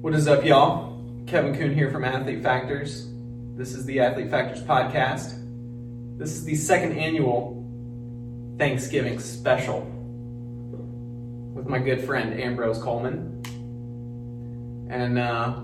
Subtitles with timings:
[0.00, 0.98] What is up, y'all?
[1.26, 3.06] Kevin Kuhn here from Athlete Factors.
[3.54, 5.34] This is the Athlete Factors podcast.
[6.16, 7.62] This is the second annual
[8.56, 9.80] Thanksgiving special
[11.54, 13.42] with my good friend Ambrose Coleman.
[14.88, 15.60] And uh,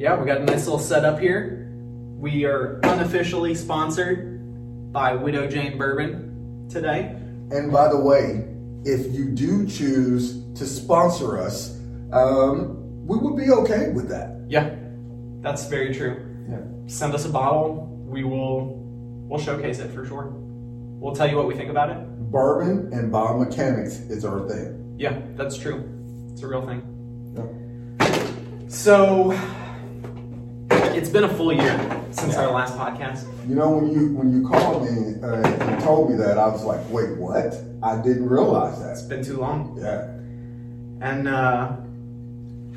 [0.00, 1.72] yeah, we got a nice little setup here.
[1.74, 7.16] We are unofficially sponsored by Widow Jane Bourbon today.
[7.50, 8.46] And by the way,
[8.84, 11.80] if you do choose to sponsor us,
[12.12, 14.44] um, we would be okay with that.
[14.48, 14.74] Yeah,
[15.40, 16.14] that's very true.
[16.48, 16.58] Yeah.
[16.86, 17.88] Send us a bottle.
[18.06, 18.74] We will
[19.28, 20.30] we'll showcase it for sure.
[20.32, 21.98] We'll tell you what we think about it.
[22.30, 24.94] Bourbon and biomechanics is our thing.
[24.98, 25.82] Yeah, that's true.
[26.32, 26.80] It's a real thing.
[27.36, 28.68] Yeah.
[28.68, 29.32] So
[30.70, 33.26] it's been a full year since our last podcast.
[33.48, 36.62] You know, when you when you called me uh, and told me that, I was
[36.64, 37.54] like, "Wait, what?
[37.82, 38.92] I didn't realize that.
[38.92, 39.76] It's been too long.
[39.80, 40.04] Yeah,
[41.06, 41.72] And uh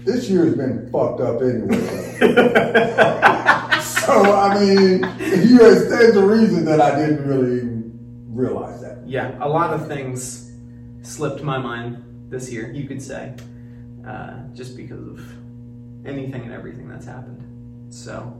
[0.05, 1.77] this year has been fucked up anyway.
[3.81, 7.61] so I mean, you stands a reason that I didn't really
[8.27, 8.99] realize that.
[9.07, 10.51] yeah, a lot of things
[11.01, 13.33] slipped my mind this year, you could say.
[14.05, 15.19] Uh, just because of
[16.05, 17.41] anything and everything that's happened.
[17.91, 18.31] So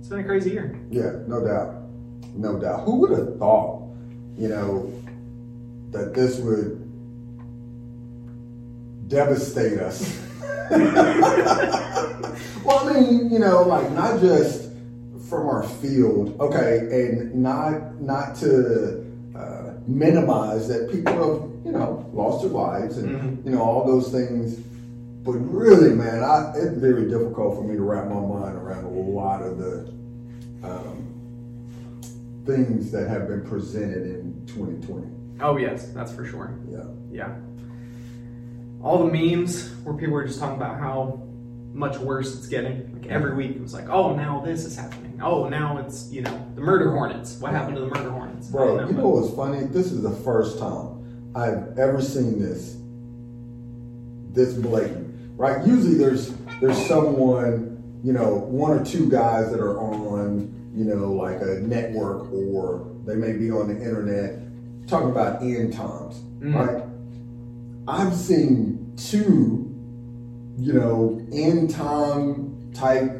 [0.00, 0.76] it's been a crazy year.
[0.90, 1.74] Yeah, no doubt.
[2.34, 2.80] No doubt.
[2.84, 3.82] Who would have thought,
[4.36, 4.92] you know,
[5.92, 6.82] that this would
[9.08, 10.25] devastate us?
[12.64, 14.70] well, I mean, you know, like not just
[15.28, 19.04] from our field, okay, and not not to
[19.36, 24.10] uh, minimize that people have, you know, lost their lives and you know all those
[24.10, 24.56] things.
[25.24, 28.88] But really, man, I, it's very difficult for me to wrap my mind around a
[28.88, 29.92] lot of the
[30.62, 35.40] um, things that have been presented in 2020.
[35.40, 36.56] Oh yes, that's for sure.
[36.70, 36.84] Yeah.
[37.10, 37.36] Yeah.
[38.86, 41.20] All the memes where people were just talking about how
[41.72, 42.92] much worse it's getting.
[42.94, 45.18] Like every week it was like, oh now this is happening.
[45.20, 47.36] Oh now it's you know the murder hornets.
[47.40, 48.46] What happened to the murder hornets?
[48.46, 49.64] Bro, don't you know what's funny?
[49.64, 52.76] This is the first time I've ever seen this
[54.32, 55.36] this blatant.
[55.36, 55.66] Right?
[55.66, 61.12] Usually there's there's someone, you know, one or two guys that are on, you know,
[61.12, 64.38] like a network or they may be on the internet
[64.86, 66.20] talking about end times.
[66.38, 66.54] Mhm.
[66.54, 66.84] Right?
[67.88, 69.64] I've seen two,
[70.58, 73.12] you know, end time type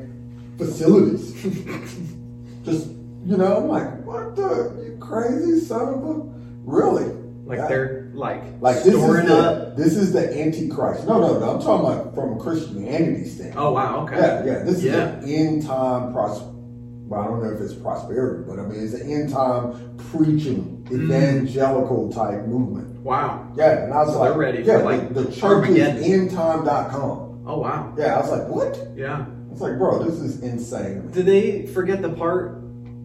[0.59, 1.33] facilities.
[2.65, 2.89] Just,
[3.25, 6.23] you know, I'm like, what the you crazy son of a
[6.65, 7.13] really?
[7.45, 9.77] like they're like, Like this is storing the up.
[9.77, 11.07] this is the antichrist.
[11.07, 11.51] No, no, no.
[11.51, 13.57] I'm talking about from a Christianity standpoint.
[13.65, 14.17] Oh wow, okay.
[14.17, 14.59] Yeah, yeah.
[14.65, 15.19] This Yeah.
[15.19, 16.43] is the end time pros.
[16.43, 20.76] Well, I don't know if it's prosperity, but I mean it's an end time preaching.
[20.91, 22.89] Evangelical type movement.
[23.01, 23.47] Wow.
[23.57, 25.43] Yeah, and I was So like, they're ready yeah, for, like, the, the church is
[25.45, 26.03] Armageddon.
[26.29, 27.45] endtime.com.
[27.49, 27.95] Oh wow.
[27.97, 28.89] Yeah, I was like, what?
[28.97, 29.27] Yeah.
[29.53, 31.11] It's like, bro, this is insane.
[31.13, 32.59] Did they forget the part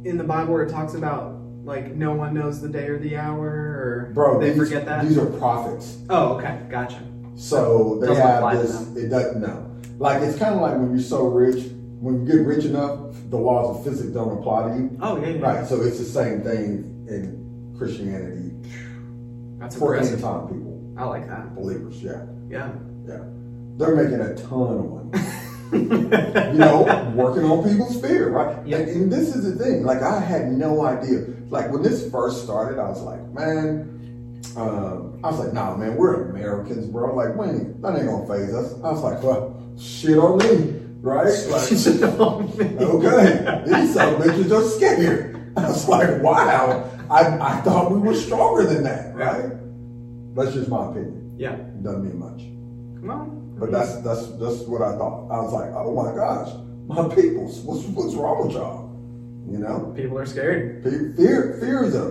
[0.03, 3.16] in the Bible where it talks about like no one knows the day or the
[3.18, 5.06] hour or Bro, they these, forget that?
[5.08, 6.00] these are prophets.
[6.09, 7.00] oh, okay, gotcha.
[7.36, 8.96] So they Doesn't have to this.
[9.06, 9.68] It doesn't know.
[10.00, 11.64] Like it's kind of like when you're so rich,
[12.00, 13.00] when you get rich enough,
[13.30, 14.97] the laws of physics don't apply to you.
[15.02, 15.40] Oh yeah, yeah.
[15.41, 15.68] Right.
[15.68, 17.41] So it's the same thing in
[17.86, 18.52] Christianity
[19.58, 20.22] That's for impressive.
[20.22, 21.56] time people, I like that.
[21.56, 22.02] believers.
[22.03, 22.69] Yeah, Yeah.
[23.08, 23.24] yeah.
[23.78, 26.53] They're making a ton of money.
[26.53, 28.56] you know, working on people's fear, right?
[28.68, 28.78] Yeah.
[28.78, 29.84] And, and this is the thing.
[29.84, 31.25] Like I had no idea.
[31.50, 33.88] Like when this first started, I was like, man.
[34.56, 37.16] Um, I was like, nah, man, we're Americans, bro.
[37.16, 38.74] Like, ain't, that ain't gonna phase us.
[38.84, 41.34] I was like, well, shit on me, right?
[41.50, 41.72] Like,
[42.81, 45.53] okay, these some bitches are scared.
[45.58, 46.88] I was like, wow.
[47.11, 49.51] I, I thought we were stronger than that, right?
[50.35, 51.35] That's just my opinion.
[51.38, 51.57] yeah.
[51.83, 52.41] Doesn't mean much.
[53.05, 53.25] Well,
[53.59, 55.29] But that's that's that's what I thought.
[55.29, 56.49] I was like, oh my gosh,
[56.88, 58.89] my peoples, what's what's wrong with y'all?
[59.51, 60.83] You know, people are scared.
[60.83, 62.07] Fe- fear fear is a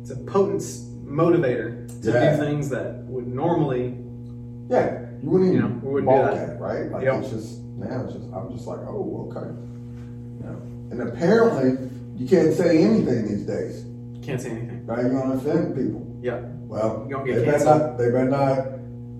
[0.00, 0.62] It's a potent
[1.04, 2.36] motivator to Yeah.
[2.36, 3.96] do things that would normally.
[4.70, 5.00] yeah.
[5.22, 6.50] You wouldn't You even know, we wouldn't do that.
[6.54, 6.90] at, right?
[6.90, 7.14] Like Yep.
[7.22, 9.50] it's just now it's just I'm just like, oh okay.
[10.40, 10.56] Know,
[10.90, 13.84] and apparently you can't say anything these days.
[14.22, 14.86] Can't say anything.
[14.86, 15.00] Right?
[15.02, 16.18] You're gonna offend people.
[16.22, 16.40] Yeah.
[16.44, 17.98] Well, they better not.
[17.98, 18.56] They better not.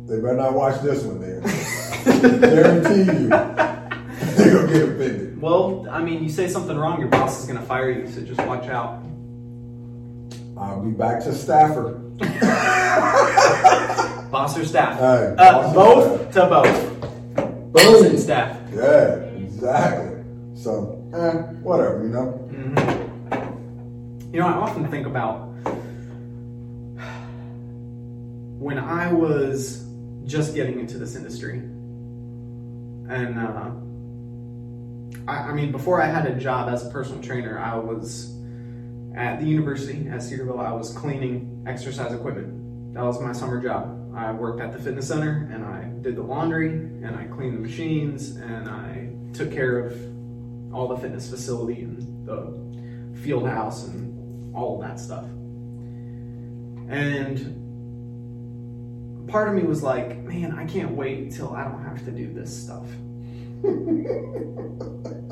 [0.06, 1.20] They better not watch this one.
[1.20, 1.42] Then
[2.40, 5.40] guarantee you, they're gonna get offended.
[5.40, 8.06] Well, I mean, you say something wrong, your boss is gonna fire you.
[8.08, 9.02] So just watch out.
[10.56, 11.98] I'll be back to Stafford.
[14.30, 14.98] Boss or staff?
[14.98, 17.72] Hey, uh, both to both.
[17.72, 18.56] Boss and staff.
[18.72, 20.22] Yeah, exactly.
[20.54, 21.32] So, eh,
[21.62, 23.11] whatever, you know.
[24.32, 25.48] You know, I often think about
[28.58, 29.84] when I was
[30.24, 31.58] just getting into this industry.
[31.58, 33.72] and uh,
[35.30, 38.34] I, I mean, before I had a job as a personal trainer, I was
[39.14, 40.60] at the university at Cedarville.
[40.60, 42.94] I was cleaning exercise equipment.
[42.94, 44.14] That was my summer job.
[44.16, 47.60] I worked at the fitness center and I did the laundry and I cleaned the
[47.60, 49.92] machines and I took care of
[50.74, 54.12] all the fitness facility and the field house and
[54.54, 55.24] all of that stuff.
[56.88, 57.62] And
[59.28, 62.32] part of me was like, man, I can't wait till I don't have to do
[62.32, 62.86] this stuff.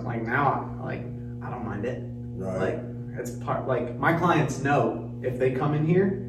[0.05, 1.03] like now, I, like
[1.43, 2.03] I don't mind it.
[2.37, 2.75] Right.
[2.75, 2.81] Like
[3.19, 3.67] it's part.
[3.67, 6.27] Like my clients know if they come in here,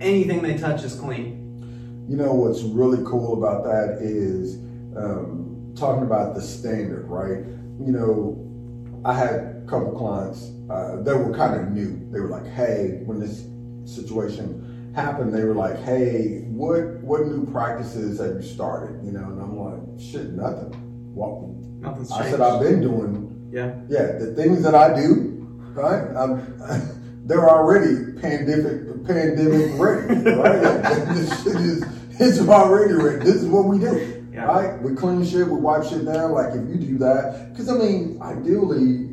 [0.00, 2.06] anything they touch is clean.
[2.08, 4.56] You know what's really cool about that is
[4.96, 7.44] um, talking about the standard, right?
[7.84, 12.08] You know, I had couple clients uh, that were kind of new.
[12.10, 13.46] They were like, "Hey, when this
[13.84, 19.24] situation happened, they were like, "Hey, what what new practices have you started?" You know,
[19.24, 20.74] and I'm like, "Shit, nothing."
[21.14, 22.30] Well, Nothing's I changed.
[22.32, 23.74] said I've been doing yeah.
[23.88, 26.04] yeah, the things that I do, right?
[26.16, 30.82] I'm, they're already pandemic pandemic ready, right?
[31.14, 31.84] this shit is
[32.20, 33.24] it's already ready.
[33.24, 34.44] This is what we do, Yeah.
[34.44, 34.82] right?
[34.82, 36.32] We clean shit, we wipe shit down.
[36.32, 39.07] Like if you do that, because I mean, ideally,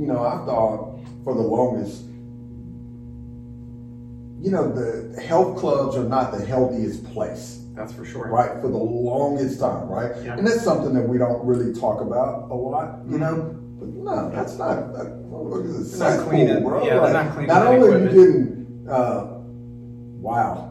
[0.00, 2.04] you know, I thought for the longest,
[4.42, 8.26] you know, the health clubs are not the healthiest place That's for sure.
[8.28, 10.36] right for the longest time right Yeah.
[10.38, 13.20] and that's something that we don't really talk about a lot you Mhm.
[13.20, 16.82] know but no that's not that, look at this They're not cleaning- bro.
[16.84, 19.26] yeah, Like, not cleaning not only are you getting uh,
[20.20, 20.68] wow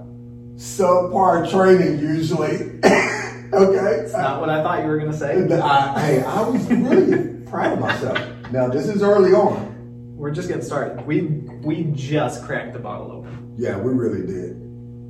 [0.56, 2.72] subpar training usually
[3.54, 5.48] okay It's not what I thought you were gonna say.
[5.62, 7.18] I, hey I was really
[7.52, 8.18] proud of myself
[8.52, 11.06] now this is early on We're just getting started.
[11.06, 11.22] We
[11.64, 13.56] we just cracked the bottle open.
[13.58, 14.52] Yeah, we really did.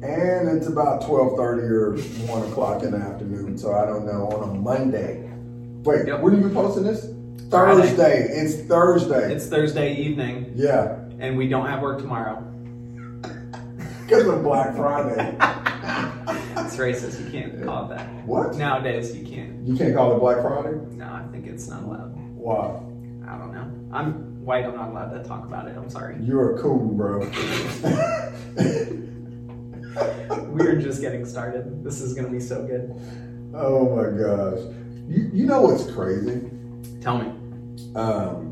[0.03, 1.97] And it's about twelve thirty or
[2.27, 5.29] one o'clock in the afternoon, so I don't know on a Monday.
[5.83, 6.21] Wait, Yep.
[6.21, 7.11] when are you posting this?
[7.49, 7.81] Friday.
[7.87, 8.27] Thursday.
[8.29, 9.33] It's Thursday.
[9.33, 12.43] It's Thursday evening, yeah, and we don't have work tomorrow.
[14.05, 15.35] because of Black Friday.
[16.61, 17.23] It's racist.
[17.25, 18.07] You can't call it that.
[18.25, 18.55] what?
[18.55, 19.65] Nowadays, you can't.
[19.65, 20.77] You can't call it Black Friday?
[20.91, 22.13] No, I think it's not allowed.
[22.35, 22.79] Why?
[23.29, 23.71] I don't know.
[23.95, 24.65] I'm white.
[24.65, 25.77] I'm not allowed to talk about it.
[25.77, 26.17] I'm sorry.
[26.19, 27.19] You're a coon, bro.
[30.49, 31.83] We're just getting started.
[31.83, 32.91] This is gonna be so good.
[33.53, 34.59] oh my gosh.
[35.07, 36.49] You, you know what's crazy?
[37.01, 37.27] Tell me.
[37.95, 38.49] Um,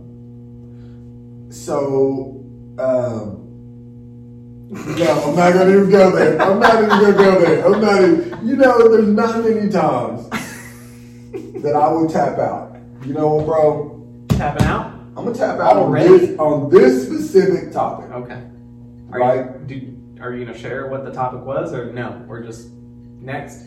[1.50, 2.44] so,
[2.78, 3.44] um,
[4.70, 6.40] no, I'm not gonna even go there.
[6.40, 7.66] I'm not even gonna go there.
[7.66, 10.30] I'm not even, you know, there's not many times
[11.64, 12.76] that I would tap out.
[13.06, 13.97] You know what, bro?
[14.38, 14.86] Tapping out.
[15.16, 18.12] I'm gonna tap out on this, on this specific topic.
[18.12, 18.42] Okay.
[19.12, 19.46] Are Right.
[19.68, 22.22] you do, Are you gonna share what the topic was, or no?
[22.28, 22.70] We're just
[23.20, 23.64] next.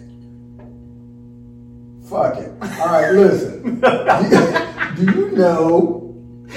[2.08, 2.50] Fuck it.
[2.80, 3.80] All right, listen.
[4.96, 6.14] Do you know,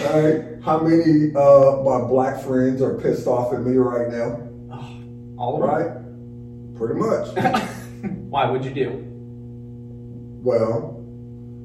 [0.10, 4.40] all right, how many uh, my black friends are pissed off at me right now?
[5.38, 6.74] All of them.
[6.78, 7.28] Pretty much.
[8.30, 8.50] Why?
[8.50, 9.04] What'd you do?
[10.44, 11.04] Well,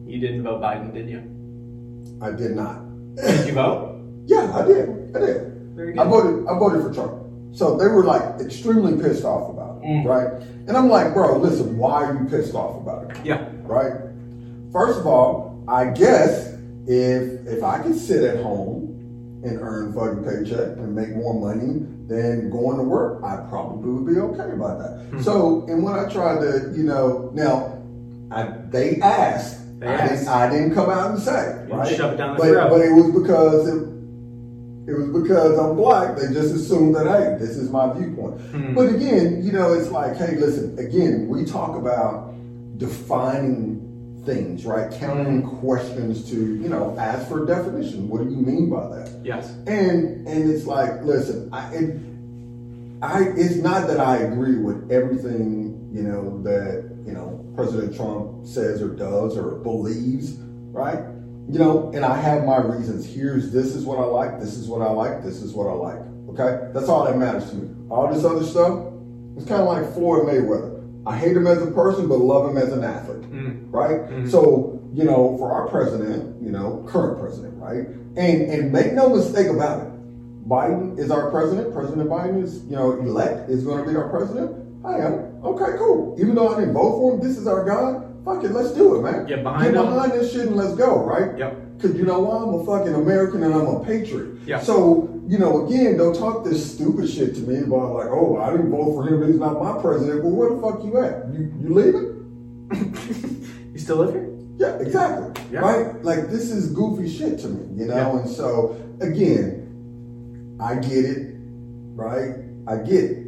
[0.07, 1.23] You didn't vote Biden, did you?
[2.21, 2.83] I did not.
[3.17, 4.01] Did you vote?
[4.27, 4.89] Yeah, I did.
[5.17, 5.53] I did.
[5.75, 6.47] Very I voted.
[6.49, 7.23] I voted for Trump.
[7.53, 10.05] So they were like extremely pissed off about it, Mm.
[10.05, 10.43] right?
[10.67, 13.49] And I'm like, bro, listen, why are you pissed off about it, Yeah.
[13.65, 13.93] right?
[14.73, 16.55] First of all, I guess
[16.87, 21.87] if if I could sit at home and earn fucking paycheck and make more money
[22.09, 25.11] than going to work, I probably would be okay about that.
[25.13, 25.23] Mhm.
[25.23, 27.79] So, and when I tried to, you know, now
[28.31, 29.58] I, they asked.
[29.83, 30.09] I.
[30.09, 31.97] Didn't, I didn't come out and say, right?
[31.97, 32.71] shove it down the but, throat.
[32.71, 33.89] but it was because it,
[34.91, 36.17] it was because I'm black.
[36.17, 38.41] They just assumed that hey, this is my viewpoint.
[38.41, 38.75] Hmm.
[38.75, 40.79] But again, you know, it's like, hey, listen.
[40.79, 42.35] Again, we talk about
[42.79, 44.93] defining things, right?
[44.93, 48.09] Counting questions to, you know, ask for a definition.
[48.09, 49.21] What do you mean by that?
[49.25, 49.51] Yes.
[49.67, 52.01] And and it's like, listen, I it,
[53.03, 58.47] I it's not that I agree with everything, you know, that, you know, President Trump
[58.47, 60.35] says or does or believes,
[60.73, 60.99] right?
[61.49, 63.07] You know, and I have my reasons.
[63.07, 65.73] Here's this is what I like, this is what I like, this is what I
[65.73, 65.99] like.
[66.29, 66.71] Okay?
[66.75, 67.75] That's all that matters to me.
[67.89, 68.93] All this other stuff,
[69.39, 70.75] it's kind of like Floyd Mayweather.
[71.07, 73.69] I hate him as a person, but love him as an athlete Mm.
[73.71, 74.09] right?
[74.11, 74.31] Mhm.
[74.31, 77.87] So, you know, for our president, you know, current president, right?
[78.17, 79.89] And and make no mistake about it,
[80.49, 81.73] Biden is our president.
[81.75, 84.51] President Biden is, you know, elect is going to be our president.
[84.85, 85.28] I am.
[85.45, 86.17] Okay, cool.
[86.19, 88.05] Even though I didn't vote for him, this is our guy.
[88.25, 89.27] Fuck it, let's do it, man.
[89.27, 89.91] Get behind Get him.
[89.91, 91.39] behind this shit and let's go, right?
[91.39, 91.77] Yep.
[91.77, 92.43] Because you know why?
[92.43, 94.41] I'm a fucking American and I'm a patriot.
[94.45, 94.61] Yeah.
[94.61, 98.51] So, you know, again, don't talk this stupid shit to me about like, oh, I
[98.51, 100.25] didn't vote for him, but he's not my president.
[100.25, 101.33] Well, where the fuck you at?
[101.33, 102.15] You you leaving?
[103.73, 104.29] you still live here?
[104.59, 105.43] Yeah, exactly.
[105.53, 105.61] Yeah.
[105.61, 106.03] Right?
[106.03, 107.95] Like this is goofy shit to me, you know?
[107.95, 108.19] Yeah.
[108.19, 111.37] And so again, I get it,
[111.95, 112.35] right?
[112.67, 113.28] I get it.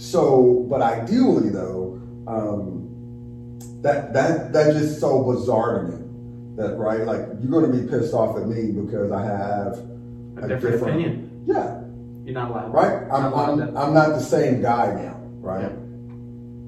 [0.00, 6.56] So, but ideally though, um, that that that just so bizarre to me.
[6.56, 9.76] That right, like you're gonna be pissed off at me because I have
[10.42, 11.44] A, different, opinion.
[11.46, 11.82] Yeah,
[12.24, 12.72] You're not allowed.
[12.72, 13.02] right.
[13.12, 15.70] I'm Not I'm, I'm not the same guy now, right?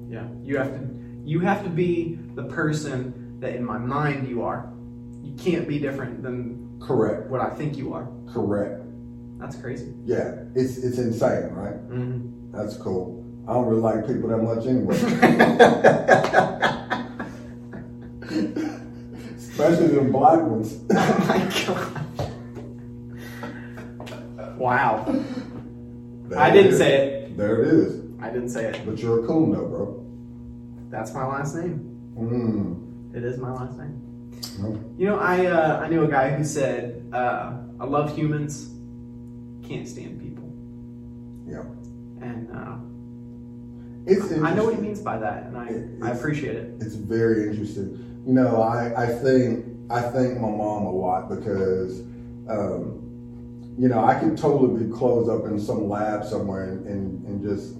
[0.07, 0.87] Yeah, you have to.
[1.25, 4.71] You have to be the person that, in my mind, you are.
[5.23, 7.29] You can't be different than Correct.
[7.29, 8.07] what I think you are.
[8.31, 8.83] Correct.
[9.39, 9.91] That's crazy.
[10.05, 11.75] Yeah, it's it's insane, right?
[11.89, 12.51] Mm-hmm.
[12.55, 13.22] That's cool.
[13.47, 14.95] I don't really like people that much anyway.
[19.35, 20.79] Especially the black ones.
[20.91, 21.99] oh my god!
[24.57, 25.05] Wow.
[26.29, 27.37] There I didn't say it.
[27.37, 28.01] There it is.
[28.21, 28.79] I didn't say it.
[28.85, 29.99] But you're a coon though, bro.
[30.89, 31.89] That's my last name.
[32.17, 33.13] Mm.
[33.15, 33.99] It is my last name.
[34.59, 34.79] No.
[34.97, 38.69] You know, I uh, I knew a guy who said, uh, "I love humans,
[39.67, 40.49] can't stand people,"
[41.45, 41.63] Yeah.
[42.25, 42.77] and uh,
[44.05, 46.75] It's I know what he means by that, and I, It- I appreciate it.
[46.81, 48.23] It's very interesting.
[48.25, 52.01] You know, I, I think I thank my mom a lot because
[52.49, 52.99] um,
[53.77, 57.41] you know, I could totally be closed up in some lab somewhere and, and, and
[57.41, 57.73] just,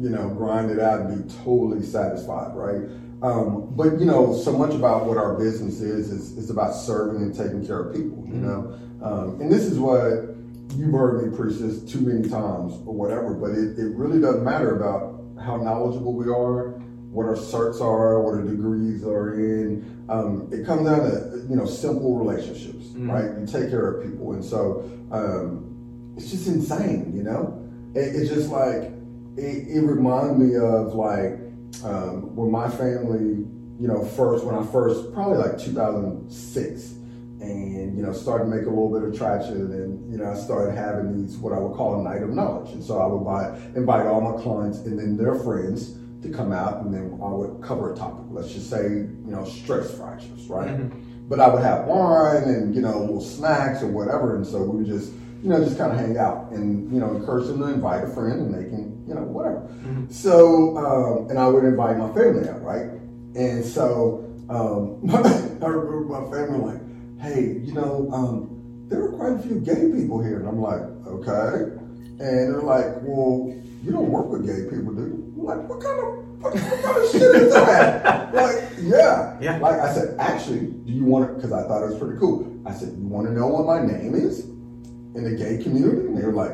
[0.00, 2.82] you know, grind it out and be totally satisfied, right?
[3.22, 7.22] Um, but you know, so much about what our business is is, is about serving
[7.22, 8.78] and taking care of people, you know.
[9.02, 10.36] Um, and this is what
[10.76, 14.44] you've heard me preach this too many times or whatever, but it, it really doesn't
[14.44, 16.70] matter about how knowledgeable we are,
[17.10, 20.04] what our certs are, what our degrees are in.
[20.08, 23.10] Um, it comes down to you know simple relationships, Mhm.
[23.12, 23.40] right?
[23.40, 27.58] You take care of people, and so um, it's just insane, you know.
[27.94, 28.92] It, it's just like
[29.36, 31.40] it, it reminded me of like
[31.84, 33.46] um, when my family,
[33.80, 36.94] you know, first when I first probably like 2006,
[37.40, 40.34] and you know started to make a little bit of traction, and you know I
[40.34, 43.24] started having these what I would call a night of knowledge, and so I would
[43.24, 47.28] buy, invite all my clients and then their friends to come out, and then I
[47.28, 48.24] would cover a topic.
[48.30, 50.68] Let's just say you know stress fractures, right?
[50.68, 51.28] Mhm.
[51.28, 54.78] But I would have wine and you know little snacks or whatever, and so we
[54.78, 55.12] would just
[55.42, 58.08] you know just kind of hang out and you know encourage them to invite a
[58.08, 59.68] friend, and they can you know whatever.
[59.84, 60.10] Mhm.
[60.10, 62.90] So um, and I would invite my family out, right?
[63.34, 66.80] And so um, I remember my family like,
[67.20, 70.82] hey, you know, um, there are quite a few gay people here, and I'm like,
[71.06, 71.72] okay,
[72.18, 75.34] and they're like, well, you don't work with gay people, do you?
[75.38, 78.34] I'm like, what kind of what, what kind of shit is that?
[78.34, 79.58] like, yeah, Yeah.
[79.58, 81.34] Like I said, actually, do you want to?
[81.34, 82.60] Because I thought it was pretty cool.
[82.66, 86.06] I said, you want to know what my name is in the gay community?
[86.06, 86.52] And they were like,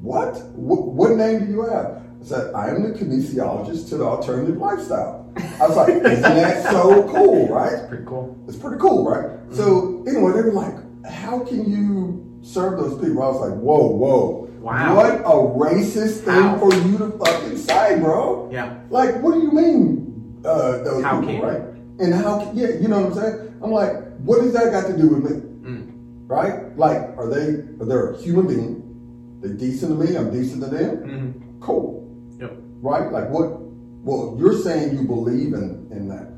[0.00, 0.36] what?
[0.52, 2.02] What, what name do you have?
[2.20, 5.23] I said, I am the kinesiologist to the alternative lifestyle.
[5.36, 7.72] I was like, isn't that so cool, right?
[7.72, 8.36] It's pretty cool.
[8.48, 9.30] It's pretty cool, right?
[9.52, 10.74] So anyway, they were like,
[11.06, 13.22] how can you serve those people?
[13.22, 14.40] I was like, whoa, whoa.
[14.60, 14.96] Wow.
[14.96, 16.58] What a racist thing How?
[16.58, 18.48] for you to fucking say, bro.
[18.50, 18.78] Yeah.
[18.88, 21.62] Like, what do you mean, uh, those How people, can right?
[22.00, 23.58] And how, can- yeah, you know what I'm saying?
[23.62, 25.40] I'm like, what does that got to do with me?
[25.68, 25.90] Mm.
[26.26, 26.76] Right?
[26.78, 27.46] Like, are they,
[27.82, 29.40] are they a human being?
[29.42, 30.96] They decent to me, I'm decent to them?
[30.96, 31.60] Mhm.
[31.60, 32.08] Cool.
[32.40, 32.52] Yep.
[32.80, 33.12] Right?
[33.12, 33.60] Like, what,
[34.04, 36.28] well, you're saying you believe in, in that.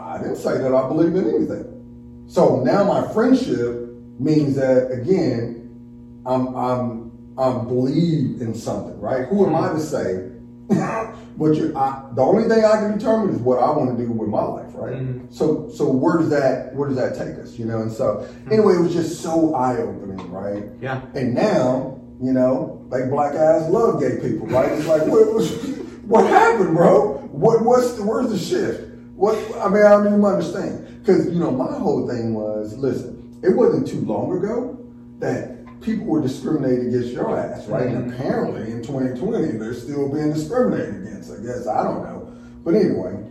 [0.00, 2.24] I didn't say that I believe in anything.
[2.26, 3.88] So now my friendship
[4.18, 9.26] means that, again, I'm, I'm, I'm believe in something, right?
[9.28, 10.30] Who am I to say?
[11.36, 14.10] what you, I, the only thing I can determine is what I want to do
[14.10, 14.94] with my life, right?
[14.94, 15.32] Mhm.
[15.32, 17.58] So, so where does that, where does that take us?
[17.58, 20.64] You know, and so anyway, it was just so eye opening, right?
[20.80, 21.02] Yeah.
[21.14, 24.72] And now, you know, like black guys love gay people, right?
[24.72, 27.14] It's like, what, what, what happened, bro?
[27.32, 28.82] What, what's the, where's the shift?
[29.16, 31.00] What, I mean, I don't even understand.
[31.00, 34.78] Because, you know, my whole thing was, listen, it wasn't too long ago
[35.18, 37.86] that people were discriminated against your ass, right?
[37.86, 41.66] And apparently in 2020, they're still being discriminated against, I guess.
[41.66, 42.32] I don't know.
[42.64, 43.22] But anyway,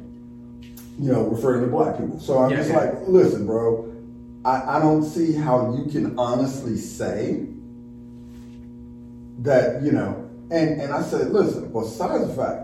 [0.98, 2.20] you know, referring to black people.
[2.20, 2.78] So I'm Yeah, just yeah.
[2.78, 3.94] like, listen, bro,
[4.46, 7.46] I, I don't see how you can honestly say
[9.40, 10.25] that, you know,
[10.56, 12.62] and, and I said, listen, besides the fact,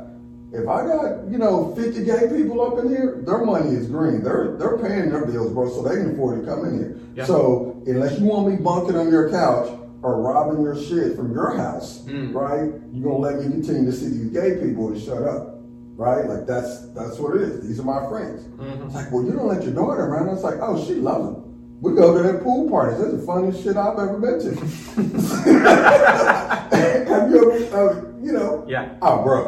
[0.53, 4.21] if I got, you know, 50 gay people up in here, their money is green.
[4.23, 6.99] They're they're paying their bills, bro, so they can afford to come in here.
[7.15, 7.25] Yeah.
[7.25, 9.69] So unless you want me bunking on your couch
[10.01, 12.33] or robbing your shit from your house, Mm.
[12.33, 15.59] right, you're gonna let me continue to see these gay people and shut up.
[15.95, 16.25] Right?
[16.27, 17.67] Like that's that's what it is.
[17.67, 18.43] These are my friends.
[18.59, 18.85] Mhm.
[18.87, 20.27] It's like, well, you don't let your daughter around.
[20.29, 21.50] I was like, oh, she loves them.
[21.81, 22.99] We go to their pool parties.
[22.99, 24.49] That's the funniest shit I've ever been to.
[27.09, 28.63] Have you ever, uh, you know?
[28.67, 28.95] Yeah.
[29.01, 29.47] Oh, bro.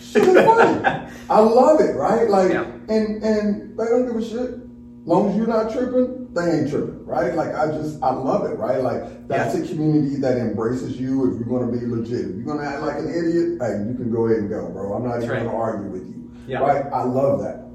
[0.00, 1.10] Shit is funny.
[1.28, 2.28] I love it, right?
[2.28, 2.64] Like, Yeah.
[2.88, 4.60] And and they don't give a shit.
[5.04, 7.34] Long as you're not tripping, they ain't tripping, right?
[7.34, 8.80] Like I just I love it, right?
[8.80, 12.30] Like that's a community that embraces you if you're gonna be legit.
[12.30, 14.94] If you're gonna act like an idiot, hey, you can go ahead and go, bro.
[14.94, 15.44] I'm not even right.
[15.44, 16.30] gonna argue with you.
[16.46, 16.60] Yeah.
[16.60, 16.86] Right?
[16.92, 17.68] I love that.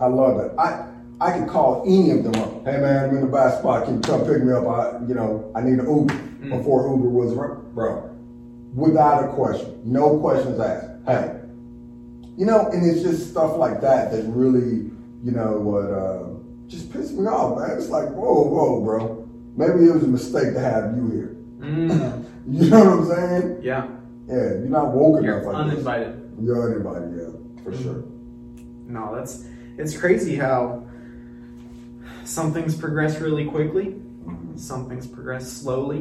[0.00, 0.58] I love that.
[0.58, 2.64] I I can call any of them up.
[2.64, 3.84] Hey man, I'm in the bad spot.
[3.86, 4.66] Can you come pick me up?
[4.66, 6.50] I you know, I need an Uber Mm.
[6.58, 7.32] before Uber was
[7.74, 8.10] bro.
[8.74, 9.80] Without a question.
[9.84, 10.86] No questions asked.
[11.06, 11.40] Hey.
[12.36, 14.90] You know, and it's just stuff like that that really,
[15.24, 17.78] you know, what uh, just pissed me off, man.
[17.78, 19.26] It's like, whoa, whoa, bro.
[19.56, 21.36] Maybe it was a mistake to have you here.
[21.60, 23.06] Mm, You know what I'm
[23.40, 23.58] saying?
[23.62, 23.88] yeah,
[24.28, 26.36] Yeah, you're not woke you're enough like uninvited.
[26.36, 26.44] this.
[26.44, 28.04] You're uninvited, yeah, for sure.
[28.86, 29.46] No, that's
[29.78, 30.85] it's crazy how
[32.26, 34.56] some things progress really quickly, mm-hmm.
[34.56, 35.98] some things progress slowly.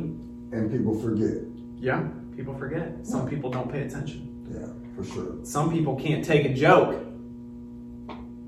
[0.52, 1.38] And people forget.
[1.78, 3.06] Yeah, people forget.
[3.06, 4.32] Some people don't pay attention.
[4.50, 5.36] Yeah, for sure.
[5.44, 7.02] Some people can't take a joke.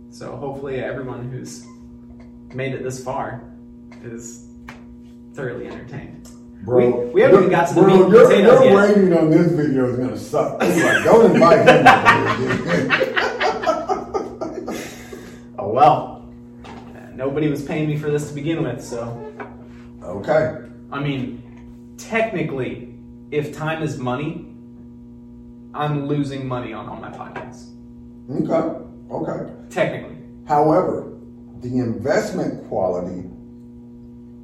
[0.10, 1.65] So hopefully everyone who's
[2.53, 3.43] made it this far
[4.03, 4.48] is
[5.34, 6.29] thoroughly entertained.
[6.63, 8.96] Bro, We- we haven't even got to the bro, meat and your, potatoes your yet.
[8.96, 10.60] rating on this video is gonna suck.
[10.60, 12.91] Like, don't invite him.
[15.60, 16.17] Oh well.
[17.18, 19.34] Nobody was paying me for this to begin with, so
[20.04, 20.58] okay.
[20.92, 22.94] I mean, technically,
[23.32, 24.46] if time is money,
[25.74, 27.70] I'm losing money on all my podcasts.
[28.30, 28.86] Okay.
[29.10, 29.52] Okay.
[29.72, 30.16] Technically.
[30.48, 31.12] However,
[31.62, 33.24] the investment quality,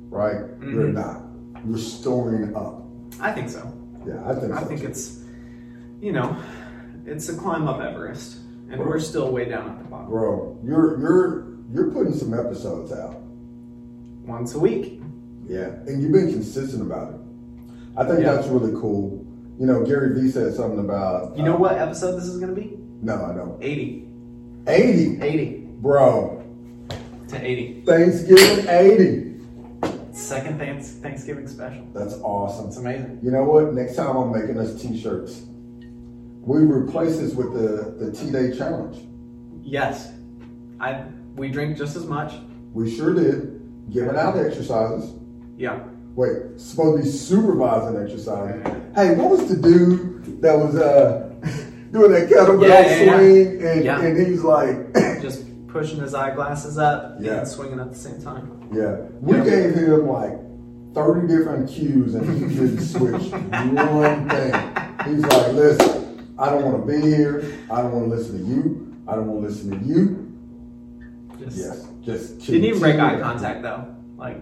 [0.09, 0.37] right?
[0.59, 0.93] You're Mhm.
[0.93, 1.21] not.
[1.67, 2.81] You're storing up.
[3.19, 3.71] I think so.
[4.03, 4.65] Yeah, I think I so.
[4.65, 4.87] think too.
[4.87, 5.23] it's,
[6.01, 6.35] you know,
[7.05, 8.39] it's a climb up Everest,
[8.71, 10.07] and we're still way down at the bottom.
[10.09, 13.19] Bro, you're you're you're putting some episodes out.
[14.25, 15.01] Once a week.
[15.47, 17.19] Yeah, and you've been consistent about it.
[17.97, 18.35] I think Yeah.
[18.35, 19.25] that's really cool.
[19.59, 21.37] You know, Gary Vee said something about.
[21.37, 22.77] You know uh, what episode this is going to be?
[23.01, 23.61] No, I don't.
[23.61, 24.07] 80.
[24.67, 26.43] 80, 80 bro.
[27.27, 27.83] to 80.
[27.85, 29.29] Thanksgiving 80.
[30.13, 31.85] Second Thanksgiving special.
[31.93, 32.67] That's awesome.
[32.67, 33.19] It's amazing.
[33.23, 33.73] You know what?
[33.73, 35.41] Next time I'm making us t-shirts.
[36.45, 38.97] We replace this with the the T-Day challenge.
[39.63, 40.11] Yes.
[40.79, 42.33] I we drink just as much.
[42.73, 43.59] We sure did.
[43.91, 45.13] Giving out exercises.
[45.57, 45.83] Yeah.
[46.15, 48.63] Wait, supposed to be supervising exercises.
[48.95, 51.29] Hey, what was the dude that was uh
[51.91, 53.17] doing that kettlebell Yeah, yeah, yeah.
[53.17, 54.01] swing and, Yeah.
[54.01, 57.39] and he's like Just pushing his eyeglasses up Yeah.
[57.39, 58.69] and swinging at the same time.
[58.71, 58.97] Yeah.
[59.21, 59.43] We Yeah.
[59.43, 60.39] gave him like
[60.93, 64.53] 30 different cues and he didn't switch one thing.
[65.05, 67.57] He's like, listen, I don't want to be here.
[67.71, 68.95] I don't want to listen to you.
[69.07, 70.12] I don't want to listen to you.
[71.53, 71.87] Just Yes.
[72.01, 73.85] Just didn't even break eye contact though.
[74.17, 74.37] Like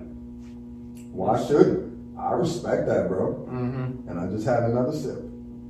[1.12, 1.92] Why shouldn't?
[2.18, 3.34] I respect that, bro.
[3.50, 4.10] mm-hmm.
[4.10, 5.20] And I just had another sip.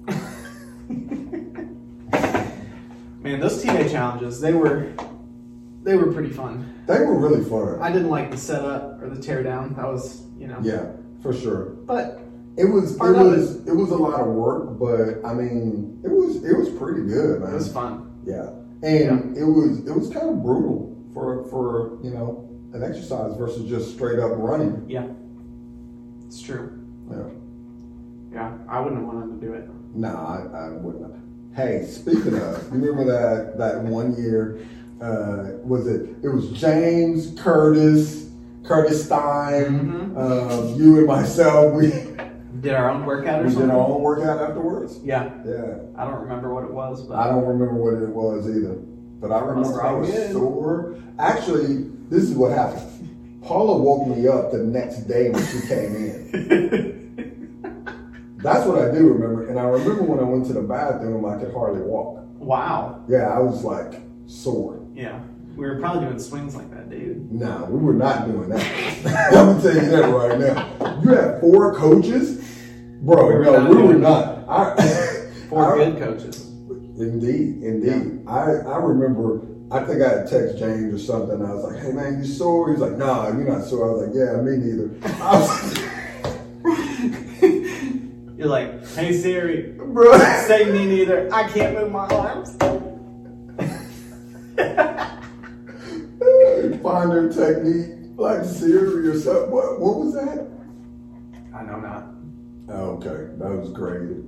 [3.21, 4.91] Man, those TA challenges, they were
[5.83, 6.83] they were pretty fun.
[6.87, 7.79] They were really fun.
[7.81, 9.75] I didn't like the setup or the teardown.
[9.75, 10.57] That was, you know.
[10.61, 11.65] Yeah, for sure.
[11.85, 12.19] But
[12.57, 16.43] It was it was it was a lot of work, but I mean it was
[16.43, 18.11] it was pretty good, it was fun.
[18.25, 18.49] Yeah,
[18.83, 23.69] and it was it was kind of brutal for for you know an exercise versus
[23.69, 24.85] just straight up running.
[24.87, 25.07] Yeah.
[26.25, 26.71] It's true.
[27.11, 27.23] Yeah.
[28.33, 28.53] Yeah.
[28.69, 29.67] I wouldn't have wanted to do it.
[29.93, 31.13] Nah, I, I wouldn't.
[31.53, 34.65] Hey, speaking of, you remember that that one year?
[35.01, 36.15] Uh, was it?
[36.23, 38.29] It was James Curtis,
[38.63, 40.17] Curtis Stein, Mhm.
[40.17, 41.73] um, you and myself.
[41.73, 41.91] We
[42.61, 44.99] Did our own workout or we did our own workout afterwards.
[45.03, 45.31] Yeah.
[45.43, 45.79] Yeah.
[45.95, 48.75] I don't remember what it was, but I don't remember what it was either,
[49.21, 50.31] but I remember I was good.
[50.33, 50.95] sore.
[51.19, 53.39] Actually, this is what happened.
[53.43, 57.61] Paula woke me up the next day when she came in.
[58.37, 59.47] That's what I do remember.
[59.49, 62.23] And I remember when I went to the bathroom, I could hardly walk.
[62.39, 63.03] wow.
[63.07, 64.79] Yeah, I was like sore.
[64.95, 65.19] Yeah.
[65.55, 67.31] We were probably doing swings like that, dude.
[67.31, 68.63] Nah, we were not doing that.
[69.33, 71.01] I'm gonna tell you that right now.
[71.03, 72.37] You had four coaches,
[73.01, 73.27] bro.
[73.27, 74.45] We were no, we were not.
[74.47, 74.75] I,
[75.49, 76.50] Four I- good coaches.
[77.01, 78.23] Indeed, indeed.
[78.27, 81.43] I, I remember, I think I had text James or something.
[81.43, 82.69] I was like, hey man, you sore?
[82.71, 83.89] He's like, nah, you're not sore.
[83.89, 84.91] I was like, yeah, me neither.
[85.23, 85.79] I was
[88.37, 90.15] You're like, hey Siri, bro.
[90.47, 91.27] say me neither.
[91.33, 92.55] I can't move my arms.
[96.83, 99.49] Finder technique, like Siri or something.
[99.51, 100.47] What, what was that?
[101.55, 102.03] I know not.
[102.69, 104.21] Okay, that was crazy.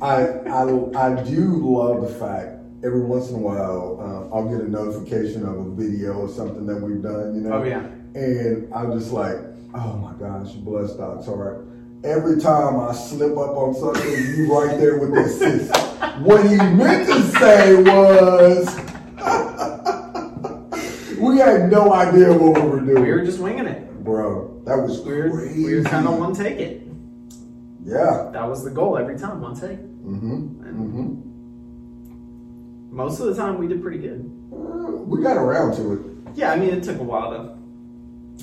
[0.00, 0.62] I, I,
[0.94, 5.44] I do love the fact every once in a while uh, I'll get a notification
[5.46, 7.54] of a video or something that we've done, you know?
[7.54, 7.80] Oh yeah.
[8.14, 9.36] And I'm just like,
[9.74, 11.66] oh my gosh, bless Doc's heart.
[12.04, 15.74] Every time I slip up on something, you right there with the assist.
[16.20, 18.66] what he meant to say was,
[21.18, 23.02] we had no idea what we were doing.
[23.02, 24.04] We were just winging it.
[24.04, 25.64] Bro, that was We were, crazy.
[25.64, 26.82] we were kind of one take it.
[27.82, 28.28] Yeah.
[28.32, 29.78] That was the goal every time, one take.
[30.06, 30.62] Mm-hmm.
[30.64, 31.26] Mm-hmm.
[32.96, 34.20] Most of the time, we did pretty good.
[34.52, 36.00] Uh, we got around to it.
[36.34, 37.56] Yeah, I mean, it took a while to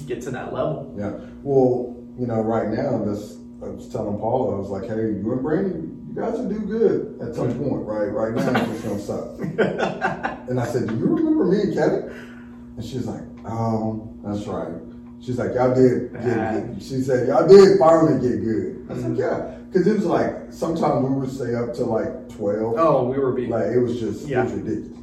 [0.04, 0.94] get to that level.
[0.98, 1.12] Yeah.
[1.42, 5.32] Well, you know, right now, this I was telling Paula, I was like, hey, you
[5.32, 8.08] and Brandy, you guys will do good at some point, right?
[8.08, 9.40] Right now, it's just gonna suck.
[10.50, 12.74] and I said, do you remember me and Kevin?
[12.76, 14.82] And she's like, oh, that's right.
[15.22, 16.84] She's like, y'all did get Bad.
[16.84, 18.86] She said, y'all did finally get good.
[18.90, 19.58] I said, yeah.
[19.74, 22.76] Because it was like, sometimes we would stay up to like 12.
[22.78, 23.50] Oh, we were being.
[23.50, 24.42] Like, it was just, Yeah.
[24.42, 24.98] it was ridiculous.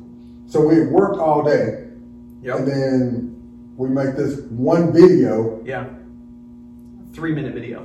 [0.47, 1.89] So we worked all day.
[2.43, 2.57] Yep.
[2.59, 5.87] And then we make this one video Yeah.
[7.13, 7.85] Three minute video.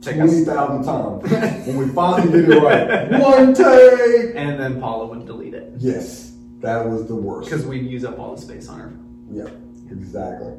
[0.00, 0.30] Take us.
[0.30, 1.66] 20,000 times.
[1.66, 4.32] when we finally get it right, one take.
[4.36, 5.72] And then Paula would delete it.
[5.78, 7.50] Yes, that was the worst.
[7.50, 8.92] Because we'd use up all the space on her.
[9.32, 9.50] Yeah,
[9.90, 10.52] exactly.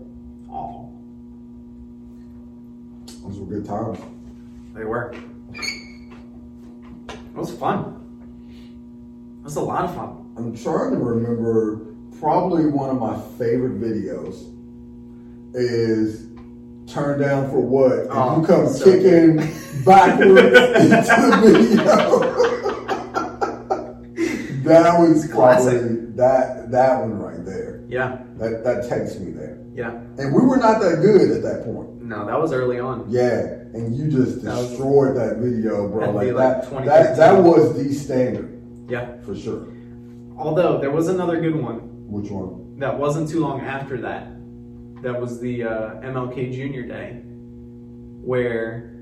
[0.50, 0.94] Awful.
[3.24, 3.98] Those were good times.
[4.74, 5.14] They were.
[7.10, 7.98] It was fun.
[9.40, 10.34] It was a lot of fun.
[10.38, 14.48] I'm trying to remember probably one of my favorite videos
[15.54, 16.28] is
[16.92, 17.92] Turn Down for What?
[17.92, 19.38] And Oh, you come so kicking
[19.86, 21.86] backwards into the video.
[24.64, 25.80] that was Classic.
[25.80, 27.81] probably that that one right there.
[27.92, 28.20] Yeah.
[28.38, 29.60] That that takes me there.
[29.76, 29.92] Yeah.
[30.18, 32.02] And we were not that good at that point.
[32.02, 33.06] No, that was early on.
[33.10, 33.42] Yeah,
[33.74, 36.12] and you just That was- destroyed that video, bro.
[36.12, 39.22] Like, like that, that, that was the standard Yeah.
[39.26, 39.68] for sure.
[40.38, 42.80] Although there was another good one Which one?
[42.80, 44.28] that wasn't too long after that.
[45.04, 47.22] That was the uh, MLK Junior Day,
[48.24, 48.94] where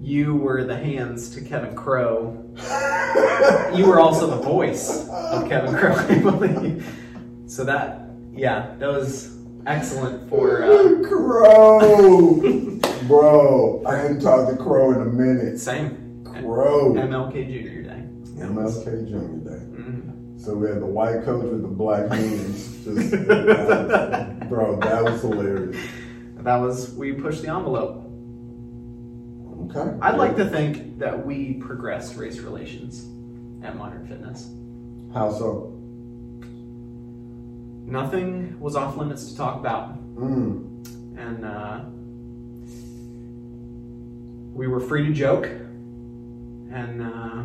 [0.00, 2.38] you were the hands to Kevin Crow.
[3.74, 6.86] You were also the voice of Kevin Crow, I believe.
[7.46, 8.01] So that,
[8.32, 13.82] yeah, that was excellent for uh, Crow, bro.
[13.86, 15.58] I hadn't talked to Crow in a minute.
[15.60, 18.02] same Crow, MLK Junior Day.
[18.40, 19.64] MLK Junior Day.
[19.66, 20.40] Mhm.
[20.40, 22.84] So we had the white coach with the black hands.
[22.84, 23.10] Just,
[24.48, 25.76] bro, that was hilarious.
[26.38, 27.98] That was we pushed the envelope.
[29.70, 29.96] Okay.
[30.02, 33.04] I'd like to think that we progressed race relations
[33.64, 34.50] at Modern Fitness.
[35.14, 35.71] How so?
[37.92, 40.64] Nothing was off limits to talk about, Mm.
[41.18, 41.80] and uh,
[44.54, 45.44] we were free to joke.
[45.44, 47.42] And uh,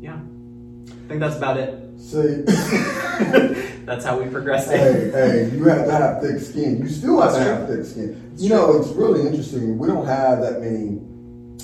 [0.00, 1.78] yeah, I think that's about it.
[2.00, 2.42] See,
[3.84, 6.78] that's how we progressed hey, hey, you have to have thick skin.
[6.78, 8.30] You still have to That's have thick skin.
[8.32, 9.76] It's you know, it's really interesting.
[9.76, 11.02] We don't have that many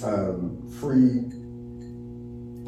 [0.05, 1.25] um, free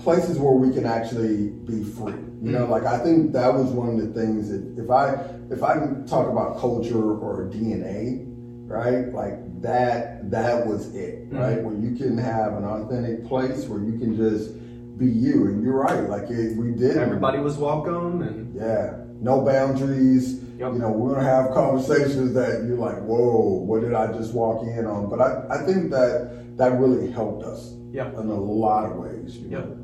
[0.04, 2.12] places where we can actually be free.
[2.42, 2.70] You know, Mm.
[2.70, 5.04] like I think that was one of the things that if I
[5.50, 5.72] if I
[6.06, 8.26] talk about culture or DNA,
[8.68, 9.12] right?
[9.12, 11.38] Like that that was it, Mm.
[11.40, 11.64] right?
[11.64, 14.52] Where you can have an authentic place where you can just
[14.98, 15.46] be you.
[15.48, 16.96] And you're right, like it, we did.
[16.98, 20.40] Everybody was welcome, and Yeah, no boundaries.
[20.58, 20.74] Yep.
[20.74, 24.64] You know, we're gonna have conversations that you're like, "Whoa, what did I just walk
[24.66, 28.84] in on?" But I, I think that that really helped us yeah, in a lot
[28.90, 29.36] of ways.
[29.38, 29.64] You Yep.
[29.64, 29.76] know?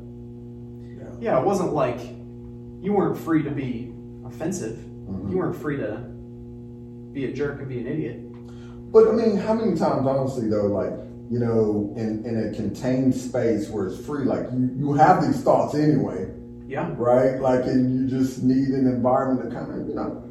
[1.21, 1.39] Yeah.
[1.39, 1.99] It wasn't like
[2.81, 3.93] you weren't free to be
[4.25, 4.77] offensive.
[5.09, 5.29] Mhm.
[5.31, 5.97] You weren't free to
[7.13, 8.19] be a jerk and be an idiot.
[8.91, 10.93] But I mean, how many times, honestly, though, like
[11.29, 15.41] you know, in in a contained space where it's free, like you you have these
[15.41, 16.27] thoughts anyway,
[16.67, 17.39] Yeah, right?
[17.39, 20.23] Like, and you just need an environment to kind of, you know,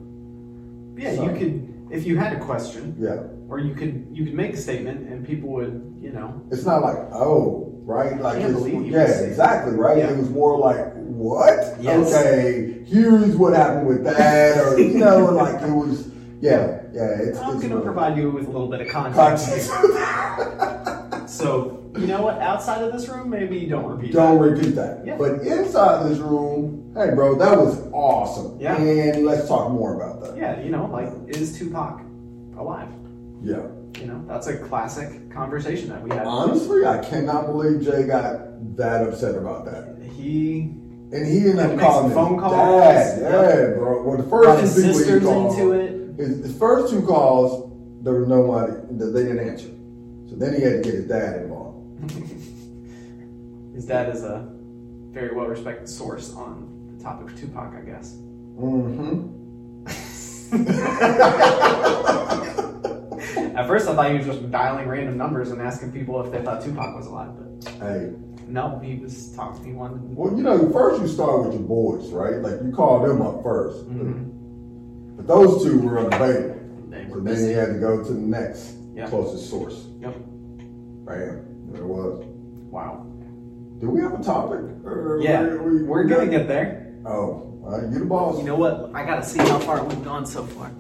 [0.97, 1.15] yeah.
[1.17, 3.23] So- You could, if you had a question, yeah.
[3.49, 6.83] or you could, you could make a statement, and people would, you know, It's not
[6.83, 8.21] like, oh, right?
[8.21, 9.99] Like, Can't it's, believe you yeah, exactly, right?
[9.99, 10.11] Yeah.
[10.11, 11.77] It was more like, what?
[11.81, 12.15] Yes.
[12.15, 16.09] Okay, here's what happened with that, or you know, like it was,
[16.41, 17.19] yeah, yeah.
[17.21, 19.71] It's, I'm going to provide you with a little bit of context.
[19.71, 20.87] Context.
[21.31, 22.39] So, you know what?
[22.39, 24.51] Outside of this room, maybe you don't repeat Don't that.
[24.51, 25.07] repeat that.
[25.07, 25.17] Yeah.
[25.17, 28.61] But inside this room, hey, bro, that was awesome.
[28.61, 28.77] Yeah.
[28.77, 30.37] And let's talk more about that.
[30.37, 32.01] Yeah, you know, like, is Tupac
[32.59, 32.89] alive?
[33.43, 33.63] Yeah.
[33.99, 36.27] You know, that's a classic conversation that we had.
[36.27, 39.99] Honestly, I cannot believe Jay got that upset about that.
[40.17, 40.61] He
[41.13, 42.53] And he ended up calling phone calls.
[42.53, 43.21] dad.
[43.21, 43.31] Yeah.
[43.31, 44.03] Yeah, bro.
[44.03, 46.19] Well, the first his two people he sisters called, into it.
[46.19, 47.71] His, his first two calls,
[48.03, 49.71] there was nobody they didn't answer.
[50.29, 52.13] So then he had to get his dad involved.
[53.75, 54.47] His dad is a
[55.11, 58.15] very well respected source on the topic of Tupac, I guess.
[58.59, 59.37] Mm-hmm.
[63.57, 66.43] At first, I thought he was just dialing random numbers and asking people if they
[66.43, 68.13] thought Tupac was alive, but Hey,
[68.49, 69.65] no, he was talking.
[69.65, 70.17] He wanted.
[70.17, 72.37] well, you know, first you start with your boys, right?
[72.37, 74.27] Like you call them up 1st Mhm.
[75.17, 76.57] But those two were unavailable.
[76.89, 77.51] They So were then busy.
[77.51, 79.09] you had to go to the next Yeah.
[79.09, 79.87] closest source.
[80.01, 80.15] Yep.
[81.05, 81.41] Bam.
[81.73, 82.25] There it was.
[82.71, 83.07] Wow.
[83.81, 84.61] Do we have a topic?
[84.85, 86.87] Or Yeah, we- we're we gonna get there.
[87.07, 88.39] Oh, right, you the boss.
[88.39, 88.91] You know what?
[88.95, 90.71] I gotta see how far we've gone so far.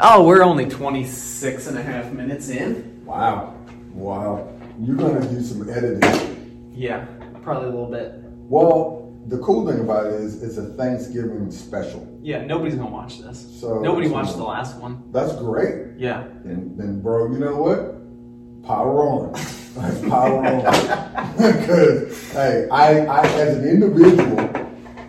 [0.00, 3.04] Oh, we're only 26 and a half minutes in.
[3.04, 3.54] Wow.
[3.92, 4.52] Wow.
[4.80, 6.72] You're gonna do some editing.
[6.74, 7.06] Yeah,
[7.42, 8.12] probably a little bit.
[8.48, 12.06] Well, the cool thing about it is it's a Thanksgiving special.
[12.20, 13.60] Yeah, nobody's gonna watch this.
[13.60, 15.02] So Nobody watched the last one.
[15.12, 15.96] That's great.
[15.96, 16.24] Yeah.
[16.44, 18.62] And then, bro, you know what?
[18.66, 19.32] Power on.
[19.76, 21.32] Like, power on.
[21.36, 24.40] Because, hey, I, I, as an individual,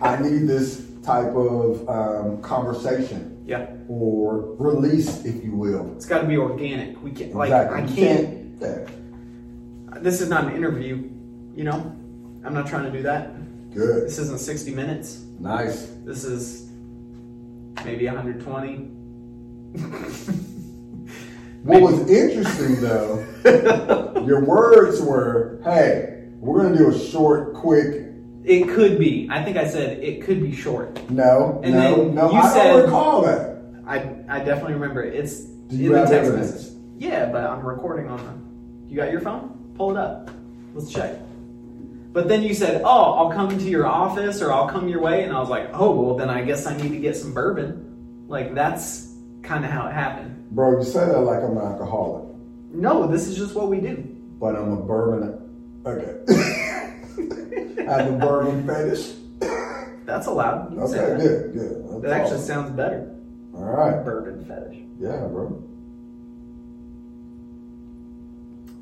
[0.02, 3.66] I need this type of um, conversation Yeah.
[3.88, 5.90] or release, if you will.
[5.96, 7.02] It's gotta be organic.
[7.02, 7.80] We can't, like, exactly.
[7.80, 8.60] I You can't,
[10.02, 11.08] this is not an interview,
[11.54, 11.80] you know?
[12.44, 13.32] I'm not trying to do that.
[13.72, 14.04] Good.
[14.04, 15.22] This isn't 60 minutes.
[15.40, 15.86] Nice.
[16.04, 16.68] This is
[17.86, 18.76] maybe 120.
[21.64, 23.24] What was interesting, though,
[24.26, 28.07] your words were, hey, we're going to do a short, quick,
[28.48, 29.28] It could be.
[29.30, 31.10] I think I said it could be short.
[31.10, 32.30] no, And no, no.
[32.32, 33.56] you I said- don't recall that.
[33.86, 33.96] I
[34.28, 35.14] I definitely remember it.
[35.14, 36.72] It's in the text message.
[36.98, 38.90] Yeah, but I'm recording on the.
[38.90, 39.72] You got your phone?
[39.76, 40.30] Pull it up.
[40.74, 41.14] Let's check.
[42.12, 45.24] But then you said, "Oh, I'll come to your office or I'll come your way,"
[45.24, 47.84] and I was like, "Oh, well, then I guess I need to get some bourbon."
[48.28, 50.48] Like that's kind of how it happened.
[50.52, 52.24] Bro, you say that like I'm an alcoholic,
[52.72, 53.96] No, this is just what we do.
[54.40, 55.38] but I'm a bourbon.
[55.86, 56.12] Okay.
[57.88, 59.14] I have a bourbon fetish.
[60.04, 60.72] That's allowed.
[60.72, 61.20] You Okay, that.
[61.20, 61.84] good, good.
[61.90, 62.46] That's That actually awesome.
[62.46, 63.10] sounds better.
[63.54, 64.04] All right.
[64.04, 64.78] Bourbon fetish.
[65.00, 65.62] Yeah, bro.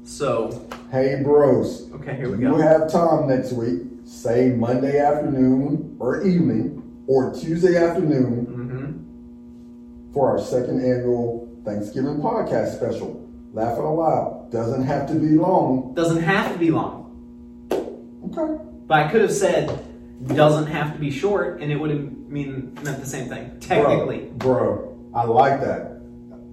[0.04, 1.90] So, Hey, bros.
[1.94, 2.56] okay, here we go.
[2.56, 3.82] you have time next week?
[4.04, 12.76] Say Monday afternoon or evening or Tuesday afternoon hmm for our second annual Thanksgiving podcast
[12.76, 13.28] special.
[13.52, 14.50] Laugh out loud.
[14.50, 15.92] Doesn't have to be long.
[15.94, 17.05] Doesn't have to be long.
[18.32, 18.64] Okay.
[18.86, 19.84] But I could have said
[20.26, 23.58] doesn't have to be short, and it would have mean meant the same thing.
[23.60, 26.00] Technically, Bro, bro, I like that.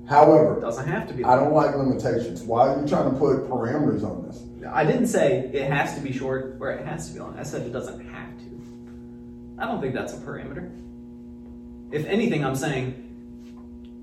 [0.08, 1.24] However, doesn't have to be.
[1.24, 2.42] I don't like limitations.
[2.42, 4.42] Why are you trying to put parameters on this?
[4.72, 7.38] I didn't say it has to be short or it has to be long.
[7.38, 8.44] I said it doesn't have to.
[9.60, 10.72] I don't think that's a parameter.
[11.92, 13.00] If anything, I'm saying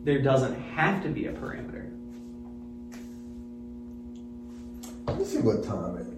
[0.04, 1.90] there doesn't have to be a parameter.
[5.06, 6.09] Let me see what time it is.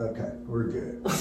[0.00, 1.06] Okay, we're good.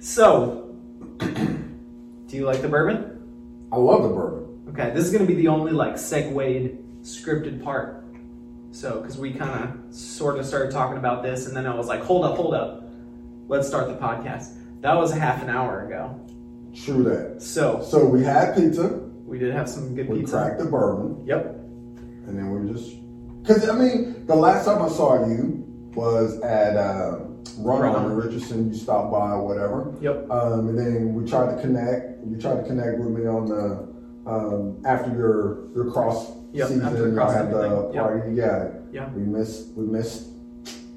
[0.00, 0.76] So,
[1.18, 3.66] do you like the bourbon?
[3.72, 4.62] I love the bourbon.
[4.68, 8.04] Okay, this is going to be the only like segued scripted part.
[8.70, 11.86] So, because we kind of sort of started talking about this, and then I was
[11.88, 12.84] like, hold up, hold up.
[13.48, 14.58] Let's start the podcast.
[14.82, 16.20] That was a half an hour ago.
[16.74, 17.40] True that.
[17.40, 18.88] So, So we had pizza.
[19.24, 20.36] we did have some good We pizza.
[20.36, 21.24] cracked the bourbon.
[21.26, 21.46] Yep.
[22.26, 22.90] And then we just,
[23.42, 25.63] because I mean, the last time I saw you
[25.96, 27.18] was at uh,
[27.58, 28.12] Run On On.
[28.12, 28.68] Richardson.
[28.72, 29.94] You stopped by or whatever.
[30.00, 30.30] Yep.
[30.30, 32.24] Um, and then we tried to connect.
[32.26, 33.94] You tried to connect with me on the
[34.30, 36.82] um, after your your cross Yep, season.
[36.84, 37.94] after you cross had the everything.
[37.94, 38.02] Yep.
[38.04, 38.34] party.
[38.34, 38.68] Yeah.
[38.92, 39.08] Yeah.
[39.12, 39.68] We missed.
[39.76, 40.28] We missed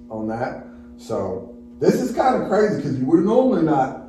[0.10, 0.66] on that.
[0.98, 4.04] So this is kind of crazy because we're normally not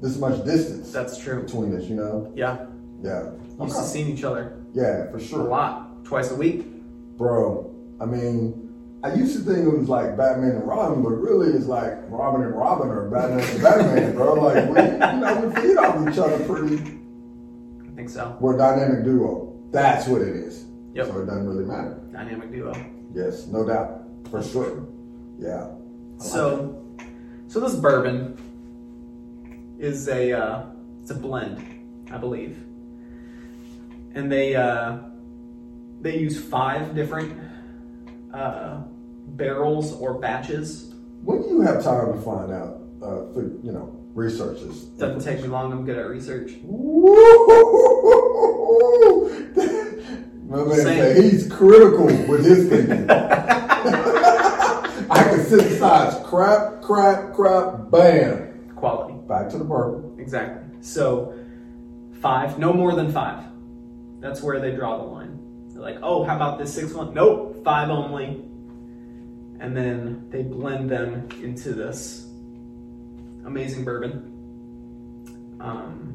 [0.00, 1.42] this much distance That's true.
[1.42, 1.84] between us.
[1.84, 2.32] You know.
[2.34, 2.66] Yeah.
[3.02, 3.30] Yeah.
[3.60, 5.40] Used to seeing each other Yeah, for sure.
[5.40, 6.66] a lot, twice a week.
[7.16, 8.67] Bro, I mean,
[9.02, 12.42] I used to think it was like Batman and Robin, but really it's like Robin
[12.42, 14.34] and Robin or Batman and Batman, bro.
[14.42, 16.76] Like, we, you know, we feed off each other pretty.
[17.86, 18.36] I think so.
[18.40, 19.56] We're a dynamic duo.
[19.70, 20.64] That's what it is.
[20.94, 21.06] Yep.
[21.06, 22.00] So it doesn't really matter.
[22.12, 22.72] Dynamic duo.
[23.14, 24.02] Yes, no doubt.
[24.30, 24.86] For sure.
[25.38, 25.68] Yeah.
[26.16, 26.84] Like So,
[27.46, 28.36] so this bourbon
[29.78, 30.66] is a uh,
[31.02, 32.58] it's a blend, I believe,
[34.14, 34.98] and they uh,
[36.00, 37.47] they use five different
[38.32, 38.82] uh,
[39.28, 40.94] barrels or batches.
[41.22, 44.84] When do you have time to find out, uh, for, you know, researches?
[44.98, 45.72] Doesn't take me long.
[45.72, 46.52] I'm good at research.
[50.48, 53.10] My man said he's critical with his thinking.
[53.10, 58.70] I can synthesize crap, crap, crap, bam.
[58.76, 60.18] Quality, Back to the bourbon.
[60.18, 60.62] exactly.
[60.80, 61.34] So,
[62.20, 63.44] five, no more than five.
[64.20, 65.37] That's where they draw the line.
[65.78, 67.14] They're like, oh, how about this six one?
[67.14, 68.42] Nope, five only.
[69.60, 72.26] And then they blend them into this
[73.46, 74.34] amazing bourbon.
[75.60, 76.14] Um,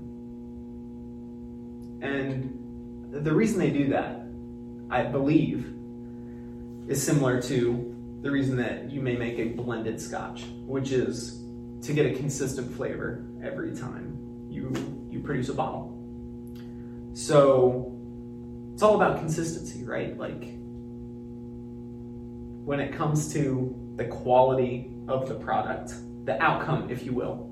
[2.02, 4.26] and the reason they do that,
[4.90, 5.74] I believe,
[6.90, 11.42] is similar to the reason that you may make a blended scotch, which is
[11.84, 14.74] to get a consistent flavor every time you
[15.10, 15.98] you produce a bottle.
[17.14, 17.93] So
[18.84, 20.18] it's all about consistency, right?
[20.18, 20.44] Like
[22.66, 25.94] when it comes to the quality of the product,
[26.26, 27.50] the outcome, if you will,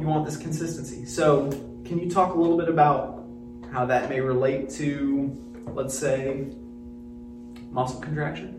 [0.00, 1.04] you want this consistency.
[1.04, 1.48] So,
[1.84, 3.24] can you talk a little bit about
[3.70, 5.30] how that may relate to,
[5.74, 6.48] let's say,
[7.70, 8.58] muscle contraction?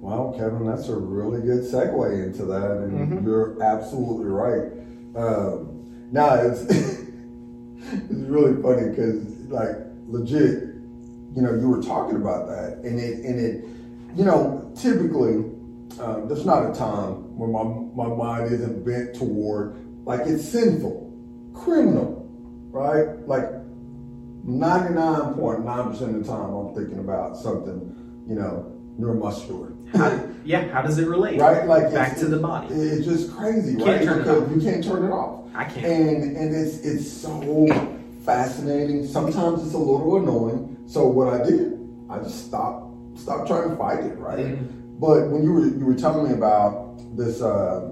[0.00, 3.24] Wow, Kevin, that's a really good segue into that, and Mhm.
[3.24, 4.70] you're absolutely right.
[5.16, 5.80] Um,
[6.12, 7.02] now it's
[7.92, 10.64] it's really funny because, like, legit,
[11.34, 13.64] you know, you were talking about that, and it and it,
[14.16, 15.44] you know, typically,
[16.00, 17.62] um, there's not a time when my
[18.06, 21.12] my mind isn't bent toward like it's sinful,
[21.52, 22.26] criminal,
[22.70, 23.18] right?
[23.26, 23.44] Like
[24.46, 29.75] 99.9% of the time, I'm thinking about something, you know, neuromuscular.
[29.94, 31.40] How, yeah, how does it relate?
[31.40, 31.66] right?
[31.66, 32.74] Like back to the body.
[32.74, 34.16] It's just crazy, Can't right?
[34.16, 35.86] it because you can't turn it off, I can't.
[35.86, 37.66] and and it's it's so
[38.24, 39.06] fascinating.
[39.06, 40.76] Sometimes it's a little annoying.
[40.86, 41.78] So what I did,
[42.10, 44.38] I just stopped stopped trying to fight it, right?
[44.58, 44.98] Mhm.
[44.98, 47.90] But when you were you were telling me about this uh,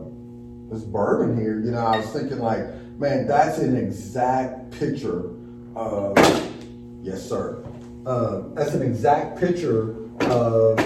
[0.71, 2.67] this bourbon here, you know, I was thinking like,
[2.99, 5.31] man, that's an exact picture
[5.77, 6.17] of
[7.03, 7.65] yes, sir.
[8.07, 10.79] Uh, that's an exact picture of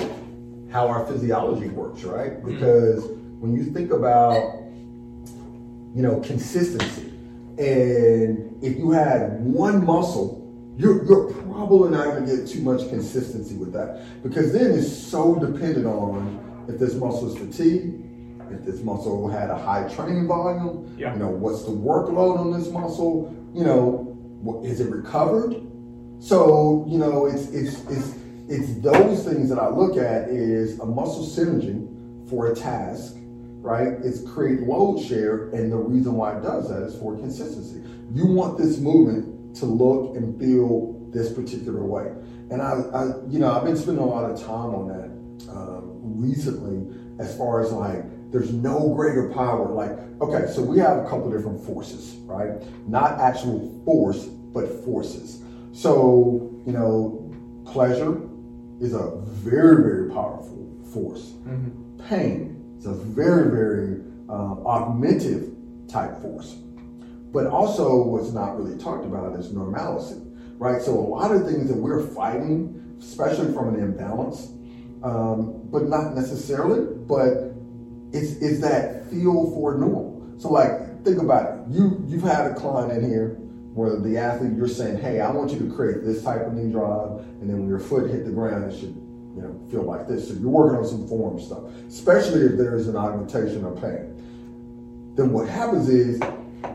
[0.70, 2.44] how our physiology works, right?
[2.44, 3.04] Because
[3.40, 4.54] when you think about
[5.94, 7.08] you know consistency,
[7.58, 10.36] and if you had one muscle
[10.78, 14.96] you're, you're probably not going to get too much consistency with that because then it's
[14.96, 18.00] so dependent on if this muscle is fatigued,
[18.52, 21.14] if this muscle had a high training volume, Yeah.
[21.14, 25.56] you know, what's the workload on this muscle, you know, what, is it recovered?
[26.20, 28.14] So, you know, it's, it's, it's,
[28.48, 31.84] it's those things that I look at is a muscle synergy
[32.30, 33.14] for a task,
[33.60, 33.88] right?
[34.02, 37.82] It's create load share, and the reason why it does that is for consistency.
[38.12, 42.06] You want this movement to look and feel this particular way.
[42.50, 45.90] And I, I you know, I've been spending a lot of time on that um,
[46.02, 46.86] recently
[47.18, 49.72] as far as like, there's no greater power.
[49.72, 52.62] Like, okay, so we have a couple different forces, right?
[52.88, 55.42] Not actual force, but forces.
[55.72, 57.30] So, you know,
[57.66, 58.27] pleasure
[58.80, 61.34] is a very, very powerful force.
[61.46, 61.98] Mhm.
[62.08, 65.50] Pain is a very, very um, augmentative
[65.88, 66.54] type force.
[67.32, 70.16] But also, what's not really talked about is normalcy,
[70.58, 70.80] right?
[70.82, 74.48] So, a lot of things that we're fighting, especially from an imbalance,
[75.02, 77.52] um, but not necessarily, but
[78.12, 80.22] it's, it's that feel for normal.
[80.38, 81.74] So, like, think about it.
[81.74, 83.38] You, you've had a client in here
[83.74, 86.70] where the athlete, you're saying, hey, I want you to create this type of knee
[86.72, 88.94] drive, and then when your foot hit the ground, it should
[89.36, 90.28] you know, feel like this.
[90.28, 95.12] So you're working on some form stuff, especially if there is an augmentation of pain.
[95.14, 96.20] Then what happens is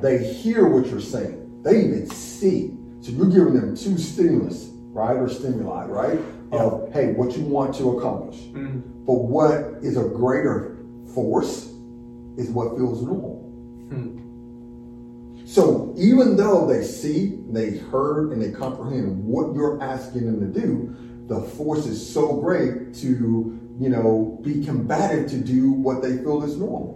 [0.01, 1.61] they hear what you're saying.
[1.63, 2.77] They even see.
[3.01, 6.19] So you're giving them two stimulus, right, or stimuli, right,
[6.53, 8.37] of hey, what you want to accomplish.
[8.53, 8.81] Mhm.
[9.05, 10.77] But what is a greater
[11.13, 11.65] force
[12.37, 13.39] is what feels normal.
[13.89, 14.19] Hmm.
[15.53, 20.59] So even though they see, they heard, and they comprehend what you're asking them to
[20.59, 20.95] do,
[21.27, 26.41] the force is so great to, you know, be combative to do what they feel
[26.41, 26.93] is normal.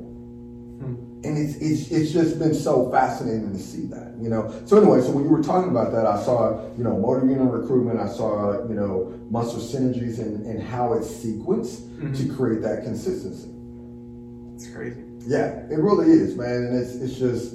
[0.80, 0.96] Hmm.
[1.24, 4.52] And it's, it's, it's just been so fascinating to see that, you know.
[4.66, 7.54] So anyway, so when you were talking about that, I saw, you know, motor unit
[7.54, 12.82] recruitment, I saw, you know, muscle synergies and, and how it's sequenced to create that
[12.82, 13.52] consistency.
[14.56, 15.04] It's crazy.
[15.28, 16.64] Yeah, it really is, man.
[16.64, 17.54] And it's, it's just,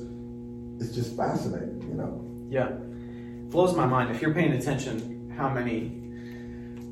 [0.81, 2.25] it's just fascinating, you know.
[2.49, 2.69] Yeah.
[2.69, 4.15] It blows my mind.
[4.15, 5.99] If you're paying attention, how many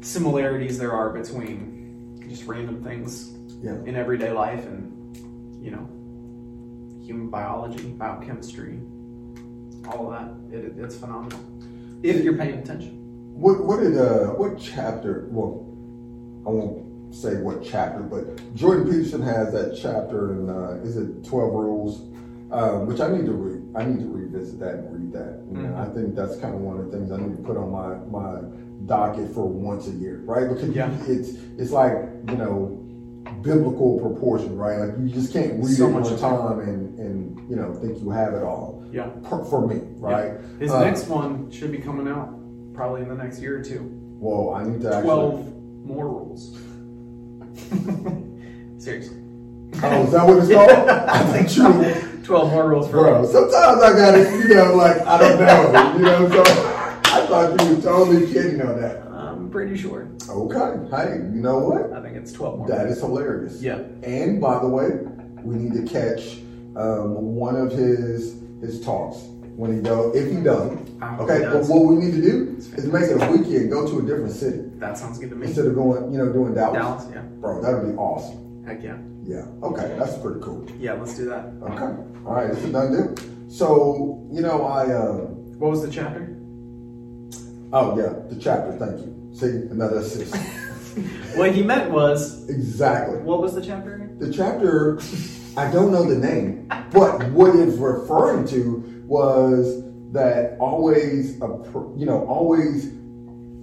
[0.03, 3.77] similarities there are between just random things Yeah.
[3.85, 5.17] in everyday life and,
[5.63, 5.87] you know,
[7.05, 8.81] human biology, biochemistry,
[9.89, 10.57] all of that.
[10.57, 11.41] It, it's phenomenal.
[12.03, 12.97] If you're paying attention.
[13.35, 15.27] What what did uh what chapter?
[15.31, 15.67] Well,
[16.47, 21.25] I won't say what chapter, but Jordan Peterson has that chapter in uh, is it
[21.25, 22.10] Twelve Rules,
[22.53, 23.63] um, which I need to read.
[23.77, 25.43] I need to revisit that and read that.
[25.51, 25.79] You know, Mhm.
[25.79, 27.97] I think that's kind of one of the things I need to put on my
[28.11, 28.43] my
[28.87, 30.49] docket for once a year, right?
[30.49, 30.91] Because Yeah.
[31.07, 31.95] it's it's like
[32.29, 32.77] you know
[33.43, 34.79] biblical proportion, right?
[34.81, 36.23] Like you just can't read So it much one of it.
[36.23, 38.83] time and and you know think you have it all.
[38.93, 39.11] Yeah.
[39.29, 40.33] For, for me, right?
[40.59, 42.29] His Uh, next one should be coming out
[42.75, 43.83] probably in the next year or two.
[44.19, 45.03] Well, I need to actually.
[45.03, 45.53] 12
[45.85, 46.59] more rules.
[48.79, 49.17] Seriously.
[49.83, 50.71] Oh, is that what it's called?
[50.89, 52.23] I think so.
[52.25, 55.93] 12 more rules for Bro, sometimes I got to, you know, like, I don't know,
[55.97, 59.07] you know, so I thought you were totally kidding on that.
[59.09, 60.09] I'm pretty sure.
[60.29, 61.93] Okay, hey, you know what?
[61.93, 62.69] I think it's 12 more.
[62.69, 63.61] That is hilarious.
[63.63, 63.79] Yeah.
[64.03, 64.91] And by the way,
[65.43, 66.39] we need to catch
[66.77, 69.17] um, one of his his talks
[69.57, 71.03] when he go if he doesn't.
[71.03, 74.03] Okay, but what we need to do is make it a weekend, go to a
[74.03, 75.47] different city That sounds good to me.
[75.47, 76.79] instead of going, you know, doing Dallas.
[76.79, 77.23] Dallas, yeah.
[77.23, 78.63] Bro, that would be awesome.
[78.65, 78.99] Heck yeah.
[79.31, 79.47] Yeah.
[79.63, 80.67] Okay, that's pretty cool.
[80.81, 81.45] Yeah, let's do that.
[81.63, 81.95] Okay.
[82.27, 83.49] All right, it's a done deal.
[83.49, 85.13] So, you know, I, uh,
[85.57, 86.37] What was the chapter?
[87.73, 89.31] oh, yeah, the chapter, thank you.
[89.33, 90.35] See, another assist.
[91.37, 93.19] What he meant was, exactly.
[93.19, 94.11] what was the chapter?
[94.19, 94.99] The chapter,
[95.57, 101.37] I don't know the name, but what it's referring to was that always,
[101.97, 102.89] you know, always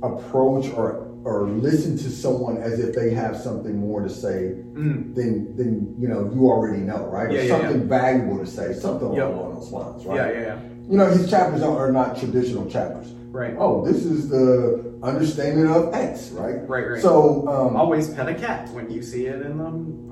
[0.02, 5.14] approach or or listen to someone as if they have something more to say Mm.
[5.14, 7.30] than than you know you already know, right?
[7.32, 9.28] Yeah, or yeah, something valuable to say, something Yep.
[9.34, 10.16] along those lines, right?
[10.16, 10.58] Yeah, yeah, yeah.
[10.90, 13.14] You know, his chapters are, not traditional chapters.
[13.30, 13.54] Right.
[13.60, 16.58] Oh, this is the understanding of X, right?
[16.68, 17.02] Right, right.
[17.02, 19.66] So, um, Always pet a cat when you see it in the,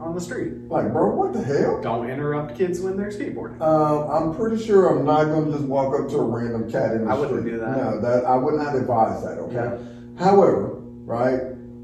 [0.04, 0.52] on the street.
[0.70, 1.80] like, bro, what the hell?
[1.82, 3.62] Don't interrupt kids when they're skateboarding.
[3.62, 7.06] Um, I'm pretty sure I'm not to just walk up to a random cat in
[7.06, 7.78] the I wouldn't do that.
[7.78, 9.38] No, that I would not advise that.
[9.46, 9.56] Okay.
[9.56, 9.78] Yeah.
[10.18, 10.75] However,
[11.06, 11.40] right,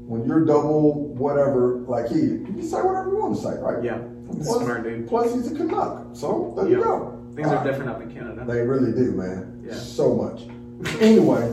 [0.06, 3.82] when you're double whatever, like he, you can say whatever you want to say, right?
[3.82, 3.98] Yeah.
[4.32, 5.08] Plus, Smart dude.
[5.08, 7.18] plus he's a Canuck, so there you go.
[7.34, 7.66] Things All are right.
[7.66, 8.44] different up in Canada.
[8.46, 9.62] They really do, man.
[9.66, 9.74] Yeah.
[9.74, 10.42] So much.
[11.00, 11.52] anyway,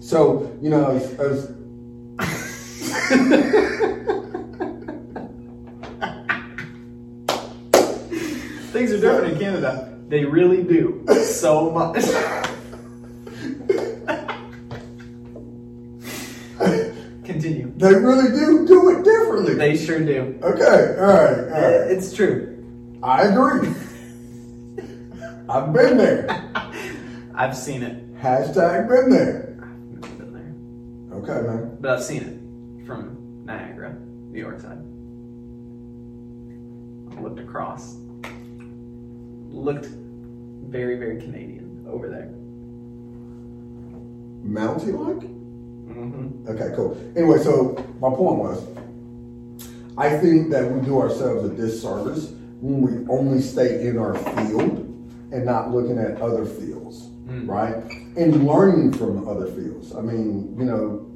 [0.00, 1.54] so you know, as, as
[8.72, 9.98] Things are different in Canada.
[10.08, 11.04] They really do.
[11.24, 12.04] So much.
[17.78, 19.54] they really do do it differently.
[19.54, 20.38] They sure do.
[20.42, 21.90] okay, all right, all right.
[21.90, 22.54] It's true.
[23.02, 23.72] I agree.
[25.48, 26.26] I've been there.
[27.34, 28.16] I've seen it.
[28.20, 29.56] Hashtag been there.
[29.62, 30.32] I've never been
[31.08, 31.18] there.
[31.18, 31.78] Okay, man.
[31.80, 34.78] But I've seen it from Niagara, New York side.
[37.16, 37.94] I looked across.
[39.50, 42.34] Looked very, very Canadian over there.
[44.44, 45.37] Mountie like?
[45.88, 46.48] Mm-hmm.
[46.48, 46.96] Okay, cool.
[47.16, 48.66] Anyway, so my point was,
[49.96, 54.84] I think that we do ourselves a disservice when we only stay in our field
[55.32, 57.46] and not looking at other fields, Mm.
[57.46, 57.74] right?
[58.16, 59.94] And learning from other fields.
[59.94, 61.06] I mean, you know,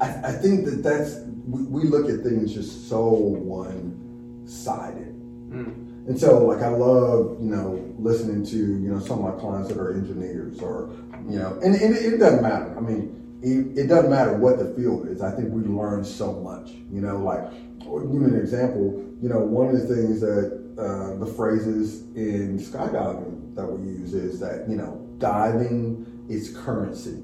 [0.00, 1.16] I, I think that that's
[1.46, 5.14] we, we look at things just so one-sided.
[5.50, 5.84] Mm.
[6.08, 9.68] And so, like, I love, you know, listening to, you know, some of my clients
[9.68, 10.88] that are engineers or,
[11.28, 12.74] you know, and, and it, it doesn't matter.
[12.76, 15.22] I mean, it, it doesn't matter what the field is.
[15.22, 19.38] I think we learn so much, you know, like, give you an example, you know,
[19.38, 24.68] one of the things that uh, the phrases in skydiving that we use is that,
[24.68, 27.22] you know, diving is currency.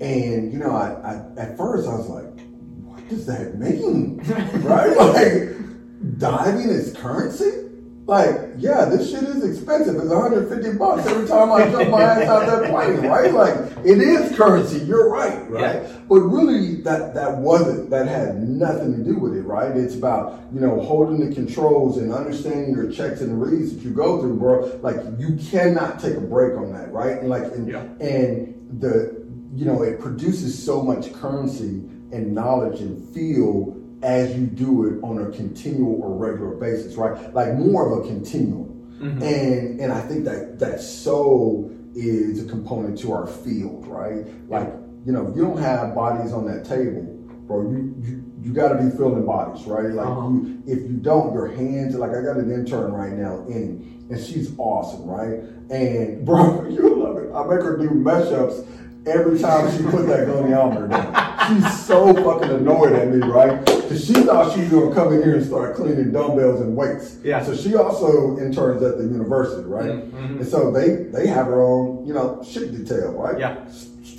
[0.00, 2.40] And, you know, I, I at first I was like,
[2.84, 4.18] what does that mean?
[4.62, 4.96] right?
[4.96, 7.65] Like, diving is currency?
[8.06, 9.96] Like, yeah, this shit is expensive.
[9.96, 13.32] It's 150 bucks every time I jump my ass out that plane, right?
[13.32, 14.78] Like, it is currency.
[14.84, 15.82] You're right, right?
[15.82, 15.92] Yeah.
[16.08, 17.90] But really, that that wasn't.
[17.90, 19.76] That had nothing to do with it, right?
[19.76, 23.90] It's about you know holding the controls and understanding your checks and reads that you
[23.90, 24.66] go through, bro.
[24.82, 27.18] Like, you cannot take a break on that, right?
[27.18, 27.82] And like, and, Yeah.
[28.00, 29.26] and the
[29.56, 31.82] you know it produces so much currency
[32.12, 37.32] and knowledge and feel as you do it on a continual or regular basis, right?
[37.34, 38.72] Like more of a continuum.
[39.00, 44.24] And and I think that that so is a component to our field, right?
[44.48, 44.72] Like,
[45.04, 47.02] you know, you don't have bodies on that table,
[47.46, 47.62] bro.
[47.70, 49.90] You you, you gotta be filling bodies, right?
[49.92, 50.28] Like Uh-huh.
[50.30, 54.18] you if you don't, your hands like I got an intern right now in and
[54.20, 55.40] she's awesome, right?
[55.70, 57.30] And bro, you love it.
[57.34, 58.62] I make her do mesh ups
[59.06, 61.12] every time she put that goniometer down.
[61.48, 63.64] She's so fucking annoyed at me, right?
[63.64, 67.18] Because she thought she was gonna come in here and start cleaning dumbbells and weights.
[67.22, 67.42] Yeah.
[67.44, 69.90] So she also interns at the university, right?
[70.12, 70.40] Mhm.
[70.40, 73.38] And so they they have her own, you know, shit detail, right?
[73.38, 73.56] Yeah.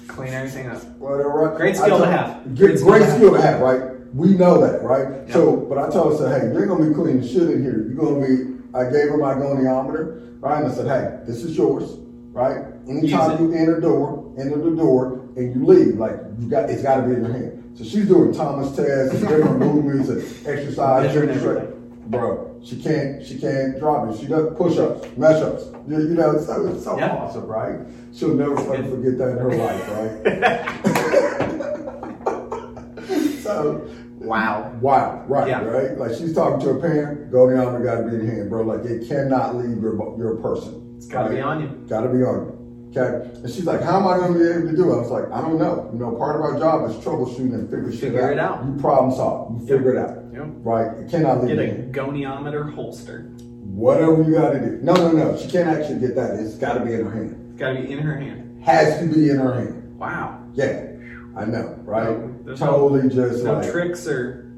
[0.07, 0.81] Clean everything up.
[0.99, 1.29] Whatever.
[1.29, 1.57] Right?
[1.57, 2.43] Great skill to have.
[2.55, 3.81] Great, Great skill great to skill to have, right?
[4.15, 5.07] We know that, right?
[5.27, 5.33] Yeah.
[5.33, 7.85] So, but I told her, I said, hey, you're gonna be cleaning shit in here.
[7.87, 8.53] You're gonna be.
[8.73, 10.63] I gave her my goniometer, right?
[10.63, 11.97] And I said, hey, this is yours,
[12.31, 12.57] right?
[12.87, 16.97] Anytime you enter door, enter the door, and you leave, like you got, it's got
[17.01, 17.73] to be in your hand.
[17.77, 21.15] So she's doing Thomas tests and different movements and exercise.
[21.15, 21.73] And
[22.11, 24.19] Bro, she can't, she can't drop it.
[24.19, 25.65] She does push-ups, mesh-ups.
[25.87, 27.15] You, you know, it's so, it's so Yeah.
[27.17, 27.79] awesome, right?
[28.13, 29.87] She'll never fucking forget that in her life,
[33.05, 33.37] right?
[33.43, 33.87] so,
[34.19, 34.73] Wow.
[34.81, 35.63] wow, right, Yeah.
[35.63, 35.97] right?
[35.97, 38.63] Like she's talking to a parent, go down, got to be in your hand, bro.
[38.63, 40.95] Like it cannot leave your your person.
[40.97, 41.67] It's gotta be on you.
[41.87, 42.56] Got to be on you.
[42.95, 43.29] Okay.
[43.43, 44.95] And she's like, how am I going to be able to do it?
[44.95, 45.89] I was like, I don't know.
[45.93, 48.31] You know, part of our job is troubleshooting and figure shit Figure out.
[48.33, 48.65] it out.
[48.65, 49.59] You problem solve.
[49.61, 50.23] You figure it out.
[50.33, 50.45] Yep.
[50.63, 50.97] Right.
[50.99, 51.93] It cannot leave Get a hand.
[51.93, 53.23] goniometer holster.
[53.63, 54.79] whatever you got to do.
[54.81, 55.37] No, no, no.
[55.37, 56.39] She can't actually get that.
[56.39, 57.49] It's got to be in her hand.
[57.51, 58.63] It's got to be in her hand.
[58.63, 59.97] Has to be in her hand.
[59.99, 60.41] Wow.
[60.53, 60.91] Yeah,
[61.35, 62.17] I know, right?
[62.45, 64.49] No, totally just No like tricks or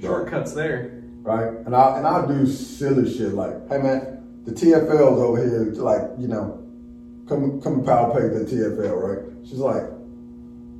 [0.00, 1.02] shortcuts there.
[1.22, 1.52] right?
[1.66, 6.02] And I and I'll do silly shit like, hey man, the TFL's over here, like
[6.18, 6.62] you know,
[7.28, 9.46] come come palpate the TFL, right?
[9.48, 9.82] She's like,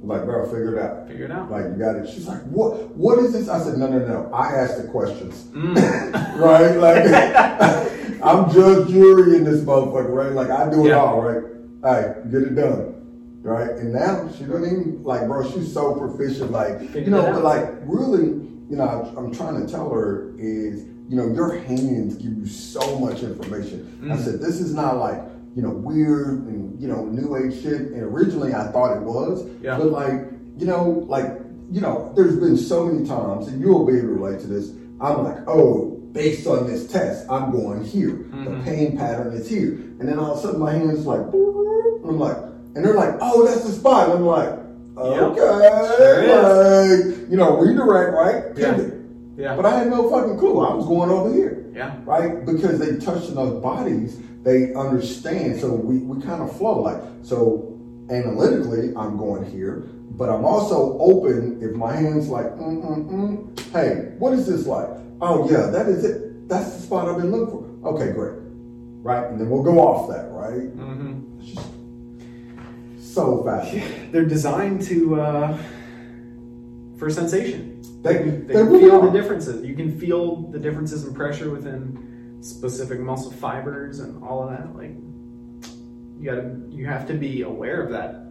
[0.03, 1.09] like bro, figure it out.
[1.09, 1.51] Figure it out.
[1.51, 2.09] Like you got it.
[2.09, 2.91] She's like, what?
[2.97, 3.49] What is this?
[3.49, 4.31] I said, no, no, no.
[4.33, 5.77] I asked the questions, Mm.
[6.39, 6.77] right?
[6.77, 7.07] Like
[8.23, 10.33] I'm judge, jury in this motherfucker, right?
[10.33, 10.97] Like I do it Yeah.
[11.01, 11.43] all, right?
[11.85, 13.71] Hey, get it done, right?
[13.71, 15.49] And now she don't even like, bro.
[15.51, 18.27] She's so proficient, like you know, but like really,
[18.71, 22.47] you know, I'm, I'm trying to tell her is, you know, your hands give you
[22.47, 23.99] so much information.
[24.11, 24.25] I Mm.
[24.25, 25.21] said, this is not like
[25.57, 27.81] you know weird and you know new age shit.
[27.81, 29.79] And originally I thought it was, Yeah.
[29.79, 30.21] but like
[30.59, 31.27] you know, like
[31.73, 34.71] you know, there's been so many times, and you'll be able to relate to this.
[35.01, 38.25] I'm like, oh, based on this test, I'm going here.
[38.31, 38.65] The Mhm.
[38.65, 42.19] pain pattern is here, and then all of a sudden my hands like, and I'm
[42.21, 42.37] like,
[42.77, 44.11] and they're like, oh, that's the spot.
[44.11, 44.51] And I'm like,
[44.97, 45.23] Yep.
[45.23, 48.45] okay, Sure like, you know, redirect, right?
[48.57, 48.75] Yeah.
[48.75, 48.95] Pivot.
[49.37, 49.57] Yeah.
[49.57, 50.61] But I had no fucking clue.
[50.61, 51.97] I was going over here Yeah.
[52.07, 52.47] right?
[52.47, 54.17] Because they touched those bodies,
[54.47, 55.61] they understand.
[55.61, 57.77] So we, we kind of flow like so
[58.09, 58.95] analytically.
[58.97, 61.59] I'm going here, but I'm also open.
[61.61, 64.89] If my hands like, mm mm mm, hey, what is this like?
[65.21, 66.49] Oh yeah, that is it.
[66.49, 67.51] That's the spot I've been looking
[67.83, 67.89] for.
[67.89, 68.39] Okay, great,
[69.03, 69.29] right?
[69.29, 70.71] And then we'll go off that, right?
[70.77, 71.41] Mm-hmm.
[71.41, 73.77] It's just so fast.
[74.13, 75.59] They're designed to uh,
[76.99, 77.83] for sensation.
[78.03, 79.67] They, They they feel the differences.
[79.67, 82.16] You can feel the differences in pressure within
[82.47, 84.75] specific muscle fibers and all of that.
[84.77, 84.95] Like
[86.19, 88.23] you gotta, you have to be aware of that.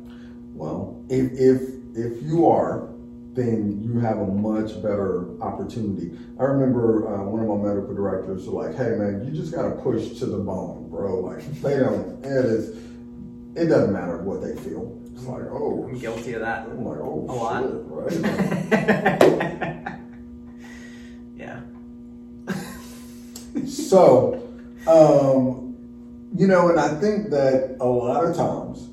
[0.53, 1.61] Well, if if
[1.95, 2.89] if you are,
[3.33, 6.17] then you have a much better opportunity.
[6.39, 9.63] I remember uh, one of my medical directors were like, "Hey, man, you just got
[9.63, 11.19] to push to the bone, bro.
[11.19, 12.23] Like they don't.
[12.25, 12.69] It is.
[13.55, 15.01] It doesn't matter what they feel.
[15.13, 16.67] It's like, oh, I'm guilty of that.
[16.67, 17.63] I'm like, oh, A lot.
[17.89, 18.11] right?
[23.67, 24.41] so,
[24.87, 25.75] um,
[26.35, 28.89] you know, and I think that a lot of times,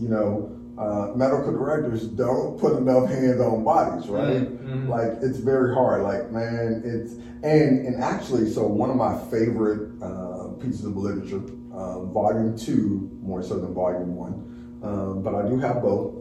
[0.00, 4.48] you know, uh, medical directors don't put enough hands on bodies, right?
[4.64, 4.88] Mhm.
[4.88, 6.02] Like it's very hard.
[6.02, 11.42] Like man, it's and and actually, so one of my favorite uh, pieces of literature,
[11.74, 14.44] uh, volume two, more so than volume one,
[14.82, 16.14] um, but I do have both.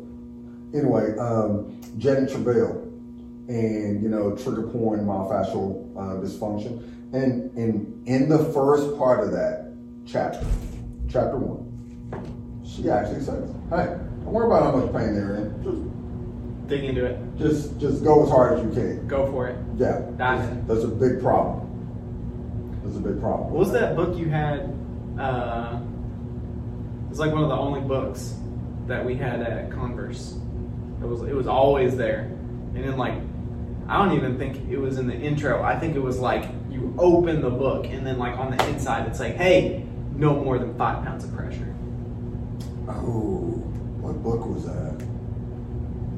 [0.74, 2.82] Anyway, um, Janet Travell,
[3.48, 6.82] and you know trigger point myofascial uh, dysfunction,
[7.14, 9.74] and and in the first part of that
[10.05, 10.45] chapter,
[11.10, 13.86] chapter one, she actually says, "Hey,
[14.24, 15.64] don't worry about how much pain they're in.
[15.64, 17.18] Just Dig into it.
[17.38, 19.58] just just go as hard as you can." Go for it.
[19.78, 20.68] Yeah, Dive in.
[20.68, 21.64] that's a big problem.
[22.84, 23.51] That's a big problem.
[23.51, 24.74] What was that book you had?
[25.18, 25.80] Uh,
[27.05, 28.36] it was like one of the only books
[28.88, 30.38] that we had at Converse.
[31.01, 32.22] It was it was always there,
[32.76, 33.14] and then like
[33.88, 35.64] I don't even think it was in the intro.
[35.64, 39.08] I think it was like you open the book, and then like on the inside,
[39.08, 39.86] it's like, hey,
[40.16, 41.74] no more than five pounds of pressure.
[42.90, 43.54] Oh,
[44.02, 45.02] what book was that?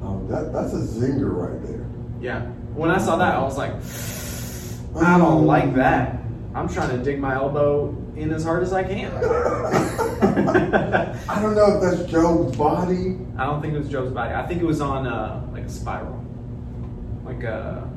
[0.03, 1.86] Um, that that's a zinger right there.
[2.22, 2.41] Yeah.
[2.74, 3.74] When I saw that, I was like,
[5.05, 6.15] I don't like that.
[6.55, 9.11] I'm trying to dig my elbow in as hard as I can.
[11.30, 13.17] I don't know if that's Joe's body.
[13.38, 14.34] I don't think it was Joe's body.
[14.34, 16.24] I think it was on uh, like a spiral,
[17.34, 17.89] like a,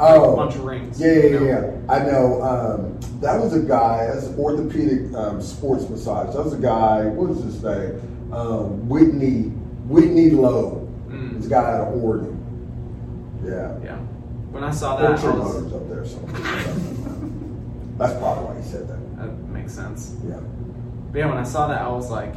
[0.00, 1.00] Oh, a bunch of rings.
[1.00, 1.46] Yeah, yeah, you know?
[1.46, 1.92] yeah.
[1.92, 2.40] I know.
[2.42, 4.06] Um, that was a guy.
[4.06, 6.34] That's orthopedic um, sports massage.
[6.36, 7.06] That was a guy.
[7.06, 8.00] What is his name?
[8.32, 9.50] Um, Whitney
[9.88, 10.88] Whitney Lowe.
[11.08, 11.36] Mm.
[11.36, 12.36] He's a guy out of Oregon.
[13.44, 13.76] Yeah.
[13.82, 13.96] Yeah.
[14.52, 16.04] When I saw that, I True was, up there.
[16.06, 16.18] So
[17.98, 19.16] that's probably why he said that.
[19.18, 20.14] that makes sense.
[20.28, 20.38] Yeah.
[21.10, 22.34] But yeah, when I saw that, I was like,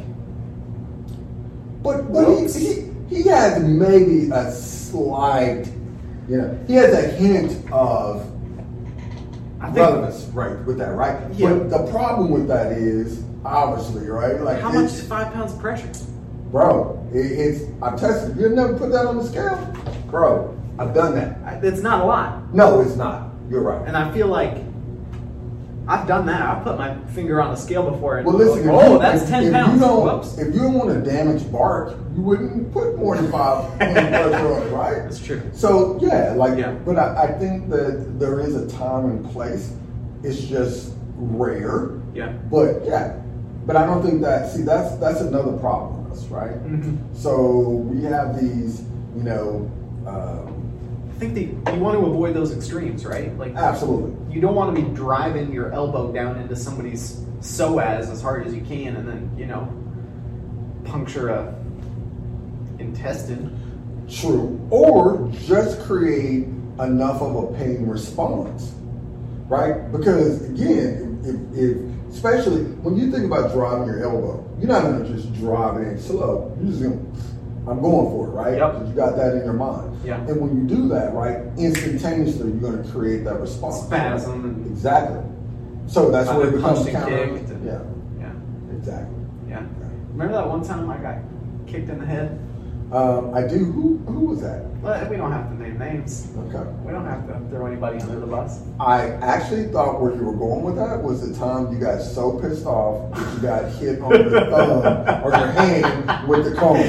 [1.84, 5.68] But but he, he he has maybe a slight,
[6.28, 8.22] you know, he has a hint of
[9.60, 11.32] I think relevance, right, with that, right?
[11.34, 11.54] Yeah.
[11.54, 14.40] But the problem with that is obviously, right?
[14.42, 15.90] Like, how much is five pounds of pressure?
[16.52, 16.98] bro?
[17.14, 18.38] It, it's I tested.
[18.38, 19.58] You never put that on the scale,
[20.10, 20.58] bro.
[20.80, 21.38] I've done that.
[21.46, 23.30] I- It's not a lot, No, it's not.
[23.50, 23.86] You're right.
[23.88, 24.58] and I feel like
[25.88, 26.42] I've done that.
[26.42, 28.70] I've put my finger on the scale before, and Well, listen.
[28.70, 29.74] oh, you- that's if- ten if pounds.
[29.82, 30.38] You don't, Whoops.
[30.38, 34.62] if you don't want to damage bark, you wouldn't put more than five pressure on
[34.62, 34.96] it, right?
[35.04, 35.42] That's true.
[35.54, 36.74] So yeah, like, Yeah.
[36.86, 39.74] but I, I think that there is a time and place.
[40.24, 42.32] It's just rare, Yeah.
[42.52, 43.14] but yeah.
[43.66, 44.50] But I don't think that.
[44.52, 46.64] See, that's that's another problem with us, right?
[46.66, 46.98] Mhm.
[47.14, 47.60] So
[47.90, 48.84] we have these,
[49.16, 49.70] you know,
[50.08, 50.51] um,
[51.22, 53.38] think that you want to avoid those extremes, right?
[53.38, 54.34] Like Absolutely.
[54.34, 58.54] you don't want to be driving your elbow down into somebody's psoas as hard as
[58.56, 59.72] you can, and then you know
[60.84, 61.56] puncture a
[62.80, 63.58] intestine.
[64.10, 64.60] True.
[64.72, 66.48] Or just create
[66.80, 68.74] enough of a pain response,
[69.48, 69.92] right?
[69.92, 75.08] Because again, if, if especially when you think about driving your elbow, you're not gonna
[75.08, 76.58] just drive it in slow.
[76.60, 77.00] You're just gonna,
[77.68, 78.57] I'm going for it, right?
[78.57, 78.88] Yep.
[78.88, 79.95] You got that in your mind.
[80.03, 80.20] Yeah.
[80.22, 83.82] And when you do that, right, instantaneously you're gonna create that response.
[83.84, 85.22] Spasm Exactly.
[85.88, 87.38] So that's where it becomes counter.
[87.38, 87.82] kicked Yeah.
[88.20, 88.32] Yeah,
[88.78, 89.16] Exactly.
[89.47, 89.64] yeah.
[90.12, 91.18] Remember that one time I got
[91.68, 92.39] kicked in the head?
[92.92, 93.58] Um, I do.
[93.72, 94.66] Who who was that?
[94.82, 96.28] Well, we don't have to name names.
[96.38, 96.70] Okay.
[96.84, 98.64] We don't have to throw anybody under the bus.
[98.82, 102.38] I actually thought where you were going with that was the time you got so
[102.42, 106.82] pissed off that you got hit on your thumb or your hand with the comb.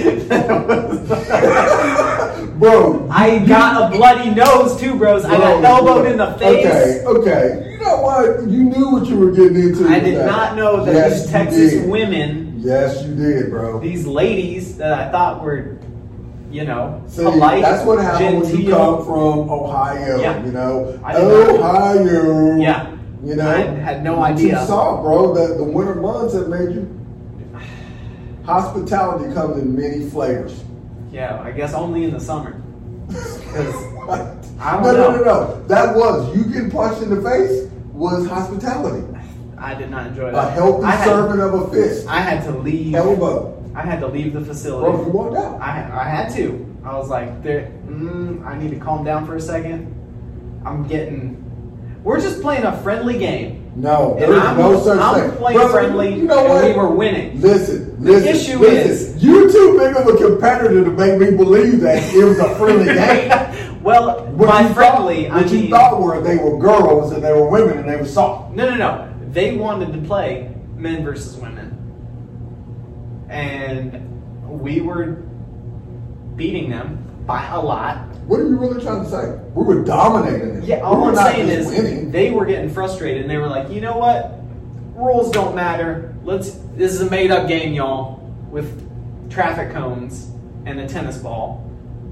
[2.58, 3.08] Bro.
[3.10, 5.24] I got a bloody nose too, bros.
[5.24, 6.66] I got bro, elbowed in the face.
[6.66, 7.70] Okay, okay.
[7.72, 8.48] You know what?
[8.48, 9.86] You knew what you were getting into.
[9.88, 10.26] I did that.
[10.26, 11.88] not know that Yes, these Texas did.
[11.88, 13.80] women, Yes, you did, bro.
[13.80, 15.78] these ladies that I thought were,
[16.52, 18.76] you know, See, polite, that's what happens when you genteel.
[18.76, 20.20] come from Ohio.
[20.20, 20.44] Yeah.
[20.44, 22.56] You know, Ohio.
[22.56, 22.96] Yeah.
[23.24, 24.60] You know, I had no idea.
[24.60, 26.98] You saw, bro, that the winter months have made you.
[28.44, 30.64] Hospitality comes in many flavors.
[31.12, 32.60] Yeah, I guess only in the summer.
[34.58, 34.92] I don't no, know.
[34.92, 35.66] no, no, no.
[35.68, 39.06] That was you getting punched in the face was hospitality.
[39.56, 40.48] I did not enjoy that.
[40.48, 42.94] A healthy had, serving of a fist, I had to leave.
[42.96, 43.61] elbow.
[43.74, 44.90] I had to leave the facility.
[44.92, 45.60] Bro, you walked out.
[45.60, 46.66] I, I had to.
[46.84, 49.88] I was like, there, mm, I need to calm down for a second.
[50.66, 51.38] I'm getting.
[52.04, 53.72] We're just playing a friendly game.
[53.74, 55.38] No, there is I'm, no such I'm thing.
[55.38, 56.64] playing Bro, friendly, You know and what?
[56.64, 57.40] we were winning.
[57.40, 58.28] Listen, The listen.
[58.28, 58.90] issue listen.
[59.16, 62.54] is- you're too big of a competitor to make me believe that it was a
[62.56, 63.82] friendly game.
[63.82, 67.12] well, What by you friendly, thought, I what mean you thought were they were girls
[67.12, 68.52] and they were women and they were soft.
[68.54, 69.14] no, no, no.
[69.30, 71.70] They wanted to play men versus women,
[73.32, 75.22] and we were
[76.36, 77.96] beating them by a lot.
[78.26, 79.40] What are you really trying to say?
[79.54, 80.62] We were dominating them.
[80.64, 82.10] Yeah, we all were I'm saying is winning.
[82.12, 84.38] they were getting frustrated and they were like, you know what?
[84.94, 86.14] Rules don't matter.
[86.22, 86.52] Let's.
[86.76, 88.20] This is a made-up game, y'all,
[88.50, 88.88] with
[89.30, 90.30] traffic cones
[90.66, 91.68] and a tennis ball,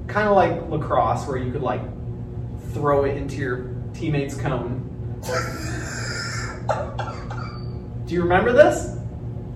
[0.06, 1.82] kind of like lacrosse, where you could like
[2.72, 4.86] throw it into your teammate's cone.
[8.06, 8.96] Do you remember this?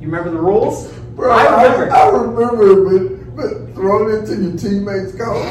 [0.00, 0.92] You remember the rules?
[1.14, 1.94] Bro, I remember.
[1.94, 5.44] I, remember, but, but throwing it to your teammates' goal.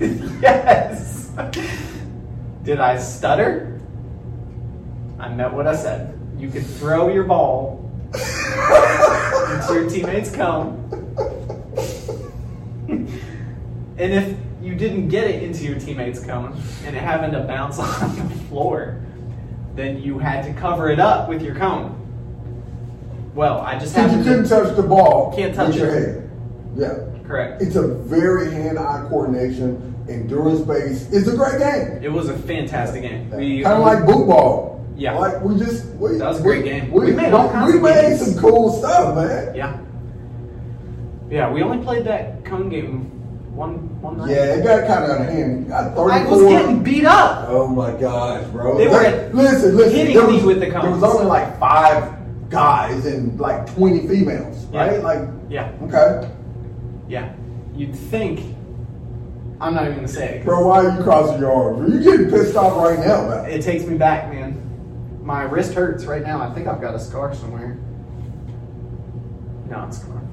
[0.40, 1.30] yes.
[2.62, 3.80] Did I stutter?
[5.18, 6.18] I meant what I said.
[6.38, 10.78] You could throw your ball into your teammate's cone.
[12.88, 17.78] and if you didn't get it into your teammate's cone and it happened to bounce
[17.80, 18.98] on the floor,
[19.74, 21.99] then you had to cover it up with your cone.
[23.34, 25.94] Well, I just Since you couldn't touch the ball Can't touch with your it.
[25.94, 26.30] head.
[26.76, 26.94] Yeah.
[27.26, 27.62] Correct.
[27.62, 31.12] It's a very hand-eye coordination, endurance-based.
[31.12, 32.02] It's a great game.
[32.02, 33.30] It was a fantastic game.
[33.30, 34.84] We Kind of like boot ball.
[34.96, 35.16] Yeah.
[35.16, 36.90] Like we just we, That was a great we- game.
[36.90, 38.32] We, We made all kinds we of made games.
[38.34, 39.54] some cool stuff, man.
[39.54, 39.78] Yeah.
[41.30, 43.06] Yeah, we only played that cone game
[43.54, 44.30] one one night.
[44.30, 45.68] Yeah, it got kind of out of hand.
[45.68, 47.44] Got I was getting beat up.
[47.48, 48.76] Oh my gosh, bro!
[48.76, 49.94] They were There- listen, listen.
[49.96, 52.12] hitting there me was, with the There was only like five
[52.50, 54.86] guys and like twenty females, Yeah.
[54.86, 55.02] right?
[55.02, 56.28] Like, Yeah, okay,
[57.08, 57.32] yeah.
[57.74, 58.56] You'd think.
[59.60, 60.44] I'm not even gonna say it.
[60.44, 60.66] bro.
[60.66, 61.92] Why are you crossing your arms?
[62.04, 63.44] You're getting pissed off right now, man?
[63.50, 64.56] It takes me back, man.
[65.22, 66.40] My wrist hurts right now.
[66.40, 67.78] I think I've got a scar somewhere.
[69.68, 70.26] No, it's gone.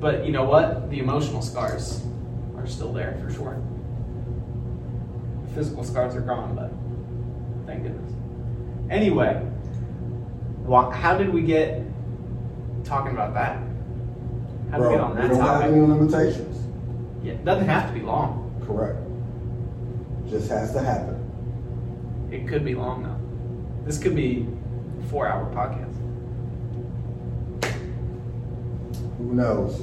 [0.00, 0.90] But you know what?
[0.90, 2.02] The emotional scars
[2.56, 3.62] are still there for sure.
[5.54, 6.70] Physical scars are gone, but
[7.66, 8.12] thank goodness.
[8.90, 9.42] Anyway,
[10.66, 11.82] wha- how did we get
[12.84, 13.58] talking about that?
[14.70, 16.66] How did we get on we that don't have any limitations.
[17.22, 18.62] Yeah, it doesn't have to be long.
[18.66, 18.98] Correct.
[20.28, 21.14] Just has to happen.
[22.30, 23.86] It could be long though.
[23.86, 24.46] This could be
[25.00, 25.94] a four-hour podcast.
[29.18, 29.80] Who knows?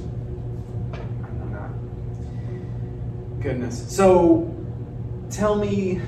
[0.92, 3.42] I'm not.
[3.42, 3.94] Goodness.
[3.94, 4.54] So,
[5.30, 6.00] tell me,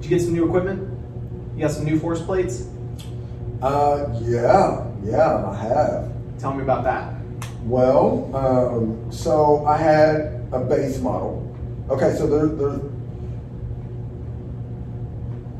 [0.00, 0.88] did you get some new equipment?
[1.54, 2.68] You got some new force plates?
[3.62, 6.12] Uh, yeah, yeah, I have.
[6.38, 7.14] Tell me about that.
[7.64, 11.44] Well, um, so I had a base model.
[11.90, 12.80] Okay, so there, there,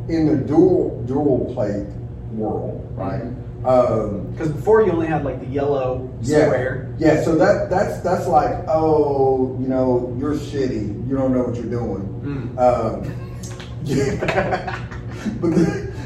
[0.08, 1.86] in the dual dual plate
[2.32, 3.22] world, right?
[3.64, 6.94] Um, Because before you only had like the yellow yeah, square.
[6.98, 7.22] yeah.
[7.24, 11.08] So that that's that's like, oh, you know, you're shitty.
[11.08, 12.54] You don't know what you're doing.
[12.54, 12.58] Mm.
[12.58, 13.02] Um,
[13.84, 14.86] yeah.
[15.40, 15.50] but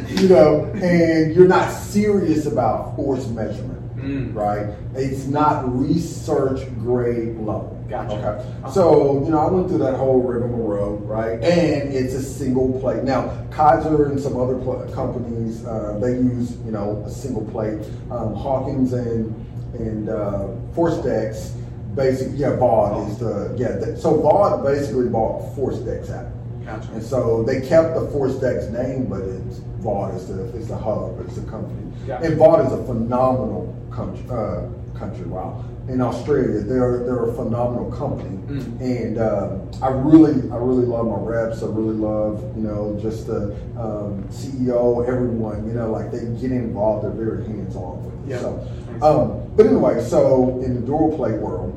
[0.08, 4.34] you know, and you're not serious about force measurement, Mm.
[4.34, 4.66] right?
[4.94, 7.78] It's not research grade level.
[7.88, 8.14] Gotcha.
[8.14, 8.72] Okay.
[8.72, 11.42] So you know, I went through that whole rigmarole, right?
[11.42, 13.04] And it's a single plate.
[13.04, 17.80] Now, Kaiser and some other pl- companies uh, they use you know a single plate.
[18.10, 19.34] Um, Hawkins and
[19.74, 21.50] and uh, ForceDecks,
[21.94, 23.78] basically, yeah, VALD is the yeah.
[23.78, 26.26] Th- so VALD basically bought ForceDecks out.
[26.64, 26.92] Gotcha.
[26.92, 31.20] And so they kept the ForceDecks name, but it's VALD is the is the hub,
[31.26, 31.92] it's a company.
[32.06, 32.22] Yeah.
[32.22, 34.24] And VALD is a phenomenal country.
[34.30, 34.62] Uh,
[34.98, 35.64] country, wow.
[35.88, 38.80] In Australia, they're they're a phenomenal company, Mm.
[38.80, 41.62] and um, I really I really love my reps.
[41.62, 45.66] I really love you know just the um, CEO, everyone.
[45.66, 47.04] You know, like they get involved.
[47.04, 48.30] They're very hands on with it.
[48.30, 48.40] Yeah.
[48.40, 48.68] So,
[49.02, 51.72] um, but anyway, so in the dual plate world,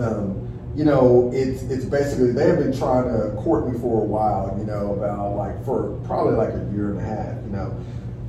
[0.00, 0.47] um,
[0.78, 4.54] you know, it's it's basically they have been trying to court me for a while,
[4.58, 7.76] you know, about like for probably like a year and a half, you know.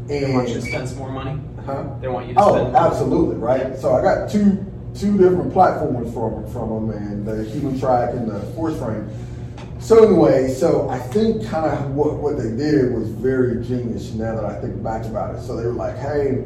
[0.08, 1.40] They And want you to spend some more money.
[1.64, 1.84] huh?
[2.02, 3.78] They want you to Oh, absolutely, right.
[3.78, 8.40] So I got two two different platforms from from them, and the HumanTrak and the
[8.58, 9.08] ForceFrame.
[9.80, 14.12] So anyway, so I think kind of what what they did was very genius.
[14.14, 16.46] Now that I think back about it, so they were like, hey,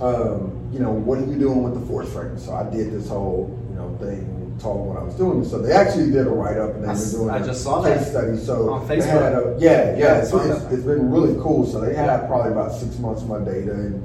[0.00, 2.40] um, you know, what are you doing with the ForceFrame?
[2.40, 4.38] So I did this whole you know thing.
[4.60, 6.90] Told them what I was doing, so they actually did a write up and they've
[6.90, 8.10] s- been doing I a just saw case that.
[8.10, 8.36] study.
[8.36, 9.06] So On Facebook.
[9.06, 10.16] had a yeah, Yeah, yeah.
[10.18, 11.66] It's, it's, it's been really cool.
[11.66, 14.02] So they had probably about six months of my data and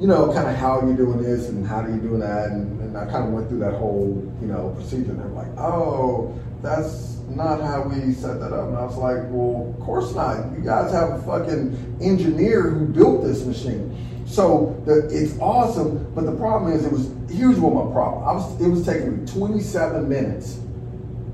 [0.00, 2.50] you know, kind of how are you doing this and how do you doing that,
[2.50, 4.08] and, and I kind of went through that whole,
[4.40, 5.12] you know, procedure.
[5.12, 8.66] And they're like, oh, that's not how we set that up.
[8.66, 10.50] And I was like, well, of course not.
[10.58, 13.96] You guys have a fucking engineer who built this machine.
[14.32, 18.24] So the, it's awesome, but the problem is, it was here's what my problem.
[18.26, 20.58] I was it was taking me 27 minutes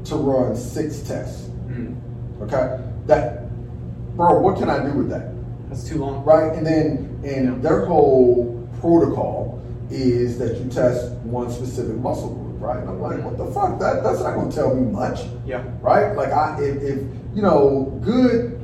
[0.07, 1.42] to run six tests.
[1.68, 1.94] Mm.
[2.42, 3.49] Okay, that,
[4.16, 5.28] bro, what can I do with that?
[5.68, 6.24] That's too long.
[6.24, 6.53] right?
[6.57, 12.78] And then and their whole protocol is that you test one specific muscle group, right?
[12.80, 13.78] And I'm like, what the fuck?
[13.78, 15.62] That that's not going to tell me much, Yeah.
[15.82, 16.16] right?
[16.16, 16.99] Like I if, if
[17.32, 18.58] you know good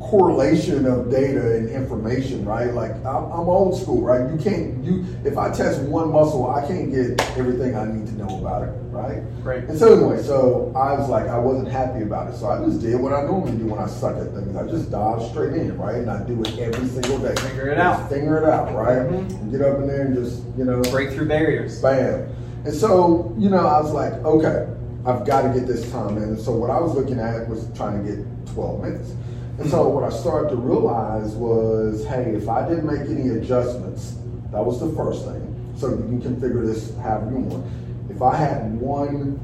[0.00, 2.72] correlation of data and information, right?
[2.72, 4.30] Like I'm, I'm old school, right?
[4.30, 8.14] You can't you if I test one muscle, I can't get everything I need to
[8.14, 9.22] know about it, right?
[9.42, 9.62] Right.
[9.64, 12.36] And so anyway, so I was like, I wasn't happy about it.
[12.36, 14.56] So I just did what I normally do when I suck at things.
[14.56, 15.96] I just dive straight in, right?
[15.96, 17.34] And I do it every single day.
[17.36, 18.08] Figure it out.
[18.08, 19.02] Figure it out, right?
[19.06, 19.50] Mhm.
[19.50, 21.80] Get up in there and just, you know, Break through barriers.
[21.82, 22.26] bam.
[22.64, 24.66] And so, you know, I was like, okay,
[25.06, 26.24] I've got to get this time in.
[26.24, 28.24] And so what I was looking at was trying to get
[28.54, 29.12] 12 minutes.
[29.60, 34.16] And so what I started to realize was, hey, if I didn't make any adjustments,
[34.52, 35.74] that was the first thing.
[35.76, 37.66] So you can configure this however you want.
[38.08, 39.38] If I had one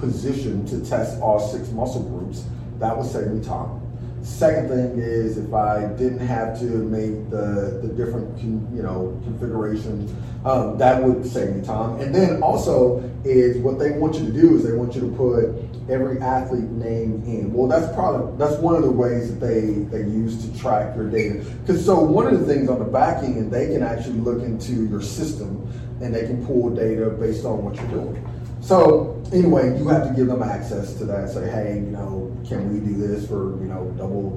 [0.00, 2.42] position to test all six muscle groups,
[2.80, 3.79] that would save me time.
[4.22, 9.18] Second thing is if I didn't have to make the, the different con, you know
[9.24, 10.12] configurations,
[10.44, 12.00] um, that would save me time.
[12.00, 15.16] And then also is what they want you to do is they want you to
[15.16, 17.52] put every athlete name in.
[17.52, 21.08] Well, that's probably that's one of the ways that they they use to track your
[21.08, 21.44] data.
[21.62, 24.86] Because so one of the things on the back end, they can actually look into
[24.86, 25.66] your system
[26.02, 28.39] and they can pull data based on what you're doing.
[28.60, 31.30] So anyway, you have to give them access to that.
[31.30, 34.30] Say, hey, you know, can we do this for you know double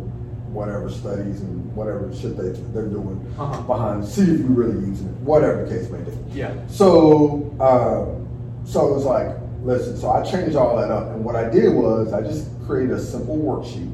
[0.49, 3.61] whatever studies and whatever shit they they're doing Uh-huh.
[3.63, 4.05] behind.
[4.05, 6.11] See if you're really using it, whatever the case may be.
[6.32, 6.53] Yeah.
[6.67, 8.28] So, um,
[8.65, 9.97] so it was like, listen.
[9.97, 13.01] So I changed all that up, and what I did was I just created a
[13.01, 13.91] simple worksheet,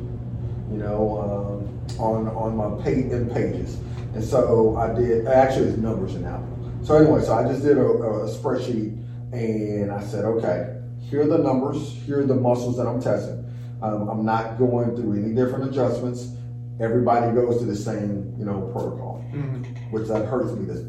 [0.71, 1.63] you know,
[1.97, 3.77] um, on on my page in pages,
[4.13, 5.27] and so I did.
[5.27, 6.45] Actually, it's numbers and Apple.
[6.83, 8.95] So anyway, so I just did a, a spreadsheet,
[9.31, 13.45] and I said, okay, here are the numbers, here are the muscles that I'm testing.
[13.81, 16.31] Um, I'm not going through any different adjustments.
[16.79, 19.65] Everybody goes to the same, you know, protocol Mhm.
[19.91, 20.85] which that hurts me to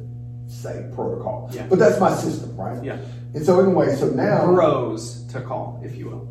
[0.47, 1.49] say protocol.
[1.53, 1.66] Yeah.
[1.68, 2.82] But that's my system, right?
[2.82, 2.99] Yeah.
[3.34, 6.28] And so anyway, so now Bros to call, if you will.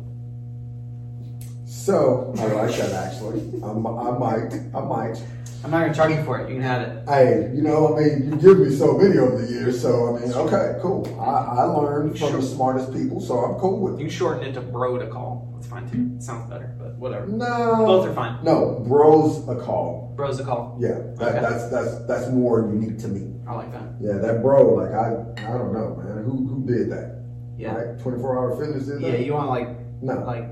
[1.70, 3.40] So I like that actually.
[3.62, 5.22] I'm, I might, I might.
[5.62, 6.48] I'm not gonna charge you for it.
[6.48, 7.08] You can have it.
[7.08, 10.20] Hey, you know, I mean, you give me so many over the years, so I
[10.20, 11.06] mean, okay, cool.
[11.20, 14.08] I, I learned from the smartest people, so I'm cool with You it.
[14.08, 15.52] can shorten it to bro to call.
[15.54, 16.10] That's fine too.
[16.16, 17.26] It sounds better, but whatever.
[17.28, 18.42] No, Both are fine.
[18.44, 20.12] no, bros a call.
[20.16, 20.76] Bros a call.
[20.80, 21.40] Yeah, that, Okay.
[21.40, 23.32] that's that's that's more unique to me.
[23.46, 23.82] I like that.
[24.00, 25.08] Yeah, that bro, like I,
[25.46, 26.24] I don't know, man.
[26.24, 27.22] Who who did that?
[27.58, 27.74] Yeah.
[27.74, 27.98] Right?
[28.00, 29.68] 24 hour fitness did Yeah, you want like
[30.02, 30.14] no.
[30.24, 30.46] like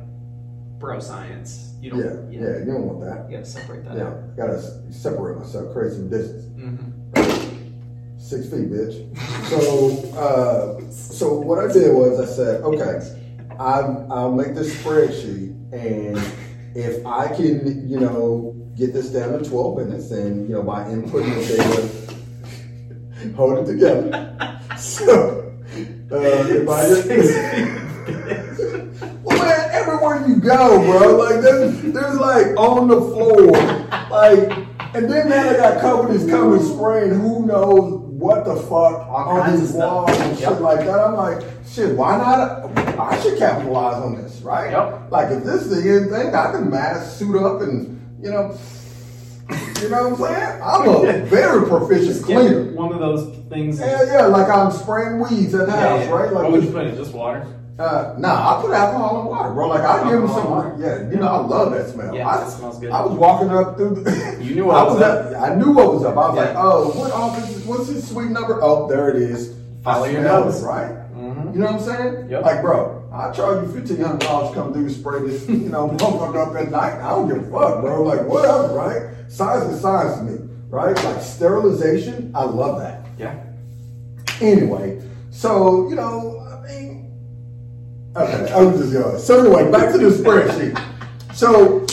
[0.78, 1.74] bro science.
[1.80, 2.32] You yeah, don't.
[2.32, 3.30] yeah, You don't want that.
[3.30, 4.36] You gotta separate that Yeah, out.
[4.36, 4.60] gotta
[4.92, 6.44] separate myself, create some distance.
[6.58, 8.18] Mm-hmm.
[8.18, 9.16] Six feet, bitch.
[9.48, 13.00] So, uh, so what I did was I said, okay,
[13.58, 16.18] I'm, I'll make this spreadsheet, and
[16.76, 20.84] if I can, you know, get this down to 12 minutes, and you know, by
[20.84, 21.56] inputting the
[23.22, 24.34] data, hold it together.
[24.78, 25.56] So,
[26.12, 27.77] uh, if I well, man, everywhere you
[30.48, 33.52] go, bro, like there's, there's like on the floor,
[34.10, 39.28] like, and then now they got companies coming spraying who knows what the fuck All
[39.28, 39.92] on kinds these of stuff.
[40.08, 40.98] walls and shit like that.
[40.98, 42.76] I'm like, shit, why not?
[42.98, 44.70] I should capitalize on this, right?
[44.72, 45.10] Yep.
[45.12, 47.94] Like if this is the end thing, I can mask, suit up, and
[48.24, 48.58] you know,
[49.80, 50.62] you know what I'm saying?
[50.62, 52.72] I'm a very proficient cleaner.
[52.72, 53.78] One of those things.
[53.78, 56.10] Yeah, yeah, like I'm spraying weeds in the Yeah, house, yeah.
[56.10, 56.32] right?
[56.32, 56.96] Like what would you put in?
[56.96, 57.46] Just water?
[57.78, 59.68] Uh, nah, I put alcohol in water, bro.
[59.68, 60.72] Like I give them some.
[60.74, 62.14] in Yeah, you know, I love that smell.
[62.14, 62.90] Yeah, I, that smells good.
[62.90, 64.02] I was walking up through.
[64.02, 65.42] The, You knew what I was up.
[65.42, 66.16] I knew what was up.
[66.16, 66.44] I was Yeah.
[66.44, 67.64] like, oh, what office?
[67.64, 68.58] What's his suite number?
[68.62, 69.54] Oh, there it is.
[69.84, 70.62] Follow I your nose.
[70.64, 70.90] right?
[71.14, 71.52] Mhm.
[71.54, 72.30] You know what I'm saying?
[72.30, 72.42] Yep.
[72.42, 75.88] Like, bro, I charge you fifteen hundred dollars to come through spray this, you know,
[75.98, 76.94] motherfucker up at night.
[77.00, 78.02] I don't give a fuck, bro.
[78.02, 79.14] Like, whatever, right?
[79.28, 80.96] Science is science to me, right?
[81.04, 83.06] Like sterilization, I love that.
[83.18, 83.36] Yeah.
[84.40, 86.47] Anyway, so you know,
[88.16, 89.18] okay, I was just going.
[89.18, 91.34] So anyway, back to the spreadsheet.
[91.34, 91.86] So,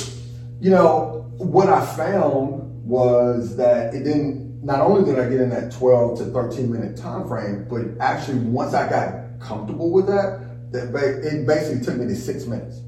[0.59, 4.45] you know, what I found was that it didn't.
[4.63, 8.39] Not only did I get in that twelve to thirteen minute time frame, but actually
[8.39, 12.81] once I got comfortable with that, that ba- it basically took me to six minutes.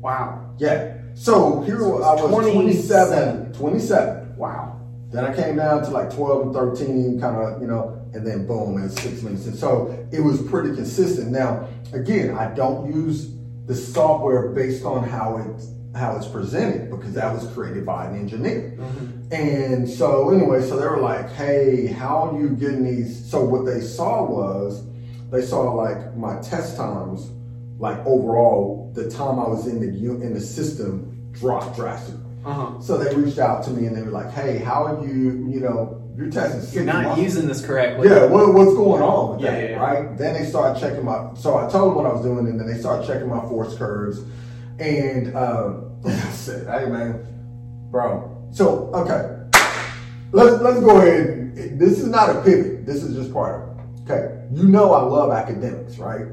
[0.00, 0.54] Wow.
[0.58, 0.96] Yeah.
[1.14, 3.52] So here So I was 27.
[3.52, 4.36] 27, 27.
[4.36, 4.79] Wow.
[5.10, 8.46] Then I came down to like 12 and 13, kind of, you know, and then
[8.46, 9.46] boom, and six minutes.
[9.46, 11.30] And so it was pretty consistent.
[11.30, 13.32] Now, again, I don't use
[13.66, 15.62] the software based on how it
[15.94, 18.76] how it's presented because that was created by an engineer.
[18.76, 19.32] Mm-hmm.
[19.32, 23.28] And so anyway, so they were like, hey, how are you getting these?
[23.28, 24.84] So what they saw was
[25.30, 27.30] they saw like my test times,
[27.78, 32.29] like overall, the time I was in the in the system dropped drastically.
[32.44, 32.80] Uh huh.
[32.80, 35.46] So they reached out to me and they were like, "Hey, how are you?
[35.48, 36.74] You know, you're testing.
[36.74, 37.22] You're not months.
[37.22, 38.08] using this correctly.
[38.08, 39.76] Yeah, what, what's going on with Yeah, that, yeah, yeah.
[39.78, 40.16] right?
[40.18, 41.34] Then they started checking my.
[41.34, 43.76] So I told them what I was doing, and then they started checking my force
[43.76, 44.20] curves,
[44.78, 47.24] and um, I said, "Hey, man,
[47.90, 48.48] bro.
[48.52, 49.46] So okay,
[50.32, 51.54] let's let's go ahead.
[51.78, 52.86] This is not a pivot.
[52.86, 54.10] This is just part of it.
[54.10, 56.26] Okay, you know I love academics, right?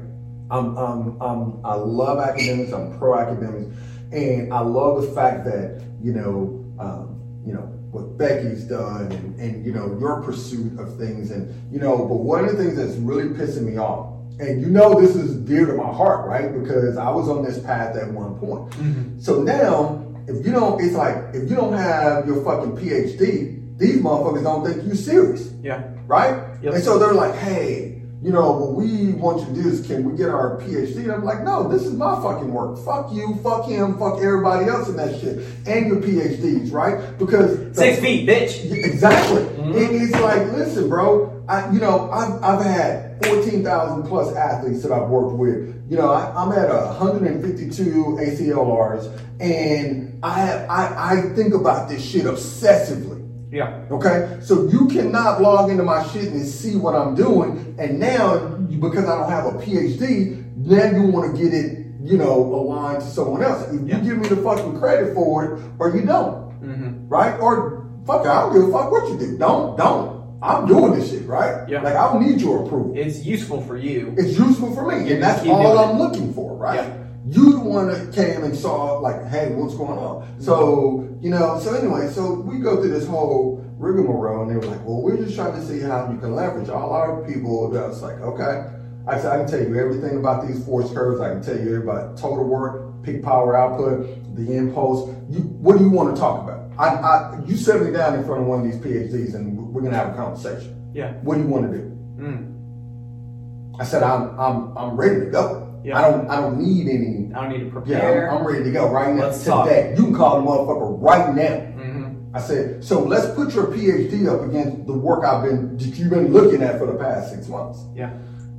[0.50, 2.72] I'm, I'm, I'm, I love academics.
[2.72, 3.66] I'm pro academics,
[4.10, 9.40] and I love the fact that you know, um, you know what Becky's done, and,
[9.40, 11.96] and you know your pursuit of things, and you know.
[11.98, 15.36] But one of the things that's really pissing me off, and you know this is
[15.36, 16.52] dear to my heart, right?
[16.52, 19.22] Because I was on this path at one point.
[19.22, 24.00] So now, if you don't, it's like if you don't have your fucking PhD, these
[24.02, 25.82] motherfuckers don't think you serious Yeah.
[26.06, 26.60] right?
[26.62, 26.74] Yep.
[26.74, 30.02] And so they're like, hey, you know, what we want you to do is can
[30.02, 31.04] we get our PhD?
[31.04, 32.76] And I'm like, no, this is my fucking work.
[32.84, 35.38] Fuck you, fuck him, fuck everybody else in that shit.
[35.66, 37.16] And your PhDs, right?
[37.16, 38.72] Because Six feet, bitch.
[38.72, 39.42] Exactly.
[39.42, 39.72] Mm-hmm.
[39.72, 44.90] And it's like, listen, bro, I, you know, I've, I've had 14,000 plus athletes that
[44.90, 45.86] I've worked with.
[45.88, 52.24] You know, I, I'm at 152 ACLRs and I, I, I think about this shit
[52.24, 53.17] obsessively.
[53.50, 53.84] Yeah.
[53.90, 58.38] Okay, so you cannot log into my shit and see what I'm doing, and now
[58.58, 63.00] because I don't have a PhD, now you want to get it, you know, aligned
[63.00, 63.66] to someone else.
[63.72, 63.98] If Yeah.
[63.98, 67.08] you give me the fucking credit for it, or you don't, Mm-hmm.
[67.08, 67.38] right?
[67.40, 69.38] Or fuck, it, I don't give a fuck what you do.
[69.38, 70.18] Don't, don't.
[70.42, 71.68] I'm doing this shit, right?
[71.68, 71.80] Yeah.
[71.82, 72.92] Like I don't need your approval.
[72.96, 74.14] It's useful for you.
[74.18, 75.98] It's useful for me, Yeah, and that's all I'm it.
[75.98, 76.76] looking for, right?
[76.76, 76.96] Yeah.
[77.30, 80.40] You the one that came and saw, like, hey, what's going on?
[80.40, 84.72] So, you know, so anyway, so we go through this whole rigmarole, and they were
[84.72, 87.66] like, well, we're just trying to see how you can leverage all our people.
[87.66, 88.72] And I was like, okay.
[89.06, 91.20] I said, I can tell you everything about these force curves.
[91.20, 95.08] I can tell you about total work, peak power output, the impulse.
[95.30, 96.70] You, what do you want to talk about?
[96.78, 99.82] I, I, you set me down in front of one of these PhDs, and we're
[99.82, 100.90] gonna have a conversation.
[100.94, 101.12] Yeah.
[101.22, 101.84] What do you want to do?
[102.18, 103.80] Mm.
[103.80, 105.67] I said, I'm, I'm, I'm ready to go.
[105.84, 105.98] Yeah.
[105.98, 107.32] I don't, I don't need any.
[107.34, 108.30] I don't need to Yeah, prepare.
[108.30, 109.26] I'm, I'm ready to go right now.
[109.26, 109.68] Let's talk.
[109.68, 109.94] today.
[109.96, 111.42] You can call the motherfucker right now.
[111.42, 112.36] mm-hmm.
[112.36, 116.10] I said, so let's put your PhD up against the work I've been, that you've
[116.10, 117.80] been looking at for the past six months.
[117.94, 118.10] Yeah.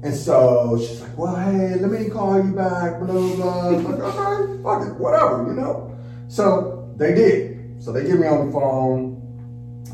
[0.01, 3.05] And so she's like, well, hey, let me call you back, blah,
[3.35, 5.95] blah, like, okay, fuck it, whatever, you know?
[6.29, 7.83] So they did.
[7.83, 9.17] So they get me on the phone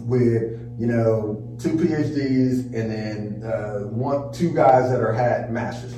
[0.07, 5.93] with, you know, two PhDs and then uh, one, two guys that are had master's.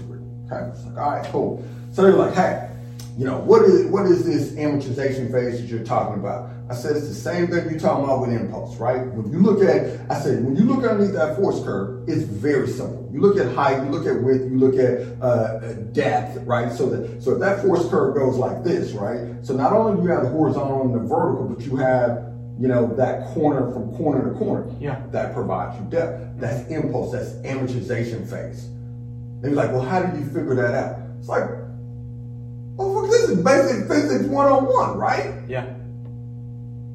[0.49, 1.63] Okay, it's like, all right, cool.
[1.91, 2.69] So they're like, hey,
[3.17, 6.51] you know, what is what is this amortization phase that you're talking about?
[6.69, 9.07] I said it's the same thing you're talking about with impulse, right?
[9.07, 12.67] When you look at, I said when you look underneath that force curve, it's very
[12.67, 13.09] simple.
[13.11, 16.71] You look at height, you look at width, you look at uh, depth, right?
[16.71, 19.43] So that so if that force curve goes like this, right?
[19.43, 22.67] So not only do you have the horizontal and the vertical, but you have you
[22.67, 24.71] know that corner from corner to corner.
[24.79, 25.01] Yeah.
[25.11, 26.39] That provides you depth.
[26.39, 27.13] That's impulse.
[27.13, 28.69] That's amortization phase.
[29.41, 30.99] They're like, well, how do you figure that out?
[31.19, 31.43] It's like,
[32.77, 35.33] well, this is basic physics 101, right?
[35.47, 35.65] Yeah.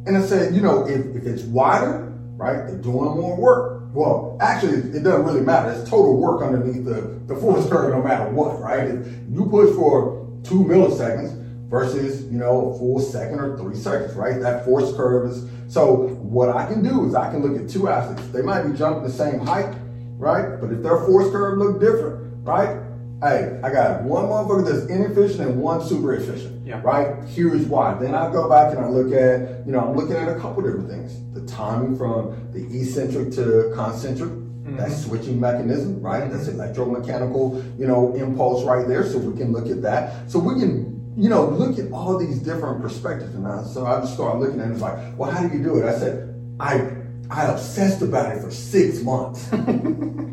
[0.07, 3.83] And I said, you know, if, if it's wider, right, they're doing more work.
[3.93, 5.71] Well, actually, it doesn't really matter.
[5.71, 8.89] It's total work underneath the, the force curve no matter what, right?
[8.89, 11.39] If you push for two milliseconds
[11.69, 14.41] versus, you know, a full second or three seconds, right?
[14.41, 17.89] That force curve is, so what I can do is I can look at two
[17.89, 18.27] athletes.
[18.29, 19.75] They might be jumping the same height,
[20.17, 20.61] right?
[20.61, 22.83] But if their force curve look different, right?
[23.23, 26.67] Hey, I got one motherfucker that's inefficient and one super efficient.
[26.67, 26.81] Yeah.
[26.83, 27.25] Right?
[27.29, 27.95] Here's why.
[27.95, 30.63] Then I go back and I look at, you know, I'm looking at a couple
[30.63, 31.13] different things.
[31.33, 34.77] The timing from the eccentric to concentric, mm-hmm.
[34.77, 36.29] that switching mechanism, right?
[36.31, 39.05] That's electromechanical, you know, impulse right there.
[39.05, 40.29] So we can look at that.
[40.29, 43.37] So we can, you know, look at all these different perspectives.
[43.37, 44.65] And I, so I just started looking at it.
[44.65, 45.87] and it's like, well, how do you do it?
[45.87, 46.91] I said, I
[47.31, 49.49] I obsessed about it for six months.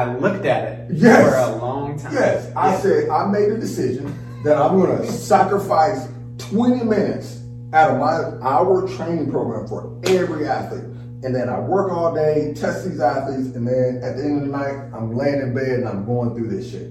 [0.00, 1.28] I looked at it Yes.
[1.30, 2.12] for a long time.
[2.14, 2.80] Yes, I Yeah.
[2.80, 7.40] said I made a decision that I'm going to sacrifice 20 minutes
[7.74, 10.84] out of my hour training program for every athlete.
[11.22, 14.46] And then I work all day, test these athletes, and then at the end of
[14.48, 16.90] the night, I'm laying in bed and I'm going through this shit.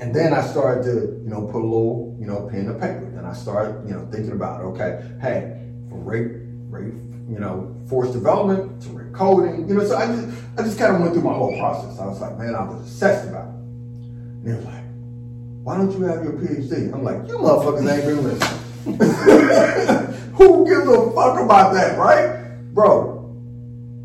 [0.00, 0.94] And then I started to,
[1.24, 3.06] you know, put a little, you know, pen to paper.
[3.16, 6.30] And I started, you know, thinking about, okay, hey, from rate,
[6.68, 6.92] rate,
[7.28, 10.94] you know, force development to rate coding, you know, so I just, I just kind
[10.94, 11.98] of went through my whole process.
[11.98, 13.54] I was like, man, I was obsessed about it.
[13.54, 14.84] And they was like,
[15.62, 16.92] why don't you have your PhD?
[16.94, 18.58] I'm like, you motherfuckers ain't been listening.
[20.36, 22.48] Who gives a fuck about that, right?
[22.72, 23.36] Bro,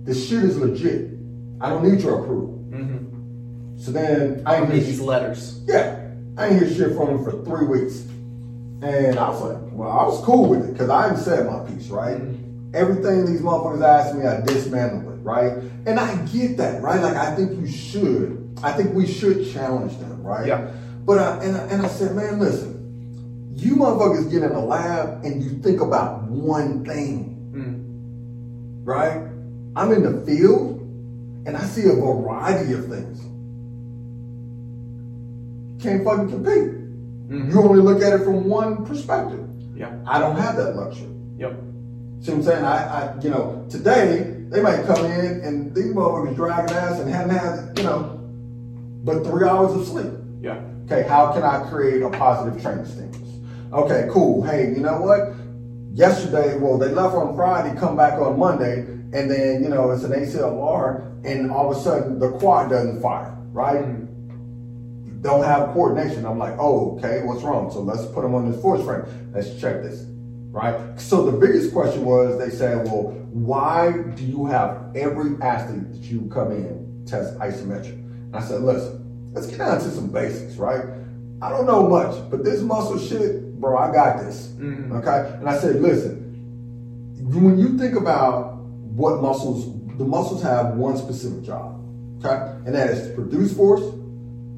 [0.04, 1.12] this shit is legit.
[1.62, 2.68] I don't need your approval.
[2.72, 3.78] Mm-hmm.
[3.78, 5.62] So then I I need these letters.
[5.66, 8.00] yeah, I ain't hear shit from him for three weeks.
[8.82, 11.60] And I was like, well, I was cool with it because I hadn't said my
[11.66, 12.20] piece, right?
[12.74, 15.54] Everything these motherfuckers ask me, I dismantle it, right?
[15.86, 17.00] And I get that, right?
[17.02, 18.58] Like, I think you should.
[18.64, 20.48] I think we should challenge them, right?
[20.48, 20.72] Yeah.
[21.06, 25.24] But I, and, I, and I said, man, listen, you motherfuckers get in a lab
[25.24, 28.86] and you think about one thing, Mm.
[28.88, 29.22] right?
[29.76, 30.80] I'm in the field
[31.46, 33.20] and I see a variety of things.
[35.84, 36.72] Can't fucking compete.
[37.30, 37.52] Mhm.
[37.52, 39.46] You only look at it from one perspective.
[39.76, 39.92] Yeah.
[40.08, 41.10] I don't have that luxury.
[41.38, 41.54] Yep.
[42.24, 42.64] See what I'm saying?
[42.64, 47.10] I, I you know, today they might come in and these motherfuckers dragging ass and
[47.10, 48.18] hadn't had, you know,
[49.04, 50.14] but three hours of sleep.
[50.40, 50.62] Yeah.
[50.86, 53.74] Okay, how can I create a positive training stimulus?
[53.74, 54.42] Okay, cool.
[54.42, 55.36] Hey, you know what?
[55.92, 60.04] Yesterday, well, they left on Friday, come back on Monday, and then, you know, it's
[60.04, 63.84] an ACLR, and all of a sudden the quad doesn't fire, right?
[63.84, 65.22] Mm-hmm.
[65.22, 66.26] Don't have coordination.
[66.26, 67.70] I'm like, oh, okay, what's wrong?
[67.70, 69.34] So let's put them on this ForceFrame.
[69.34, 70.06] Let's check this,
[70.54, 71.00] right?
[71.00, 76.02] So the biggest question was they said, well, why do you have every athlete that
[76.04, 77.94] you come in test isometric?
[77.94, 80.86] And I said, listen, let's get down to some basics, right?
[81.42, 84.54] I don't know much, but this muscle shit, bro, I got this.
[84.60, 84.92] Mhm.
[85.00, 85.36] Okay?
[85.40, 86.22] And I said, listen,
[87.34, 89.66] when you think about what muscles,
[89.98, 91.82] the muscles have one specific job,
[92.24, 92.54] okay?
[92.66, 93.82] And that is to produce force,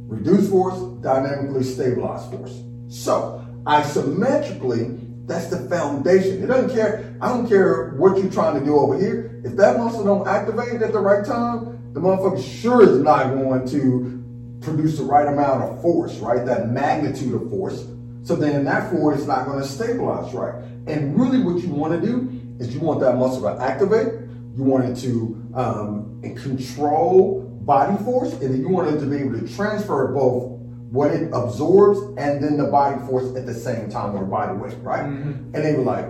[0.07, 2.61] reduce force, dynamically stabilize force.
[2.89, 6.43] So, isometrically, that's the foundation.
[6.43, 9.41] It doesn't care, I don't care what you're trying to do over here.
[9.43, 13.67] If that muscle don't activate at the right time, the motherfucker sure is not going
[13.69, 14.23] to
[14.61, 16.45] produce the right amount of force, right?
[16.45, 17.85] That magnitude of force.
[18.23, 20.55] So then that force is not going to stabilize right.
[20.87, 24.13] And really what you want to do is you want that muscle to activate.
[24.55, 29.17] You want it to um, control body force, and then you want it to be
[29.17, 30.54] able to transfer both
[30.95, 34.77] what it absorbs and then the body force at the same time or body weight,
[34.81, 35.03] right?
[35.03, 36.05] And they were like,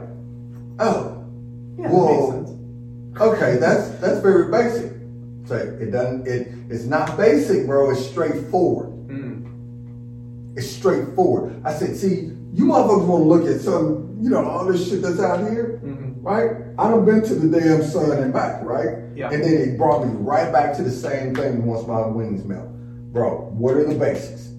[0.80, 1.26] oh,
[1.78, 2.32] Yeah, that Whoa.
[2.32, 3.22] makes sense.
[3.22, 4.92] Okay, that's that's very basic.
[5.46, 7.90] So it doesn't it it's not basic, bro.
[7.92, 8.90] It's straightforward.
[9.08, 10.58] Mm.
[10.58, 11.62] It's straightforward.
[11.66, 15.02] I said, see, you motherfuckers want to look at some, you know, all this shit
[15.02, 16.16] that's out here, Mhm.
[16.22, 16.52] right?
[16.78, 19.00] I done been to the damn sun and back, right?
[19.16, 19.30] Yeah.
[19.32, 22.68] And then it brought me right back to the same thing once my wings melt.
[23.14, 24.50] Bro, what are the basics?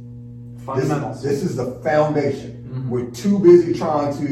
[0.75, 1.23] This, Fundamentals.
[1.23, 2.65] this is the foundation.
[2.69, 2.89] Mhm.
[2.91, 4.29] We're too busy trying to,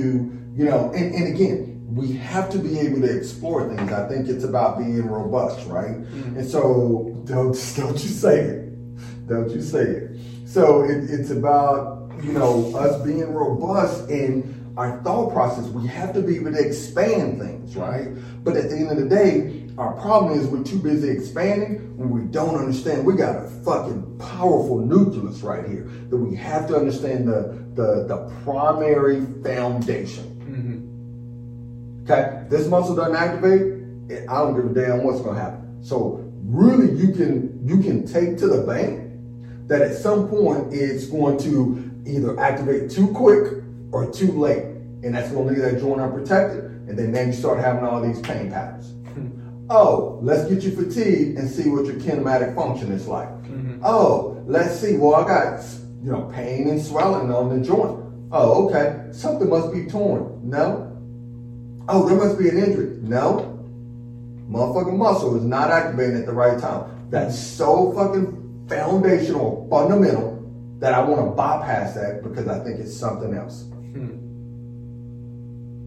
[0.57, 3.93] you know, and, and again, we have to be able to explore things.
[3.93, 5.97] I think it's about being robust, right?
[6.03, 6.39] Mhm.
[6.39, 9.28] And so don't don't you say it.
[9.28, 10.16] Don't you say it.
[10.47, 16.12] So it, it's about, you know, us being robust in our thought process, we have
[16.14, 18.09] to be able to expand things, right?
[18.43, 22.11] But at the end of the day, our problem is we're too busy expanding when
[22.11, 23.05] we don't understand.
[23.05, 28.05] We got a fucking powerful nucleus right here that we have to understand the the,
[28.07, 30.25] the primary foundation.
[30.47, 32.05] Mm-hmm.
[32.05, 33.83] Okay, this muscle doesn't activate.
[34.29, 35.83] I don't give a damn what's gonna happen.
[35.83, 39.11] So really, you can you can take to the bank
[39.66, 44.66] that at some point it's going to either activate too quick or too late,
[45.03, 48.20] and that's gonna leave that joint unprotected, and then then you start having all these
[48.20, 48.93] pain patterns.
[49.71, 53.29] Oh, let's get you fatigued and see what your kinematic function is like.
[53.29, 53.83] Mm-hmm.
[53.85, 54.97] Oh, let's see.
[54.97, 55.65] Well, I got
[56.03, 58.01] you know pain and swelling on the joint.
[58.31, 59.09] Oh, okay.
[59.12, 60.41] Something must be torn.
[60.43, 60.91] No.
[61.89, 62.99] Oh, there must be an injury.
[63.01, 63.51] No.
[64.51, 67.09] Motherfucking muscle is not activating at the right time.
[67.11, 70.35] That's so fucking foundational, fundamental
[70.81, 73.62] that I want to bypass that because I think it's something else.
[73.62, 74.24] Hmm.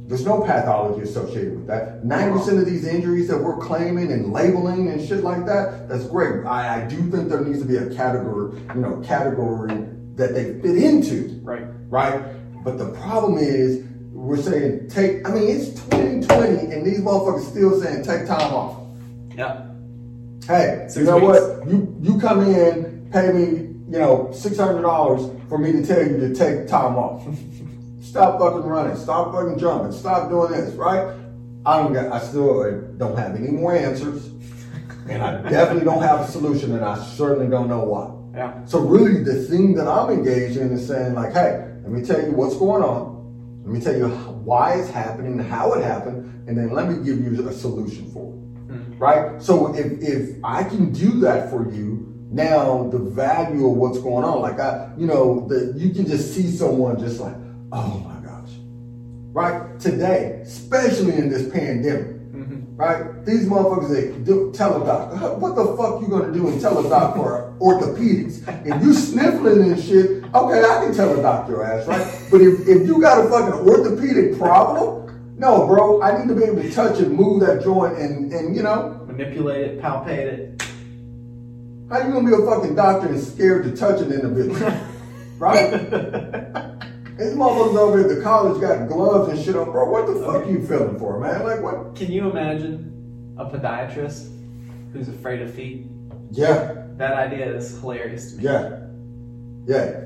[0.08, 2.04] There's no pathology associated with that.
[2.04, 6.46] 90% of these injuries that we're claiming and labeling and shit like that, that's great.
[6.46, 9.86] I, I do think there needs to be a category, you know, category
[10.16, 11.40] that they fit into.
[11.44, 11.66] Right.
[11.90, 12.22] Right?
[12.64, 13.84] But the problem is
[14.14, 18.80] we're saying take I mean it's 2020 and these motherfuckers still saying take time off.
[19.36, 19.68] Yeah.
[20.48, 21.42] Hey, Six you know weeks.
[21.42, 21.68] what?
[21.70, 23.46] You you come in, pay me,
[23.92, 27.28] you know, six hundred dollars for me to tell you to take time off.
[28.10, 28.96] stop fucking running.
[28.96, 29.92] Stop fucking jumping.
[29.92, 30.74] Stop doing this.
[30.74, 31.16] Right?
[31.66, 32.12] I don't got.
[32.12, 34.28] I still don't have any more answers,
[35.10, 38.14] and I definitely don't have a solution, and I certainly don't know why.
[38.38, 38.66] Yeah.
[38.66, 42.22] So really, the thing that I'm engaged in is saying like, hey, let me tell
[42.22, 43.16] you what's going on.
[43.64, 47.20] Let me tell you why it's happening, how it happened, and then let me give
[47.20, 48.38] you a solution for it
[48.68, 48.98] mm-hmm.
[48.98, 49.42] right?
[49.42, 54.24] So if if I can do that for you, now the value of what's going
[54.24, 57.36] on, like I, you know, the you can just see someone just like,
[57.72, 58.50] oh my gosh,
[59.34, 59.80] right?
[59.80, 62.16] Today, especially in this pandemic.
[62.28, 62.76] Mm-hmm.
[62.76, 66.62] Right, these motherfuckers they do tell a doctor, what the fuck you gonna do and
[66.62, 68.48] tell a doctor for orthopedics?
[68.68, 72.06] If you sniffling and shit, okay, I can tell a doctor your ass, right?
[72.30, 76.44] But if, if you got a fucking orthopedic problem, no, bro, I need to be
[76.44, 80.62] able to touch and move that joint and and you know, Manipulate it, palpate it.
[81.90, 84.72] how you gonna be a fucking doctor and scared to touch an individual?
[85.40, 85.74] right?
[87.18, 89.90] These motherfuckers over at the college got gloves and shit on, bro.
[89.90, 91.44] What the fuck are you feeling for, man?
[91.44, 91.96] Like what?
[91.96, 94.30] Can you imagine a podiatrist
[94.94, 95.88] who's afraid of feet?
[96.32, 98.44] Yeah, That idea is hilarious to me.
[98.44, 98.80] yeah,
[99.66, 100.04] yeah.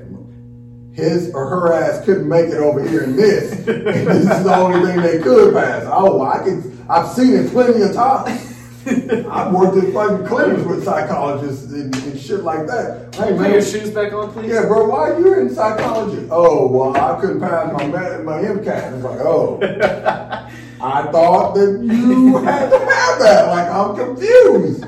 [0.94, 3.52] His or her ass couldn't make it over here in this.
[3.52, 5.84] and this is the only thing they could pass.
[5.86, 6.86] Oh, I can.
[6.88, 8.51] I've seen it plenty of times.
[9.30, 13.14] I've worked in fucking clinics with psychologists and, and shit like that.
[13.14, 14.50] Hey, Put man, your shoes back on, please.
[14.50, 16.26] Yeah, bro, why you in psychology?
[16.30, 18.94] Oh, well, I couldn't pass my med- my MCAT.
[18.94, 19.60] It's like, oh,
[20.82, 23.46] I thought that you had to have that.
[23.48, 24.84] Like, I'm confused.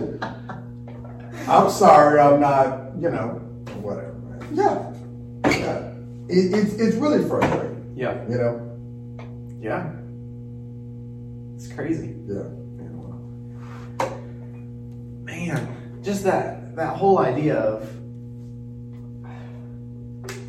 [1.48, 3.28] I'm sorry, I'm not, you know,
[3.80, 4.12] whatever.
[4.14, 4.48] Man.
[4.52, 4.92] Yeah,
[5.50, 5.90] yeah.
[6.28, 8.22] It, it's it's really frustrating, Yeah.
[8.28, 8.60] you know.
[9.60, 9.92] Yeah.
[11.54, 12.16] It's crazy.
[12.26, 12.42] Yeah.
[15.46, 17.86] Man, just that that whole idea of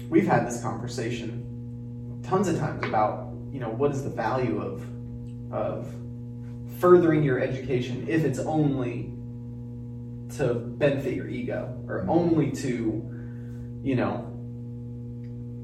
[0.09, 4.81] we've had this conversation tons of times about, you know, what is the value of
[5.51, 5.93] of
[6.79, 9.11] furthering your education if it's only
[10.37, 13.03] to benefit your ego or only to,
[13.83, 14.31] you know,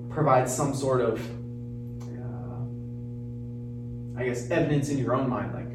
[0.09, 1.21] provide some sort of
[2.03, 2.59] uh,
[4.19, 5.71] I guess evidence in your own mind like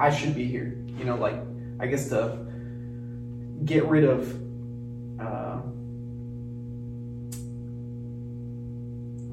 [0.00, 0.76] I should be here.
[0.98, 1.36] You know, like
[1.78, 2.47] I guess to
[3.68, 4.34] get rid of
[5.20, 5.60] uh,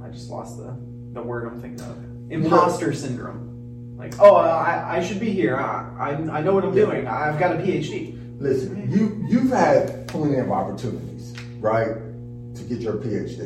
[0.04, 0.76] I just lost the
[1.14, 1.98] the word I'm thinking of.
[2.30, 3.96] Imposter syndrome.
[3.98, 5.56] Like, oh, I, I should be here.
[5.56, 7.08] I, I, I know what I'm doing.
[7.08, 8.20] I've got a PhD.
[8.42, 11.88] Listen, you you've had plenty of opportunities, right,
[12.56, 13.42] to get your PhD,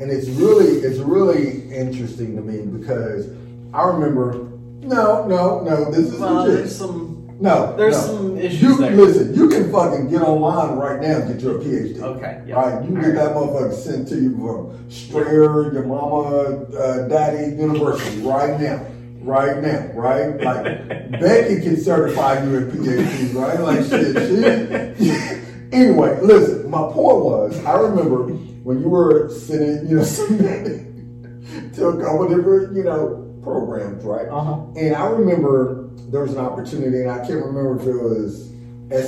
[0.00, 3.28] and it's really it's really interesting to me because
[3.72, 4.50] I remember.
[4.82, 5.90] No, no, no.
[5.90, 6.56] This is Well, legit.
[6.58, 7.13] there's some.
[7.44, 8.16] No, there's no.
[8.16, 8.96] some issues You there.
[8.96, 9.34] listen.
[9.34, 12.00] You can fucking get online right now and get your PhD.
[12.00, 12.54] Okay, yeah.
[12.54, 12.82] Right.
[12.82, 18.22] You can get that motherfucker sent to you from Strayer, your mama, uh, daddy university
[18.22, 18.86] right now.
[19.20, 20.40] Right now, right?
[20.40, 20.64] Like
[21.20, 23.60] Becky can certify you in PhD, right?
[23.60, 25.44] Like shit, shit.
[25.72, 26.70] anyway, listen.
[26.70, 30.04] My point was, I remember when you were sitting, you know,
[31.74, 34.28] to a couple different, you know, programs, right?
[34.28, 34.66] Uh-huh.
[34.76, 35.83] And I remember
[36.14, 38.52] there was an opportunity, and I can't remember if it was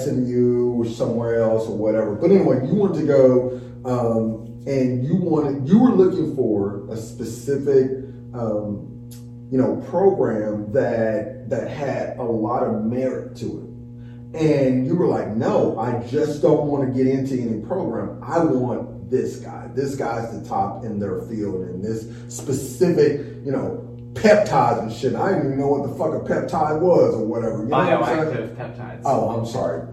[0.02, 2.16] SMU or somewhere else or whatever.
[2.16, 6.96] But anyway, you wanted to go, um, and you wanted you were looking for a
[6.96, 7.92] specific
[8.34, 9.08] um,
[9.52, 14.40] you know, program that that had a lot of merit to it.
[14.42, 18.20] And you were like, no, I just don't want to get into any program.
[18.20, 19.70] I want this guy.
[19.74, 25.14] This guy's the top in their field in this specific, you know, peptides and shit.
[25.14, 27.62] I didn't even know what the fuck a peptide was or whatever.
[27.62, 29.02] You know what Bioactive peptides.
[29.04, 29.86] Oh, I'm sorry.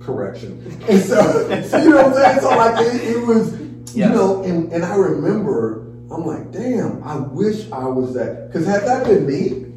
[0.00, 0.60] Correction.
[0.88, 2.40] And so, so you know what I'm saying?
[2.40, 3.60] So like it, it was,
[3.94, 8.48] you know, and, and I remember, I'm like, damn, I wish I was that.
[8.48, 9.72] Because had that been me,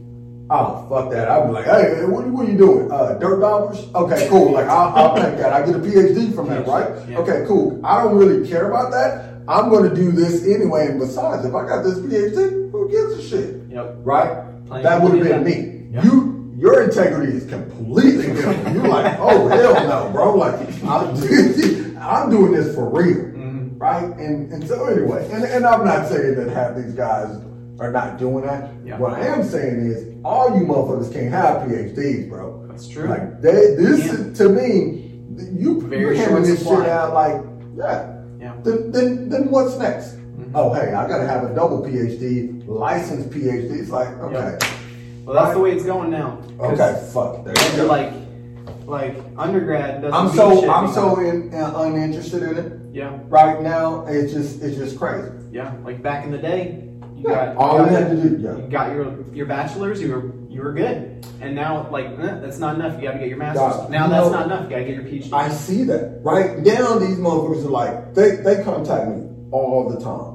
[0.49, 1.29] oh fuck that.
[1.29, 2.91] I'd be like, hey, what, what are you doing?
[2.91, 3.79] Uh, dirt dollars?
[3.95, 4.51] Okay, cool.
[4.51, 5.53] Like I'll, I'll take that.
[5.53, 7.09] I get a PhD from that, right?
[7.09, 7.19] Yeah.
[7.19, 7.79] Okay, cool.
[7.85, 9.33] I don't really care about that.
[9.47, 10.87] I'm going to do this anyway.
[10.87, 13.62] And besides, if I got this PhD, who gives a shit?
[13.73, 13.95] Yep.
[14.03, 14.83] right?
[14.83, 15.87] That would have been me.
[15.91, 16.03] Yeah.
[16.03, 18.73] You, your integrity is completely different.
[18.73, 20.35] You're like, oh hell no, bro.
[20.35, 21.15] Like I'm,
[21.97, 23.79] I'm doing this for real, Mhm.
[23.79, 24.05] right?
[24.17, 27.39] And and so anyway, and, and I'm not saying that half these guys
[27.79, 28.69] are not doing that.
[28.85, 28.97] Yeah.
[28.99, 32.65] What I am saying is, all you motherfuckers can't have PhDs, bro.
[32.67, 33.07] That's true.
[33.07, 34.13] Like they, this Yeah.
[34.13, 35.11] is, to me,
[35.51, 36.83] you Very short this supply.
[36.83, 37.41] shit out like,
[37.75, 38.09] yeah.
[38.39, 38.53] Yeah.
[38.63, 40.15] Then then then what's next?
[40.55, 43.79] Oh hey, I gotta have a double PhD, licensed PhD.
[43.79, 44.57] It's like okay.
[45.25, 46.39] Well, that's the way it's going now.
[46.59, 47.43] Okay, fuck.
[47.45, 47.85] There you go.
[47.85, 48.13] Like,
[48.85, 50.13] like undergrad doesn't.
[50.13, 50.93] I'm so I'm anymore.
[50.93, 54.05] so in, uh, uninterested in it Yeah, right now.
[54.05, 55.29] It's just it's just crazy.
[55.51, 55.73] yeah.
[55.83, 56.83] Like back in the day,
[57.15, 58.55] you Yeah, got all you got, had to do, yeah.
[58.57, 60.01] you got your your bachelor's.
[60.01, 61.25] You were you were good.
[61.41, 63.01] And now, like, eh, that's not enough.
[63.01, 63.57] You got to get your master's.
[63.75, 64.63] God, now you that's know- not enough.
[64.65, 65.33] You got to get your PhD.
[65.33, 66.99] I see that right now.
[66.99, 70.32] These motherfuckers are like they they contact me all the time.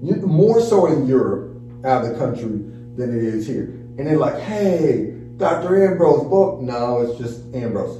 [0.00, 2.58] More so in Europe, out of the country,
[2.96, 3.64] than it is here.
[3.98, 5.90] And they're like, "Hey, Dr.
[5.90, 7.96] Ambrose book." No, it's just Ambrose.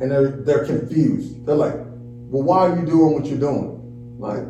[0.00, 1.44] And they're they're confused.
[1.46, 4.44] They're like, "Well, why are you doing what you're doing?" Like,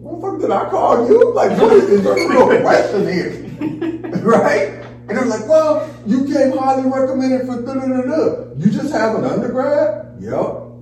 [0.00, 1.32] what the fuck did I call you?
[1.32, 3.30] Like, what is, is there a real question here?
[4.22, 4.68] right?
[5.08, 8.54] And they're like, well, you came highly recommended for da da da da.
[8.58, 10.18] You just have an undergrad?
[10.20, 10.32] Yep.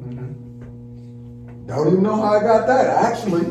[0.02, 1.66] Mhm.
[1.68, 3.44] Don't even know how I got that, actually,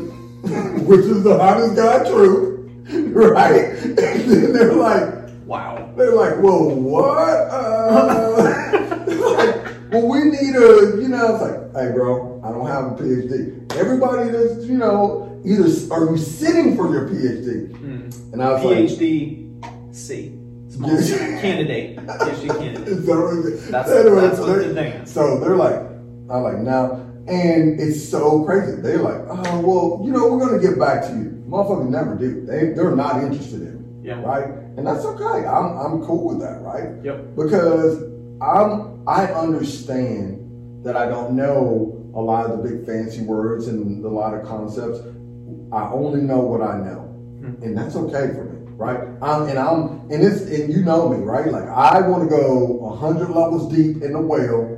[0.86, 2.70] which is the honest God truth,
[3.14, 3.76] right?
[3.78, 5.14] And then they're like,
[5.46, 5.92] Wow.
[5.96, 7.08] they're like, well, what?
[7.50, 8.36] Uh,
[9.06, 9.56] like,
[9.92, 13.72] well, we need a, you know, it's like, hey, bro, I don't have a PhD.
[13.76, 15.64] Everybody that's, you know, either
[15.94, 17.70] are you sitting for your PhD?
[17.72, 18.32] Mm.
[18.32, 20.32] And I was like, PhD C.
[20.78, 21.16] Yes.
[21.40, 21.96] Candidate.
[21.96, 22.88] PhD candidate.
[22.88, 25.10] Is that That's- anyway, that's so what they- the thing is.
[25.12, 25.76] So they're like,
[26.28, 28.80] I'm like, now, and it's so crazy.
[28.80, 31.42] They're like, oh, well, you know, we're gonna get back to you.
[31.48, 32.44] Motherfuckers never do.
[32.46, 34.22] They they're not interested in it, Yeah.
[34.22, 34.48] right?
[34.76, 35.46] And that's okay.
[35.46, 37.02] I'm I'm cool with that, right?
[37.04, 37.36] Yep.
[37.36, 38.02] Because
[38.40, 44.04] I'm I understand that I don't know a lot of the big fancy words and
[44.04, 45.00] a lot of concepts.
[45.72, 47.02] I only know what I know,
[47.40, 47.62] Hmm.
[47.62, 49.00] and that's okay for me, right?
[49.20, 51.50] I'm, and I'm and it's and you know me, right?
[51.50, 54.75] Like I want to go a hundred levels deep in the whale,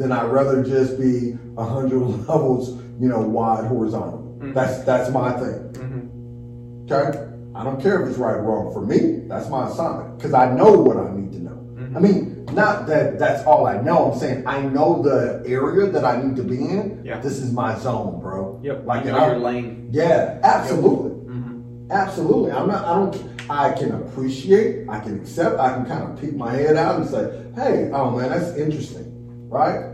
[0.00, 4.38] than I'd rather just be a hundred levels, you know, wide horizontal.
[4.42, 4.54] Mhm.
[4.54, 5.58] That's that's my thing.
[5.76, 7.24] hmm Okay,
[7.54, 8.72] I don't care if it's right or wrong.
[8.72, 11.58] For me, that's my assignment because I know what I need to know.
[11.78, 11.96] Mhm.
[11.96, 14.10] I mean, not that that's all I know.
[14.12, 17.02] I'm saying I know the area that I need to be in.
[17.04, 17.20] Yeah.
[17.20, 18.58] This is my zone, bro.
[18.62, 18.86] Yep.
[18.86, 19.88] Like you know your lane.
[19.92, 21.10] Yeah, absolutely.
[21.30, 22.50] hmm Absolutely.
[22.52, 23.16] I'm not I don't
[23.50, 27.08] I can appreciate, I can accept, I can kind of peek my head out and
[27.08, 27.24] say,
[27.56, 29.06] hey, oh man, that's interesting.
[29.48, 29.89] Right?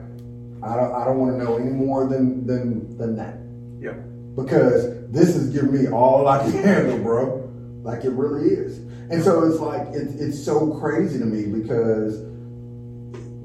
[0.67, 3.39] I don't I don't want to know any more than than than that.
[3.81, 4.37] Yep.
[4.37, 7.43] Because this is giving me all I can handle, bro.
[7.83, 8.79] Like it really is.
[9.09, 12.21] And so it's like it, it's so crazy to me because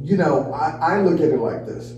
[0.03, 1.91] you know, I, I look at it like this.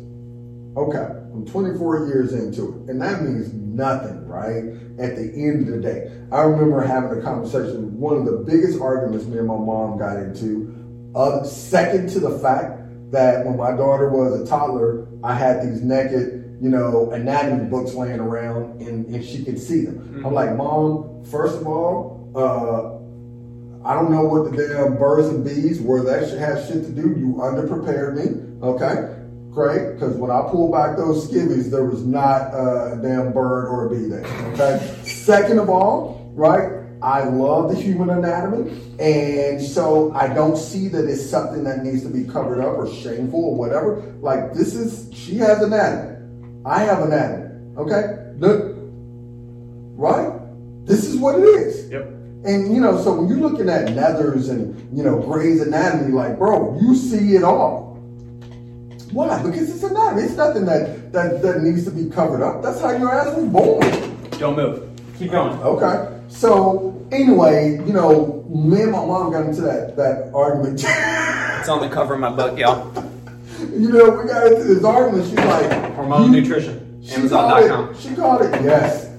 [0.75, 4.63] Okay, I'm 24 years into it, and that means nothing, right?
[4.99, 7.97] At the end of the day, I remember having a conversation.
[7.99, 12.39] One of the biggest arguments me and my mom got into, uh, second to the
[12.39, 12.81] fact
[13.11, 17.93] that when my daughter was a toddler, I had these naked, you know, anatomy books
[17.93, 20.21] laying around, and, and she could see them.
[20.25, 22.99] I'm like, Mom, first of all, uh,
[23.87, 26.91] I don't know what the damn birds and bees, where that should have shit to
[26.91, 27.01] do.
[27.01, 29.15] You underprepared me, okay?
[29.51, 33.67] Great, because when I pulled back those skivvies, there was not uh, a damn bird
[33.67, 34.95] or a bee there, okay?
[35.03, 41.03] Second of all, right, I love the human anatomy, and so I don't see that
[41.03, 44.01] it's something that needs to be covered up or shameful or whatever.
[44.21, 46.17] Like, this is, she has anatomy.
[46.65, 48.33] I have anatomy, okay?
[48.37, 48.75] Look,
[49.97, 50.39] right?
[50.85, 51.89] This is what it is.
[51.91, 52.03] Yep.
[52.45, 56.37] And you know, so when you're looking at Netter's and you know Grey's Anatomy, like,
[56.37, 57.95] bro, you see it all.
[59.11, 59.41] Why?
[59.43, 60.23] Because it's anatomy.
[60.23, 62.61] It's nothing that that, that needs to be covered up.
[62.61, 64.29] That's how your ass was born.
[64.39, 64.89] Don't move.
[65.17, 65.57] Keep going.
[65.59, 66.12] Okay.
[66.33, 70.83] So anyway, you know, me and my mom got into that that argument.
[70.83, 72.91] It's on the cover of my book, y'all.
[73.71, 75.25] you know, we got into this argument.
[75.29, 77.01] She's like, Hormone you- Nutrition.
[77.03, 77.89] She called Amazon.com.
[77.93, 77.97] it.
[77.99, 78.61] She called it.
[78.63, 79.09] Yes.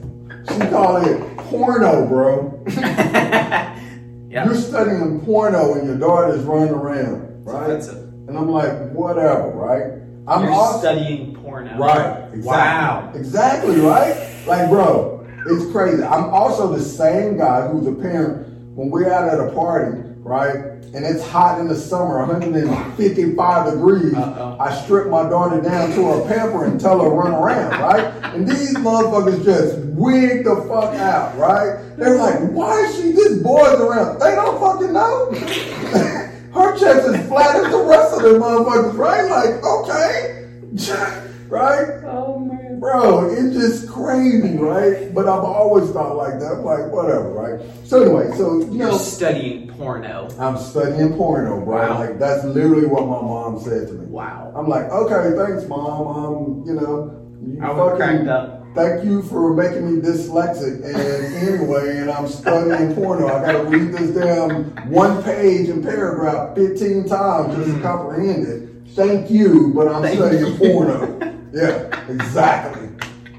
[0.52, 2.64] She called it porno, bro.
[2.68, 4.44] yeah.
[4.44, 7.62] You're studying porno and your daughter's running around, right?
[7.64, 7.98] offensive.
[8.26, 10.00] And I'm like, whatever, right?
[10.26, 11.76] I'm You're also studying porno.
[11.78, 12.24] right.
[12.32, 12.40] Exactly.
[12.42, 13.12] Wow.
[13.14, 14.46] Exactly right.
[14.46, 15.13] Like, bro,
[15.46, 16.02] it's crazy.
[16.02, 20.56] I'm also the same guy who's a parent when we're out at a party, right?
[20.94, 24.14] And it's hot in the summer, 155 degrees.
[24.14, 24.56] Uh-oh.
[24.60, 28.04] I strip my daughter down to her pamper and tell her run around, right?
[28.32, 31.96] And these motherfuckers just wig the fuck out, right?
[31.96, 34.20] They're like, why is she this boys around?
[34.20, 35.32] They don't fucking know.
[36.54, 39.28] her chest is flat as the rest of them motherfuckers, right?
[39.28, 40.48] Like, okay.
[41.48, 42.02] right?
[42.04, 42.63] Oh man.
[42.84, 45.08] Bro, it's just crazy, right?
[45.14, 46.56] But I've always thought like that.
[46.58, 47.58] I'm like, whatever, right?
[47.86, 50.28] So anyway, so you You're know, studying porno.
[50.38, 51.76] I'm studying porno, bro.
[51.78, 51.98] Wow.
[51.98, 54.04] Like that's literally what my mom said to me.
[54.04, 54.52] Wow.
[54.54, 56.08] I'm like, okay, thanks, mom.
[56.08, 58.66] Um, you know, you I cracked up.
[58.74, 60.84] Thank you for making me dyslexic.
[60.84, 63.28] And anyway, and I'm studying porno.
[63.28, 68.68] I gotta read this damn one page and paragraph 15 times just to comprehend it.
[68.90, 70.02] Thank you, but I'm.
[70.02, 70.58] Thank studying you.
[70.58, 71.30] porno.
[71.54, 72.88] Yeah, exactly.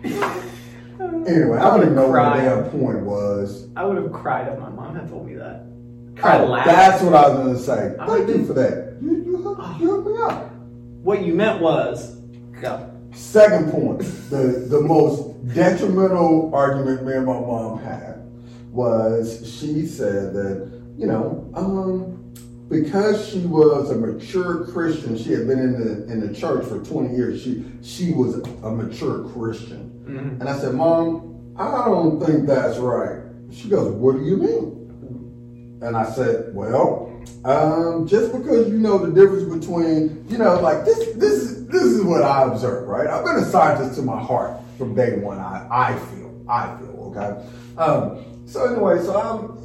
[0.05, 3.67] Anyway, I don't even know what the damn point was.
[3.75, 5.65] I would have cried if my mom had told me that.
[6.15, 7.95] Cried Oh, that's what I was gonna say.
[7.99, 8.97] I Thank you for that.
[9.01, 10.49] You, you, hooked, you hooked me up.
[11.03, 12.15] What you meant was,
[12.61, 12.89] go.
[13.11, 18.23] Second point, the the most detrimental argument me and my mom had
[18.71, 22.24] was she said that you know um,
[22.69, 26.79] because she was a mature Christian, she had been in the in the church for
[26.83, 27.41] twenty years.
[27.43, 30.39] She she was a mature Christian, Mhm.
[30.39, 33.19] and I said, Mom, I don't think that's right.
[33.51, 35.79] She goes, What do you mean?
[35.81, 37.11] And I said, Well,
[37.43, 41.83] um, just because you know the difference between, you know, like this, this, is this
[41.83, 43.07] is what I observe, right?
[43.07, 45.37] I've been a scientist to my heart from day one.
[45.37, 47.45] I, I feel, I feel, okay.
[47.77, 49.57] Um, so anyway, so I'm,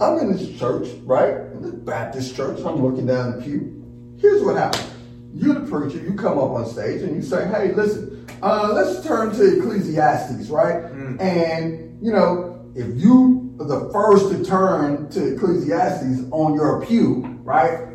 [0.00, 1.34] I'm in this church, right?
[1.52, 2.58] In this Baptist church.
[2.64, 4.16] I'm looking down the pew.
[4.18, 4.88] Here's what happens.
[5.34, 5.98] You're the preacher.
[5.98, 10.48] You come up on stage and you say, "Hey, listen, uh, let's turn to Ecclesiastes,
[10.48, 10.84] right?"
[11.20, 17.38] And you know, if you are the first to turn to Ecclesiastes on your pew,
[17.44, 17.88] right?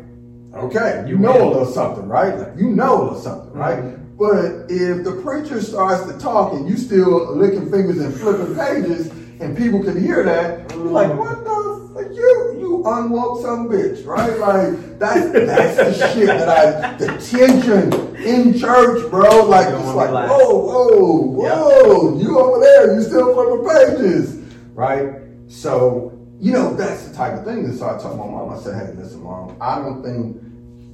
[0.54, 2.38] Okay, you You know a little something, right?
[2.38, 3.78] Like you know a little something, right?
[4.16, 9.10] But if the preacher starts to talk and you still licking fingers and flipping pages,
[9.40, 12.12] and people can hear that, you're like, what the fuck?
[12.14, 14.38] You you unwoke some bitch, right?
[14.38, 19.44] Like that's that's the shit that I the tension in church, bro.
[19.44, 20.30] Like it's like, relax.
[20.32, 24.36] whoa, whoa, whoa, you over there, you still flipping pages,
[24.74, 25.14] right?
[25.48, 28.50] So you know that's the type of thing that so I told my mom.
[28.50, 30.42] I said, hey, listen, mom, I don't think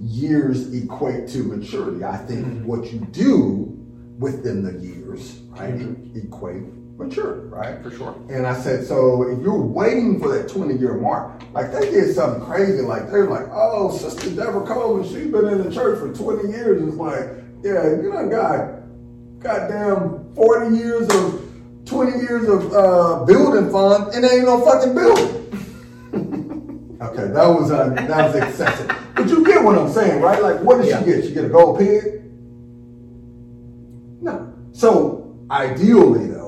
[0.01, 2.05] years equate to maturity.
[2.05, 2.67] I think Mm-hmm.
[2.67, 3.69] what you do
[4.19, 6.19] within the years, right, Mm-hmm.
[6.27, 6.65] equate
[7.05, 7.83] maturity, right?
[7.83, 8.15] For sure.
[8.31, 12.15] And I said, so if you're waiting for that 20 year mark, like they did
[12.15, 16.13] something crazy, like they're like, oh, Sister Deborah Coleman, she's been in the church for
[16.13, 16.83] 20 years.
[16.83, 17.25] It's like,
[17.63, 18.83] yeah, you done got
[19.41, 21.41] goddamn 40 years of
[21.87, 25.39] 20 years of uh, building fund and ain't no fucking building.
[27.03, 28.91] okay, that was uh, that was excessive.
[29.15, 30.41] But you get what I'm saying, right?
[30.43, 31.01] Like, what did Yeah.
[31.01, 31.25] she get?
[31.25, 32.23] She get a gold pig?
[34.23, 34.55] No.
[34.73, 36.42] So ideally, though,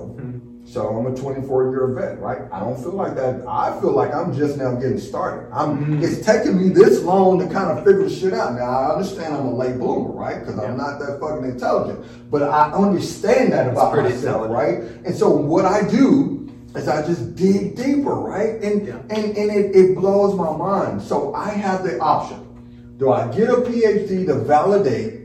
[0.75, 2.43] so I'm a 24 year vet, right?
[2.51, 3.47] I don't feel like that.
[3.47, 5.49] I feel like I'm just now getting started.
[5.53, 6.03] I'm.
[6.03, 8.55] It's taking me this long to kind of figure shit out.
[8.55, 10.41] Now I understand I'm a late bloomer, right?
[10.41, 14.79] Because I'm not that fucking intelligent, but I understand that about myself, right?
[15.07, 18.61] And so what I do is I just dig deeper, right?
[18.61, 18.95] And Yeah.
[19.11, 21.01] and and it, it blows my mind.
[21.03, 22.41] So I have the option.
[22.99, 25.21] Do I get a PhD to validate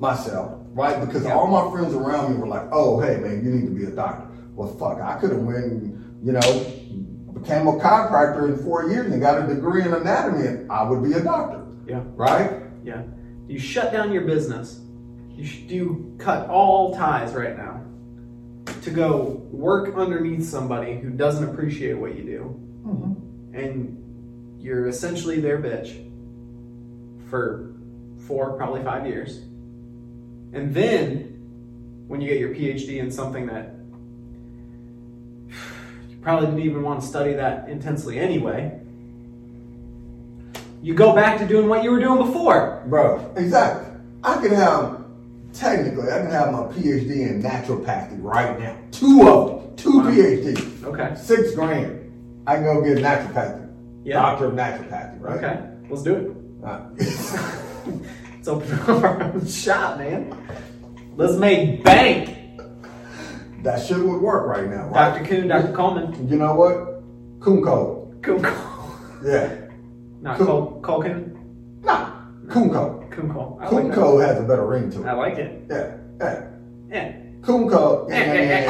[0.00, 0.98] myself, right?
[1.04, 1.34] Because Yeah.
[1.34, 3.90] all my friends around me were like, "Oh, hey, man, you need to be a
[3.90, 5.82] doctor." Well, fuck, I could have went,
[6.22, 6.40] you know,
[7.40, 11.02] became a chiropractor in four years and got a degree in anatomy, and I would
[11.02, 12.02] be a doctor, Yeah.
[12.14, 12.62] right?
[12.84, 13.02] Yeah.
[13.48, 14.80] You shut down your business.
[15.30, 17.82] You sh- you cut all ties right now
[18.82, 23.54] to go work underneath somebody who doesn't appreciate what you do, mm-hmm.
[23.54, 26.08] and you're essentially their bitch
[27.28, 27.74] for
[28.28, 29.38] four, probably five years,
[30.52, 31.32] and then
[32.06, 33.74] when you get your PhD in something that
[36.24, 38.80] probably didn't even want to study that intensely anyway.
[40.82, 42.82] You go back to doing what you were doing before.
[42.86, 43.86] Bro, exactly.
[44.22, 45.04] I could have,
[45.52, 48.76] technically, I can have my PhD in naturopathy right now.
[48.90, 49.76] Two of them.
[49.76, 50.10] Two Wow.
[50.10, 51.14] PhDs, Okay.
[51.16, 52.00] six grand.
[52.46, 53.68] I can go get a naturopathy,
[54.04, 54.14] Yeah.
[54.22, 55.36] doctor of naturopathy, right?
[55.44, 55.60] Okay.
[55.90, 56.30] Let's do it.
[56.66, 60.34] Uh, Let's open up our own shop, man.
[61.16, 62.33] Let's make bank.
[63.64, 65.14] That shit would work right now, right?
[65.14, 65.24] Dr.
[65.24, 65.72] Coon, Dr.
[65.72, 66.28] Coleman.
[66.28, 67.02] You know what?
[67.40, 68.22] Kumko.
[68.22, 68.40] Cool.
[69.24, 69.56] Yeah.
[70.20, 70.38] Not.
[70.38, 71.34] Col- Colkin.
[71.82, 72.10] Nah.
[72.46, 73.10] Kumko.
[73.10, 73.60] Kumko.
[73.60, 75.06] I like has a better ring to it.
[75.06, 75.62] I like it.
[75.70, 75.96] Yeah.
[76.20, 76.46] Yeah.
[76.90, 77.12] Yeah.
[77.40, 78.08] Kumko.
[78.10, 78.60] Yeah, yeah,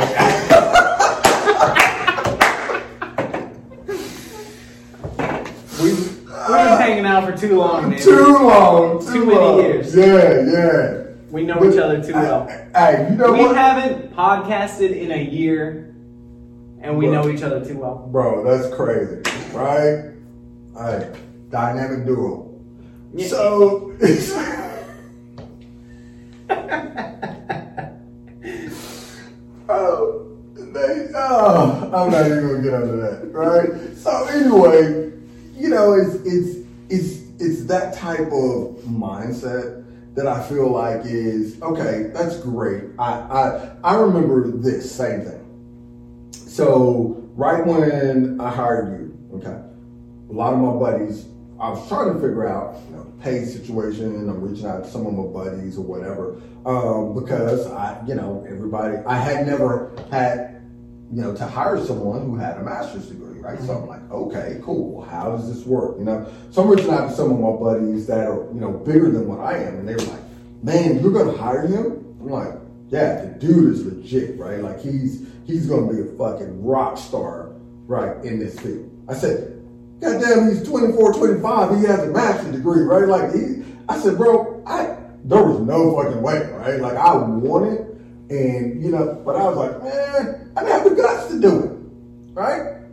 [0.51, 0.81] yeah.
[5.83, 8.01] We've, we've been hanging out for too long, man.
[8.01, 9.05] Too long.
[9.05, 9.59] Too, Too many long.
[9.61, 9.95] years.
[9.95, 10.05] Yeah,
[10.51, 11.04] yeah.
[11.35, 12.47] We know each other too well.
[12.77, 13.57] Hey, you know We what?
[13.57, 15.93] haven't podcasted in a year,
[16.81, 17.15] and we Bro.
[17.25, 18.09] know each other too well.
[18.13, 19.21] Bro, that's crazy,
[19.53, 20.13] right?
[20.79, 21.13] Hey,
[21.51, 22.55] dynamic duo.
[23.13, 23.27] Yeah.
[23.27, 23.97] So,
[29.69, 33.97] oh, they, oh, I'm not even gonna get into that, right?
[33.97, 35.11] So anyway,
[35.57, 39.84] you know, it's it's it's it's that type of mindset
[40.15, 42.11] that I feel like is okay.
[42.15, 42.85] That's great.
[42.99, 46.31] I I I remember this same thing.
[46.33, 49.61] So right when I hired you, okay,
[50.31, 51.27] a lot of my buddies,
[51.59, 54.29] I was trying to figure out, you know, pay situation.
[54.29, 58.45] I'm reaching out to some of my buddies or whatever, um, because I, you know,
[58.49, 60.63] everybody, I had never had,
[61.13, 63.59] you know, to hire someone who had a master's degree, right?
[63.61, 65.03] So I'm like, okay, cool.
[65.03, 65.99] How does this work?
[65.99, 69.27] You know, so I'm reaching some of my buddies that are, you know, bigger than
[69.27, 70.23] what I am, and they were like,
[70.63, 72.17] man, you're gonna hire him?
[72.21, 72.55] I'm like,
[72.89, 74.61] yeah, the dude is legit, right?
[74.61, 77.53] Like he's he's gonna be a fucking rock star,
[77.87, 78.91] right, in this field.
[79.09, 79.63] I said,
[80.01, 83.09] God damn, he's 24, 25, he has a master's degree, right?
[83.09, 86.81] Like he I said, bro, I there was no fucking way, right?
[86.81, 87.81] Like I wanted
[88.31, 91.65] and you know, but I was like, man, I didn't have the guts to do
[91.65, 91.71] it.
[92.33, 92.84] Right?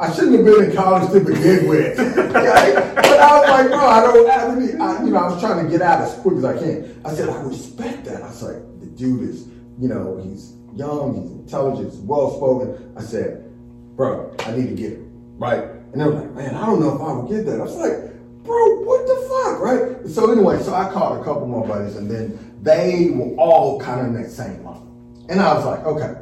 [0.00, 1.98] I shouldn't have been in college to begin with.
[3.08, 5.64] But I was like, bro, I don't have any, I, you know, I was trying
[5.64, 7.00] to get out as quick as I can.
[7.04, 8.22] I said, I respect that.
[8.22, 9.48] I was like, the dude is,
[9.80, 12.94] you know, he's young, he's intelligent, well spoken.
[12.96, 13.50] I said,
[13.96, 15.64] bro, I need to get him, right?
[15.64, 17.60] And they were like, man, I don't know if I would get that.
[17.60, 20.08] I was like, bro, what the fuck, right?
[20.08, 24.00] So anyway, so I called a couple more buddies and then they were all kind
[24.00, 25.26] of in that same line.
[25.28, 26.20] And I was like, okay,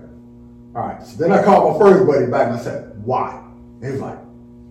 [0.74, 1.03] all right.
[1.05, 3.43] So then I called my first buddy back and I said, why?
[3.82, 4.19] He was like,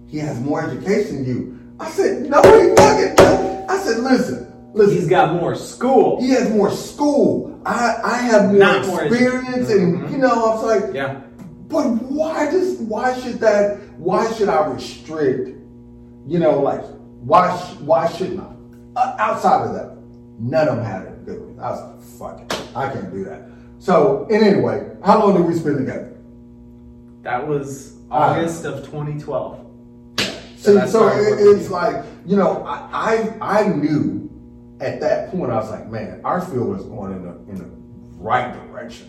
[0.08, 1.60] he has more education than you.
[1.80, 3.70] I said, no, he fucking don't.
[3.70, 4.96] I said, listen, listen.
[4.96, 6.22] He's got more school.
[6.22, 7.60] he has more school.
[7.66, 9.96] I, I have more Not more experience, education.
[10.04, 11.22] and you know, I was like, Yeah.
[11.68, 15.50] but why does why should that why should I restrict?
[16.28, 16.84] You know, like
[17.22, 19.00] why sh- why shouldn't I?
[19.00, 19.98] Uh, outside of that,
[20.40, 21.42] none of them had it good.
[21.46, 21.60] with.
[21.60, 21.82] I was
[22.20, 23.42] like, fuck it, I can't do that.
[23.80, 26.16] So, and anyway, how long did we spend together?
[27.24, 27.95] That was.
[28.12, 29.62] August of 2012.
[30.58, 34.30] See, that's so it it, it's like you know, I, I I knew
[34.80, 37.66] at that point I was like, man, our field is going in the in the
[38.18, 39.08] right direction,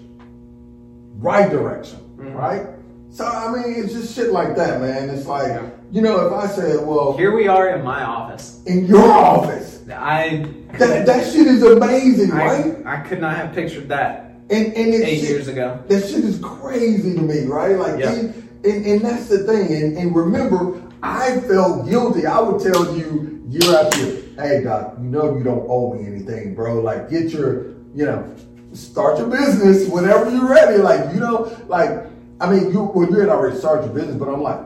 [1.19, 2.35] right direction, Mhm.
[2.35, 2.67] right.
[3.11, 5.09] So I mean, it's just shit like that, man.
[5.09, 5.63] It's like Yeah.
[5.91, 8.61] you know, if I said, well, Here we are in my office.
[8.67, 10.47] in your office, I
[10.79, 12.77] that that shit is amazing, I, right?
[12.85, 15.79] I could not have pictured that And and it's eight shit- years ago.
[15.89, 17.79] That shit is crazy to me, right?
[17.79, 18.33] Like, Yeah.
[18.67, 19.73] And, and that's the thing.
[19.73, 22.27] And, and remember, I felt guilty.
[22.27, 26.07] I would tell you year after year, hey, doc, you know you don't owe me
[26.07, 26.81] anything, bro.
[26.81, 28.35] Like, get your, you know,
[28.73, 30.79] start your business whenever you're ready.
[30.79, 32.07] Like, you know, like,
[32.41, 34.61] I mean, you well, you had already started your business, but I'm like,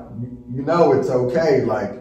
[0.53, 1.63] you, know, it's okay.
[1.63, 1.93] Like,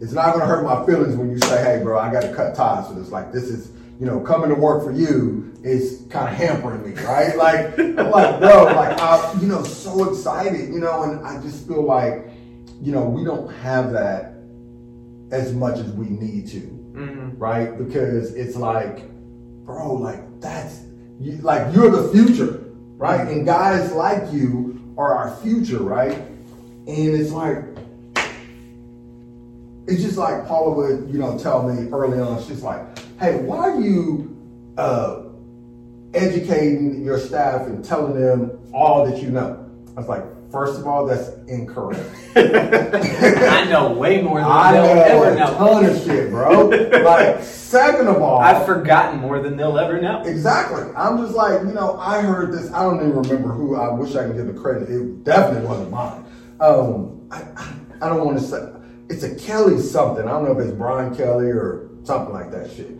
[0.00, 2.54] it's not gonna hurt my feelings when you say, "Hey, bro, I got to cut
[2.54, 6.28] ties with this." Like, this is, you know, coming to work for you is kind
[6.28, 7.36] of hampering me, right?
[7.36, 11.66] Like, I'm like, bro, like, I'm, you know, so excited, you know, and I just
[11.66, 12.28] feel like,
[12.82, 14.34] you know, we don't have that
[15.30, 17.76] as much as we need to, hmm right?
[17.78, 19.10] Because it's like,
[19.64, 20.82] bro, like that's
[21.18, 22.62] you, like you're the future,
[22.96, 23.26] right?
[23.26, 26.12] And guys like you are our future, right?
[26.86, 27.64] And it's like
[29.86, 32.42] it's just like Paula would, you know, tell me early on.
[32.44, 34.34] She's like, "Hey, why are you
[34.78, 35.23] uh,
[36.14, 39.60] educating your staff and telling them all that you know?"
[39.96, 42.00] I was like, first of all, that's incorrect.
[42.36, 45.54] I know way more than I they'll know ever a know.
[45.58, 46.66] ton of shit, bro.
[47.04, 50.22] like, second of all, I've forgotten more than they'll ever know.
[50.22, 50.84] Exactly.
[50.96, 52.72] I'm just like, you know, I heard this.
[52.72, 53.76] I don't even remember who.
[53.76, 54.88] I wish I could give the credit.
[54.88, 56.24] It definitely wasn't mine.
[56.60, 58.64] Um, I, I, I don't want to say
[59.08, 60.26] it's a Kelly something.
[60.26, 62.92] I don't know if it's Brian Kelly or something like that shit.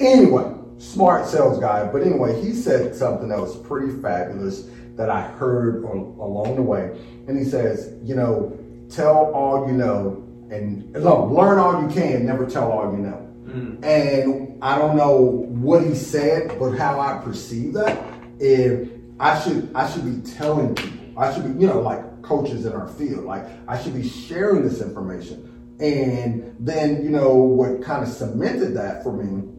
[0.00, 1.86] Anyway, smart sales guy.
[1.86, 6.62] But anyway, he said something that was pretty fabulous that I heard on, along the
[6.62, 6.98] way.
[7.28, 8.58] And he says, you know,
[8.88, 13.26] tell all you know and no, learn all you can, never tell all you know.
[13.44, 13.84] Mm.
[13.84, 18.02] And I don't know what he said, but how I perceive that,
[18.40, 18.88] if
[19.20, 22.72] I should I should be telling people, I should be, you know, like coaches in
[22.72, 25.46] our field, like I should be sharing this information.
[25.78, 29.50] And then, you know, what kind of cemented that for me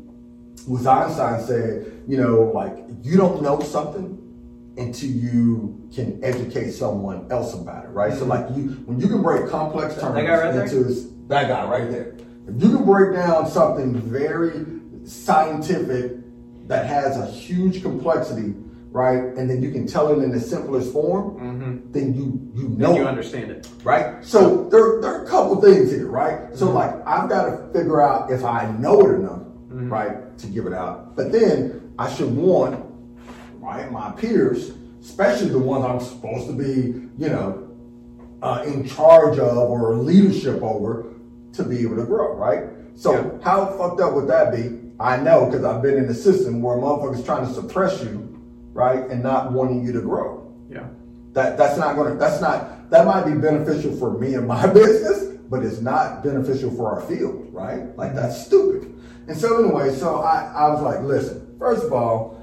[0.68, 4.18] was Einstein said, you know, like you don't know something
[4.78, 8.12] until you can educate someone else about it, right?
[8.12, 8.20] Mm-hmm.
[8.20, 11.12] So like you, when you can break complex terms right into there?
[11.28, 12.16] that guy right there,
[12.48, 14.66] if you can break down something very
[15.06, 16.14] scientific
[16.68, 18.54] that has a huge complexity,
[18.92, 21.92] right, and then you can tell it in the simplest form, mm-hmm.
[21.92, 24.24] then you you know then you understand it, right?
[24.24, 26.56] So there, there are a couple things here, right?
[26.56, 26.76] So mm-hmm.
[26.76, 29.41] like I've got to figure out if I know it enough,
[29.84, 29.94] mm-hmm.
[29.94, 32.92] right, to give it out, but then I should want
[33.62, 33.92] right?
[33.92, 34.72] My peers,
[35.02, 37.70] especially the ones I'm supposed to be, you know,
[38.42, 41.14] uh, in charge of or leadership over
[41.54, 42.64] to be able to grow, right?
[42.96, 43.44] So yeah.
[43.44, 44.80] how fucked up would that be?
[45.00, 48.40] I know because I've been in a system where motherfuckers trying to suppress you,
[48.74, 50.52] right, and not wanting you to grow.
[50.70, 50.88] Yeah.
[51.34, 55.38] That that's not gonna that's not that might be beneficial for me and my business,
[55.50, 57.96] but it's not beneficial for our field, right?
[57.96, 58.91] Like that's stupid.
[59.32, 62.38] And so anyway, so I, I was like, listen, first of all,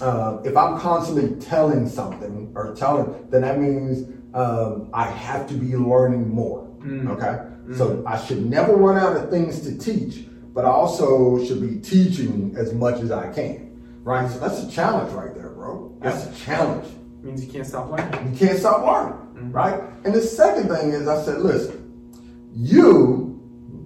[0.00, 5.54] uh, if I'm constantly telling something or telling, then that means um, I have to
[5.54, 6.66] be learning more.
[6.80, 7.10] Mm.
[7.10, 7.78] Okay, mm.
[7.78, 11.78] so I should never run out of things to teach, but I also should be
[11.78, 14.00] teaching as much as I can.
[14.02, 15.96] Right, so that's a challenge right there, bro.
[16.00, 16.92] That's a challenge.
[17.22, 18.32] means you can't stop learning.
[18.32, 19.80] You can't stop learning, mm right?
[20.04, 23.31] And the second thing is, I said, listen, you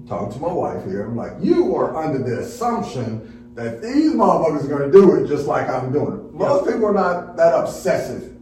[0.08, 1.04] talk to my wife here.
[1.04, 5.28] I'm like, you are under the assumption that these motherfuckers are going to do it
[5.28, 6.34] just like I'm doing it.
[6.34, 8.36] Most people are not that obsessive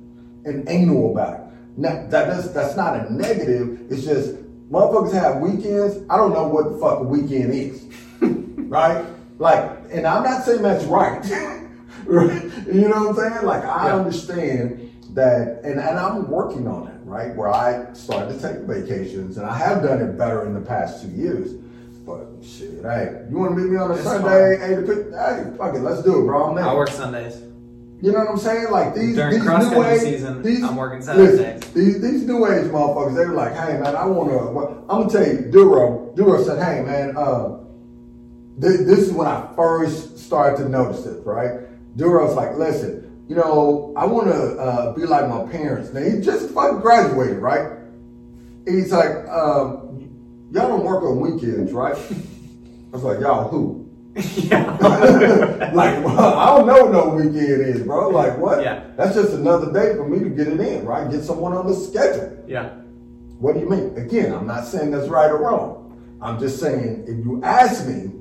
[0.44, 1.40] and anal about it.
[1.76, 3.90] Now, that does, that's not a negative.
[3.90, 4.36] It's just
[4.70, 6.04] motherfuckers have weekends.
[6.10, 7.84] I don't know what the fuck a weekend is,
[8.20, 9.04] right?
[9.38, 11.24] Like, and I'm not saying that's right.
[11.24, 13.46] you know what I'm saying?
[13.46, 13.96] Like, I yeah.
[13.96, 17.34] understand that, and, and I'm working on it, right?
[17.36, 21.00] Where I started to take vacations, and I have done it better in the past
[21.00, 21.52] two years.
[22.04, 24.58] But shit, hey, you want to meet me on a it's Sunday?
[24.58, 26.50] Hey, hey, fuck it, let's do it, bro.
[26.50, 27.40] I'm I work Sundays.
[28.02, 28.70] You know what I'm saying?
[28.70, 31.62] Like these during these cross country season, these, I'm working Saturdays.
[31.72, 34.92] These, these new age motherfuckers, they're like, hey man, I want to.
[34.92, 36.12] I'm gonna tell you, Duro.
[36.16, 37.60] Duro said, hey man, uh,
[38.58, 41.60] this, this is when I first started to notice this, right?
[41.96, 45.92] Duro's like, listen, you know, I want to uh, be like my parents.
[45.92, 47.70] Now he just fucking graduated, right?
[48.66, 51.96] And He's like, um, y'all don't work on weekends, right?
[51.96, 53.84] I was like, y'all who?
[54.16, 54.70] Yeah.
[55.74, 58.10] like, well, I don't know what no weekend is, bro.
[58.10, 58.62] Like, what?
[58.62, 58.84] Yeah.
[58.96, 61.10] That's just another day for me to get it in, right?
[61.10, 62.44] Get someone on the schedule.
[62.46, 62.68] Yeah.
[63.38, 63.96] What do you mean?
[63.96, 66.18] Again, I'm not saying that's right or wrong.
[66.22, 68.12] I'm just saying, if you ask me,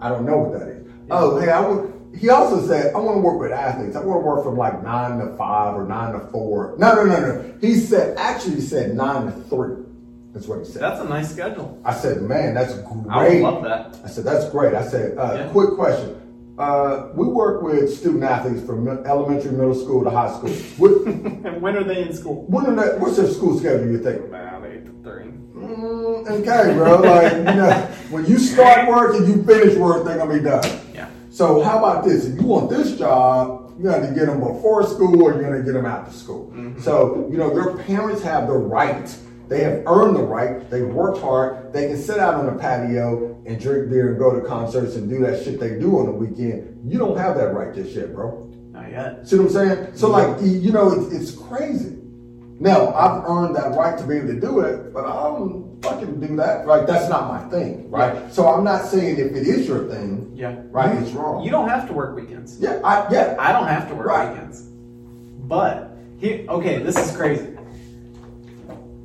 [0.00, 0.86] I don't know what that is.
[0.86, 1.14] Yeah.
[1.14, 1.92] Oh, hey, I would.
[2.14, 3.96] He also said, I want to work with athletes.
[3.96, 6.74] I want to work from like nine to five or nine to four.
[6.78, 7.54] No, no, no, no.
[7.60, 9.84] He said, actually, he said nine to three.
[10.32, 10.82] That's what he said.
[10.82, 11.80] That's a nice schedule.
[11.84, 13.08] I said, man, that's great.
[13.08, 13.98] I love that.
[14.04, 14.74] I said, that's great.
[14.74, 15.48] I said, uh, yeah.
[15.48, 16.20] quick question.
[16.58, 20.50] Uh, we work with student athletes from elementary, middle school to high school.
[20.78, 22.44] What, and when are they in school?
[22.48, 24.24] When are they, what's their school schedule, you think?
[24.24, 25.24] About 8 to 3.
[25.24, 27.00] Mm, okay, bro.
[27.00, 27.72] like, you know,
[28.10, 30.85] when you start work and you finish work, they're going to be done.
[31.36, 32.24] So how about this?
[32.24, 35.58] If you want this job, you got to get them before school or you're going
[35.58, 36.50] to get them after school.
[36.50, 36.80] Mm-hmm.
[36.80, 39.06] So, you know, their parents have the right
[39.48, 40.68] they have earned the right.
[40.70, 41.72] They worked hard.
[41.72, 45.08] They can sit out on the patio and drink beer and go to concerts and
[45.08, 46.90] do that shit they do on the weekend.
[46.90, 48.52] You don't have that right just yet, bro.
[48.72, 49.28] Not yet.
[49.28, 49.96] See what I'm saying?
[49.96, 51.96] So, like, you know, it's, it's crazy.
[52.58, 56.20] Now, I've earned that right to be able to do it, but I don't fucking
[56.20, 56.66] do that.
[56.66, 56.86] Right?
[56.86, 58.14] That's not my thing, right?
[58.14, 58.30] Yeah.
[58.30, 61.44] So I'm not saying if it is your thing, yeah, right, you, it's wrong.
[61.44, 62.58] You don't have to work weekends.
[62.58, 63.36] Yeah, I yeah.
[63.38, 64.30] I don't have to work right.
[64.30, 64.62] weekends.
[64.62, 67.56] But here, okay, this is crazy.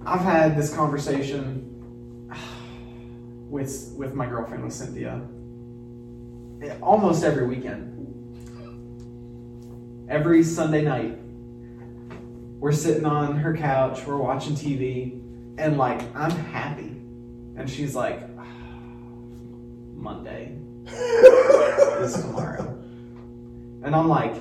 [0.05, 2.27] I've had this conversation
[3.49, 5.21] with with my girlfriend with Cynthia
[6.63, 7.89] eh, almost every weekend.
[10.09, 11.20] Every Sunday night,
[12.61, 15.19] we're sitting on her couch, we're watching TV,
[15.57, 16.95] and like I'm happy,
[17.57, 18.45] and she's like, ah,
[19.95, 20.55] Monday
[20.85, 22.79] is tomorrow,
[23.83, 24.35] and I'm like,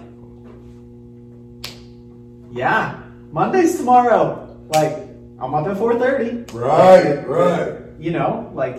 [2.53, 3.03] yeah,
[3.33, 4.47] Monday's tomorrow.
[4.69, 4.99] Like
[5.41, 6.53] I'm up at 4:30.
[6.53, 7.83] Right, right.
[7.99, 8.77] You know, like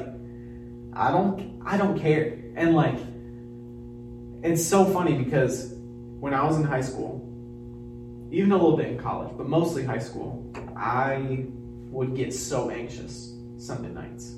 [0.93, 2.37] I don't I don't care.
[2.55, 2.99] And like
[4.43, 5.73] it's so funny because
[6.19, 7.20] when I was in high school,
[8.31, 11.45] even a little bit in college, but mostly high school, I
[11.89, 14.35] would get so anxious Sunday nights.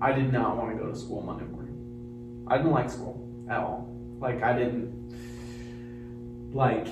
[0.00, 2.44] I did not want to go to school Monday morning.
[2.46, 3.88] I didn't like school at all.
[4.20, 4.92] Like I didn't
[6.52, 6.86] like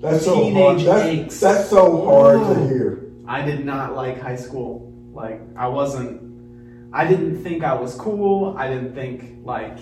[0.00, 0.80] That's so hard.
[0.80, 2.54] That's, that's so hard Oh.
[2.54, 3.00] to hear.
[3.26, 4.92] I did not like high school.
[5.12, 6.22] Like I wasn't
[6.92, 8.56] I didn't think I was cool.
[8.56, 9.78] I didn't think like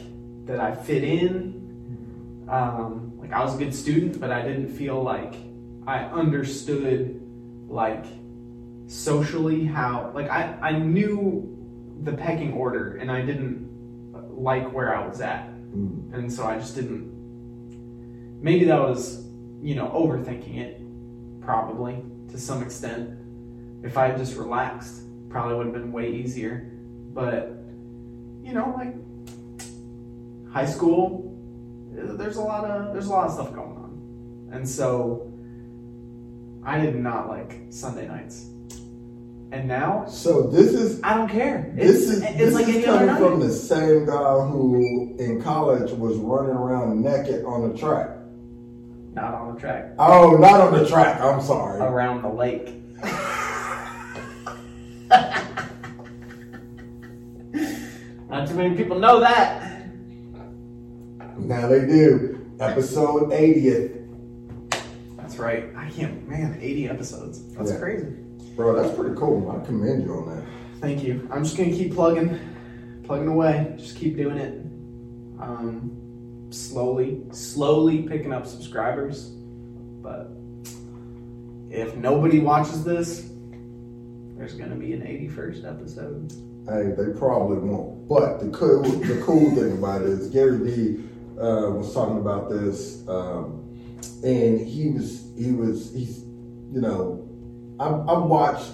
[0.46, 2.46] that I fit in.
[2.48, 5.34] Um, like I was a good student, but I didn't feel like
[5.86, 7.20] I understood
[7.68, 8.04] like
[8.86, 11.48] socially how like I, I knew
[12.02, 13.70] the pecking order and I didn't
[14.30, 15.48] like where I was at.
[15.74, 16.12] Mm.
[16.12, 17.12] And so I just didn't
[18.42, 19.24] maybe that was,
[19.62, 20.80] you know, overthinking it,
[21.40, 23.10] probably, to some extent.
[23.82, 26.70] If I had just relaxed, probably would have been way easier.
[27.14, 27.58] But
[28.42, 28.94] you know, like
[30.52, 31.36] high school,
[31.92, 34.50] there's a lot of there's a lot of stuff going on.
[34.52, 35.31] And so
[36.64, 38.46] I did not like Sunday nights.
[39.50, 41.72] And now So this is I don't care.
[41.76, 43.18] this It's, is it's this like is coming night.
[43.20, 48.10] from the same guy who in college was running around naked on the track.
[49.12, 49.90] Not on the track.
[49.98, 51.20] Oh, not on the track.
[51.20, 51.80] I'm sorry.
[51.80, 52.72] Around the lake.
[58.30, 59.86] Not too many people know that.
[61.38, 62.46] Now they do.
[62.60, 64.01] Episode 80th.
[65.42, 65.64] Right.
[65.76, 67.42] I can't, man, 80 episodes.
[67.54, 67.78] That's Yeah.
[67.78, 68.06] crazy.
[68.54, 69.50] Bro, that's pretty cool.
[69.50, 70.44] I commend you on that.
[70.80, 71.26] Thank you.
[71.32, 72.38] I'm just gonna keep plugging,
[73.02, 73.74] plugging away.
[73.76, 74.64] Just keep doing it.
[75.40, 75.90] Um,
[76.50, 79.30] slowly, slowly picking up subscribers.
[80.00, 80.30] But
[81.70, 83.28] if nobody watches this,
[84.36, 86.32] there's gonna be an 81st episode.
[86.68, 88.06] Hey, they probably won't.
[88.08, 91.04] But the cool, the cool thing about it is Gary Vee
[91.40, 93.64] uh, was talking about this, um,
[94.22, 96.20] and he was he was he's
[96.72, 97.26] you know
[97.80, 98.70] I I watched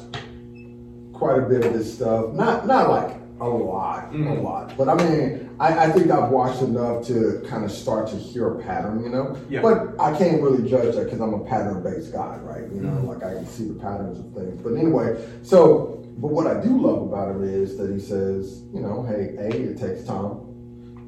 [1.13, 2.33] quite a bit of this stuff.
[2.33, 4.43] Not not like a lot, a Mhm.
[4.43, 8.17] lot, but I mean I, I think I've watched enough to kind of start to
[8.17, 9.37] hear a pattern, you know.
[9.49, 9.63] Yeah.
[9.63, 12.65] But I can't really judge that because I'm a pattern based guy, right?
[12.73, 13.09] You know, Mhm.
[13.09, 14.61] like I can see the patterns of things.
[14.63, 18.81] But anyway, so but what I do love about him is that he says, you
[18.81, 20.39] know, hey, A, it takes time.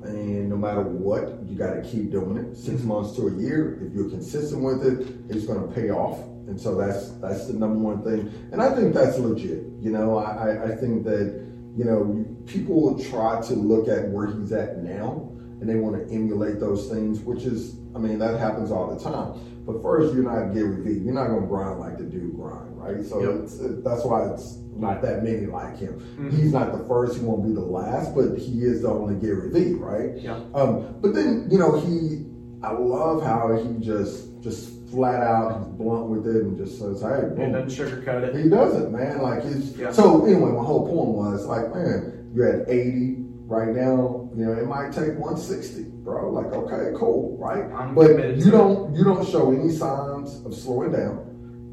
[0.05, 2.57] And no matter what, you got to keep doing it.
[2.57, 2.87] 6 Mhm.
[2.87, 6.19] months to a year, if you're consistent with it, it's going to pay off.
[6.49, 8.31] And so that's that's the number one thing.
[8.51, 9.65] And I think that's legit.
[9.81, 11.41] You know, I, I, think that,
[11.77, 15.97] you know, people will try to look at where he's at now and they want
[15.97, 19.35] to emulate those things, which is, I mean, that happens all the time.
[19.65, 20.99] But first, you're not Gary Vee.
[21.05, 23.05] You're not going to grind like the dude grind, right?
[23.05, 23.83] So Yep.
[23.85, 26.01] that's why it's not that many like him.
[26.19, 26.33] Mhm.
[26.33, 27.19] He's not the first.
[27.19, 30.17] He won't be the last, but he is the only Gary Vee, right?
[30.17, 30.41] Yeah.
[30.55, 32.27] Um, but then you know he,
[32.63, 37.03] I love how he just just flat out, he's blunt with it, and just says,
[37.03, 38.37] "Hey, It boom." doesn't sugarcoat it.
[38.37, 39.23] He doesn't, man.
[39.23, 39.93] Like he's, Yeah.
[39.93, 40.25] so.
[40.25, 44.29] Anyway, my whole point was like, man, you're at 80 right now.
[44.35, 46.31] You know, it might take 160, bro.
[46.31, 47.65] Like, okay, cool, right?
[47.73, 51.19] I'm but you don't you don't show any signs of slowing down,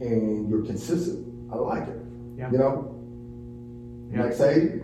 [0.01, 1.25] and you're consistent.
[1.51, 1.99] I like it.
[2.37, 2.51] Yeah.
[2.51, 2.93] You know.
[4.11, 4.81] Next 80,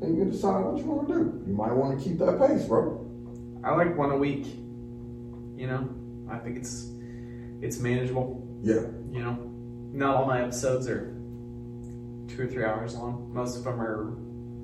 [0.00, 1.42] then you decide what you want to do.
[1.46, 3.02] You might want to keep that pace, bro.
[3.64, 4.46] I like one a week.
[5.56, 5.88] You know,
[6.30, 6.90] I think it's
[7.62, 8.46] it's manageable.
[8.62, 8.82] Yeah.
[9.10, 9.32] You know,
[9.92, 11.14] not all my episodes are
[12.28, 13.30] two or three hours long.
[13.32, 14.12] Most of them are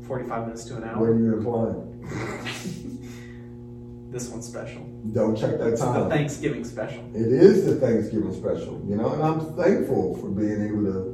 [0.07, 1.11] forty-five minutes to an hour.
[1.11, 2.01] When you incline,
[4.11, 4.83] this one's special.
[5.12, 5.73] don't check that time.
[5.73, 6.09] It's the.
[6.11, 7.03] Thanksgiving special.
[7.15, 11.11] It is the Thanksgiving special, you know, and I'm thankful for being able to.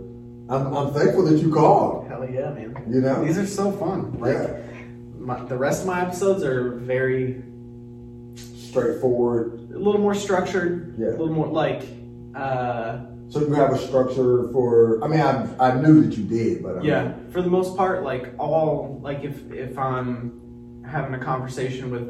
[0.50, 2.08] I'm, I'm thankful that you called.
[2.08, 2.84] Hell yeah, man!
[2.88, 4.18] You know, These are so fun.
[4.18, 4.60] Like yeah,
[5.18, 7.42] my, the rest of my episodes are very
[8.36, 9.70] straightforward.
[9.74, 10.94] a little more structured.
[10.98, 11.08] Yeah.
[11.08, 11.82] A little more like.
[12.34, 13.00] Uh,
[13.30, 15.04] So you have a structure for.
[15.04, 17.76] I mean, I I knew that you did, but I Yeah, mean, for the most
[17.76, 22.06] part, like all like if if I'm having a conversation with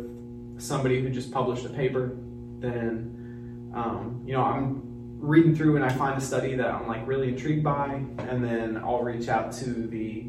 [0.61, 2.15] somebody who just published a paper,
[2.63, 4.67] then um, you know I'm
[5.19, 8.77] reading through and I find a study that I'm like really intrigued by, and then
[8.79, 10.27] I'll reach out to the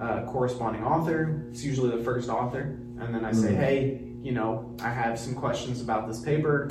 [0.00, 1.46] uh, corresponding author.
[1.50, 3.56] It's usually the first author, and then I say, Mhm.
[3.56, 6.68] hey, you know, I have some questions about this paper.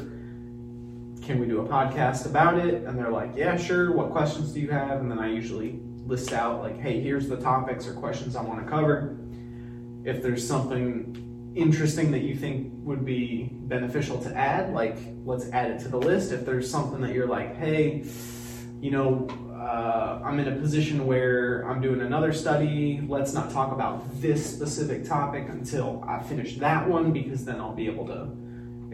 [1.22, 2.84] Can we do a podcast about it?
[2.84, 3.94] And they're like, yeah, sure.
[3.94, 4.99] What questions do you have?
[4.99, 8.61] And then I usually list out like, hey, here's the topics or questions I want
[8.65, 9.15] to cover.
[10.03, 15.71] If there's something interesting that you think would be beneficial to add, like let's add
[15.71, 16.31] it to the list.
[16.31, 18.03] If there's something that you're like, hey,
[18.81, 23.01] you know, uh, I'm in a position where I'm doing another study.
[23.07, 27.73] Let's not talk about this specific topic until I finish that one because then I'll
[27.73, 28.30] be able to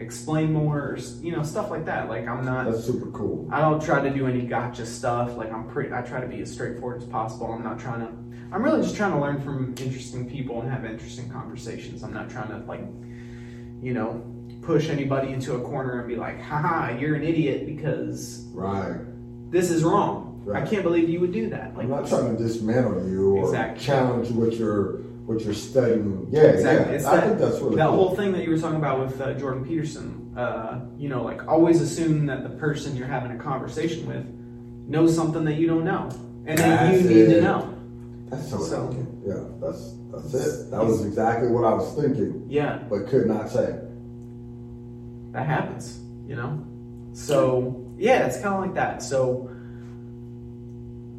[0.00, 2.08] explain more, or you know, stuff like that.
[2.08, 2.70] Like I'm not.
[2.70, 3.48] That's super cool.
[3.52, 5.36] I don't try to do any gotcha stuff.
[5.36, 5.92] Like I'm pretty.
[5.92, 7.46] I try to be as straightforward as possible.
[7.52, 8.08] I'm not trying to.
[8.52, 12.02] I'm really just trying to learn from interesting people and have interesting conversations.
[12.02, 12.80] I'm not trying to like,
[13.80, 14.24] you know,
[14.62, 18.96] push anybody into a corner and be like, haha, you're an idiot because Right.
[19.52, 20.42] this is wrong.
[20.44, 20.64] Right.
[20.64, 21.76] I can't believe you would do that.
[21.76, 23.84] Like I'm not trying to dismantle you or Exactly.
[23.84, 24.96] challenge what you're
[25.30, 26.26] what you're studying.
[26.30, 26.96] Yeah, Exactly.
[26.98, 27.08] yeah.
[27.08, 27.96] I that, think that's really that cool.
[27.96, 30.34] whole thing that you were talking about with uh, Jordan Peterson.
[30.36, 34.26] Uh, you know, like always assume that the person you're having a conversation with
[34.88, 36.08] knows something that you don't know,
[36.46, 37.74] and then you That's need to know.
[38.28, 39.08] That's so, So- elegant.
[39.24, 40.70] Yeah, that's that's it.
[40.72, 43.78] That was exactly what I was thinking, Yeah, but could not say.
[45.32, 46.00] that happens.
[46.26, 46.64] You know,
[47.12, 49.02] so yeah, it's kind of like that.
[49.02, 49.48] So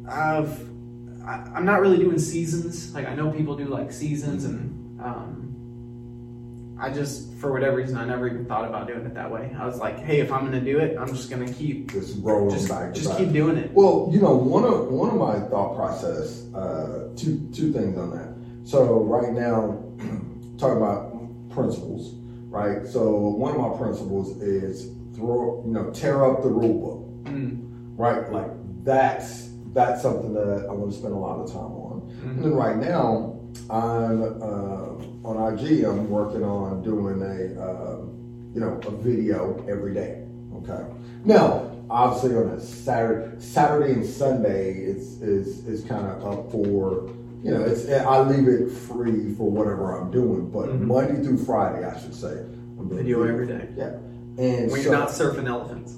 [0.08, 0.68] I've
[1.26, 2.94] I, I'm not really doing seasons.
[2.94, 8.04] Like I know people do like seasons, and um, I just for whatever reason I
[8.04, 9.54] never even thought about doing it that way.
[9.58, 12.50] I was like, hey, if I'm gonna do it, I'm just gonna keep Just rolling
[12.56, 12.92] just, back.
[12.94, 13.18] just back.
[13.18, 13.72] keep doing it.
[13.72, 18.10] Well, you know, one of one of my thought process, uh, two two things on
[18.10, 18.34] that.
[18.68, 19.82] So right now,
[20.58, 22.14] talking about principles,
[22.48, 22.86] right?
[22.86, 26.98] So one of my principles is throw, you know, tear up the rule book,
[27.32, 28.30] Mm, right?
[28.32, 28.50] Like
[28.84, 32.00] that's that's something that I want to spend a lot of time on.
[32.22, 32.30] mhm.
[32.36, 33.38] And then right now,
[33.70, 35.84] I'm uh, on IG.
[35.84, 37.96] I'm working on doing a uh,
[38.54, 40.24] you know a video every day.
[40.56, 40.82] Okay.
[41.24, 47.08] Now, obviously, on a Saturday, Saturday and Sunday, it's is is kind of up for
[47.42, 50.50] you know it's I leave it free for whatever I'm doing.
[50.50, 50.80] But Mhm.
[50.82, 52.44] Monday through Friday, I should say,
[52.78, 53.68] I'm doing Video every day.
[53.76, 53.94] Yeah.
[54.38, 55.92] And When so, you're not surfing elephants.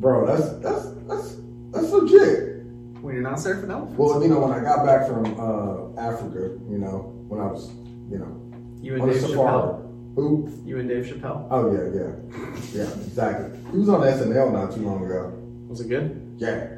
[0.00, 1.34] bro, that's that's that's
[1.72, 2.64] that's legit.
[3.00, 3.96] When you're not surfing elephants.
[3.96, 7.70] Well, you know, when I got back from uh, Africa, you know, when I was,
[8.10, 8.40] you know,
[8.80, 9.22] you and on Dave.
[9.22, 9.84] Chappelle.
[10.16, 10.52] Who?
[10.64, 11.46] You and Dave Chappelle.
[11.50, 13.56] Oh yeah, yeah, yeah, exactly.
[13.70, 15.32] He was on SNL not too long ago.
[15.68, 16.34] Was it good?
[16.38, 16.68] Yeah,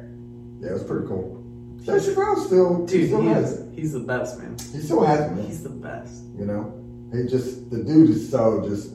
[0.59, 1.37] yeah, it was pretty cool.
[1.83, 3.73] Dave Chappelle still, he Dude, still he has is, it.
[3.73, 4.55] he's the best, man.
[4.71, 5.45] He still has it, man.
[5.47, 6.23] He's the best.
[6.37, 6.71] You know,
[7.11, 8.93] he just the dude is so just.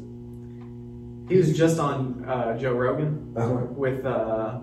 [1.28, 4.60] He was just on uh, Joe Rogan don't, with uh,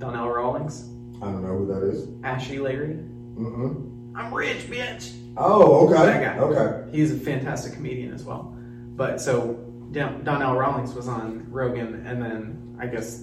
[0.00, 0.88] Donnell Rawlings,
[1.22, 2.08] I don't know who that is.
[2.24, 2.94] Ashy Larry.
[3.36, 4.12] Mm-mm.
[4.16, 5.12] I'm rich, bitch.
[5.36, 6.38] Oh, okay, That guy.
[6.42, 6.90] okay.
[6.90, 8.52] He's a fantastic comedian as well.
[8.96, 9.54] But so
[9.92, 13.18] Don- Donnell Rawlings was on Rogan, and then I guess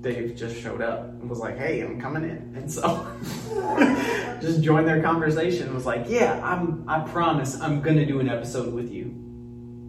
[0.00, 3.06] Dave just showed up and was like, "Hey, I'm coming in," and so
[4.40, 5.66] just joined their conversation.
[5.66, 6.84] and Was like, "Yeah, I'm.
[6.88, 9.14] I promise, I'm gonna do an episode with you."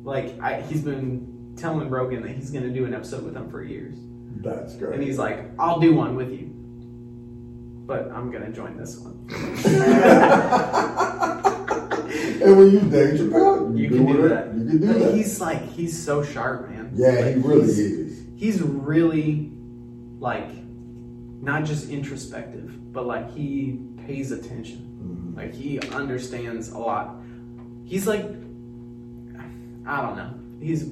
[0.03, 3.63] Like I, he's been telling Rogan that he's gonna do an episode with him for
[3.63, 3.95] years,
[4.35, 6.51] That's and he's like, "I'll do one with you."
[7.87, 9.27] But I'm gonna join this one.
[11.25, 14.29] and when you Dave Chappelle, You do can do it.
[14.29, 14.53] that.
[14.53, 15.13] You can do But that.
[15.15, 16.91] He's like he's so sharp, man.
[16.95, 18.05] yeah, Like, he really he's- is.
[18.37, 19.51] He's really
[20.19, 20.49] like
[21.41, 25.33] not just introspective, but like he pays attention.
[25.33, 25.37] Mhm.
[25.37, 27.15] Like he understands a lot.
[27.85, 28.25] He's like
[29.87, 30.31] I don't know.
[30.59, 30.91] He's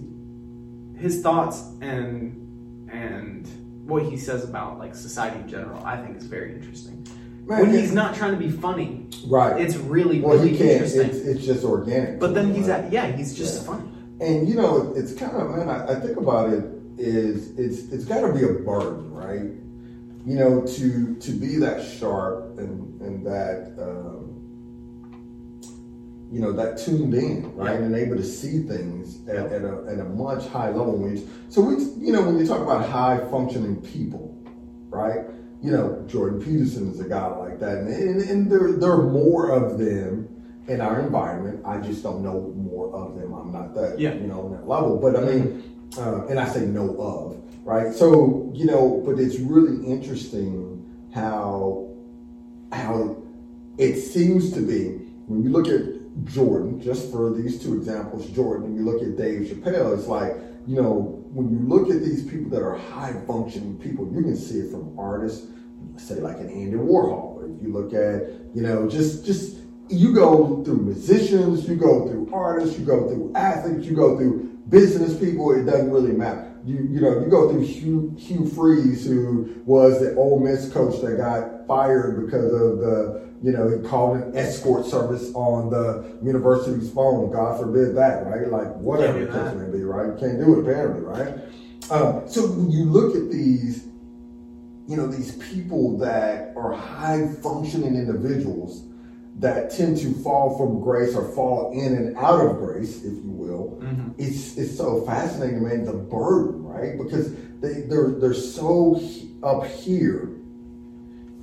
[0.97, 2.42] his thoughts and
[2.93, 3.47] and
[3.89, 7.05] what he says about like society in general, I think is very interesting.
[7.45, 9.59] Man, when he's not trying to be funny, right.
[9.59, 10.69] it's really well, really he can't.
[10.71, 11.09] interesting.
[11.09, 12.19] It's, it's just organic.
[12.19, 12.85] but then he's right?
[12.85, 13.73] at yeah, he's just Yeah.
[13.73, 13.89] funny.
[14.21, 15.67] And you know, it's kind of man.
[15.69, 16.63] I, I think about it
[16.97, 19.51] is it's it's got to be a burden, right?
[20.25, 24.22] You know, to to be that sharp and and that um,
[26.33, 27.85] you know that tuned in, right, Yeah.
[27.85, 29.55] and able to see things at, Yeah.
[29.57, 30.97] at a at a much high level.
[30.97, 34.35] When you, so we, you know, when you talk about high functioning people,
[34.89, 35.21] right?
[35.61, 39.03] You know, Jordan Peterson is a guy like that, and, and, and there there are
[39.03, 40.27] more of them
[40.67, 41.61] in our environment.
[41.65, 43.33] I just don't know more of them.
[43.33, 44.13] I'm not that, Yeah.
[44.15, 44.97] you know, on that level.
[44.97, 45.43] But I mean,
[45.97, 47.93] uh, and I say know of, right?
[47.93, 50.83] So you know, but it's really interesting
[51.13, 51.89] how
[52.71, 53.17] how
[53.77, 54.83] it seems to be
[55.27, 55.81] when you look at
[56.25, 60.35] Jordan, just for these two examples, Jordan, and you look at Dave Chappelle, it's like,
[60.67, 64.35] you know, when you look at these people that are high functioning people, you can
[64.35, 65.47] see it from artists,
[65.97, 67.57] say like an Andy Warhol.
[67.57, 69.57] If you look at, you know, just just
[69.89, 74.49] you go through musicians, you go through artists, you go through athletes, you go through
[74.69, 76.53] business people, it doesn't really matter.
[76.63, 81.01] You you know, you go through Hugh Hugh Freeze, who was the Ole Miss coach
[81.01, 86.17] that got fired because of the you know, he called an escort service on the
[86.23, 87.29] university's phone.
[87.29, 88.47] God forbid that, right?
[88.47, 90.17] Like whatever the case may be, right?
[90.17, 91.35] Can't do it apparently, right?
[91.91, 93.85] Um, so when you look at these,
[94.87, 98.87] you know, these people that are high functioning individuals,
[99.39, 103.31] that tend to fall from grace or fall in and out of grace, if you
[103.31, 103.79] will.
[103.81, 104.11] Mm-hmm.
[104.17, 105.83] It's it's so fascinating, man.
[105.83, 106.97] The burden, right?
[106.97, 109.01] Because they they're they're so
[109.41, 110.29] up here,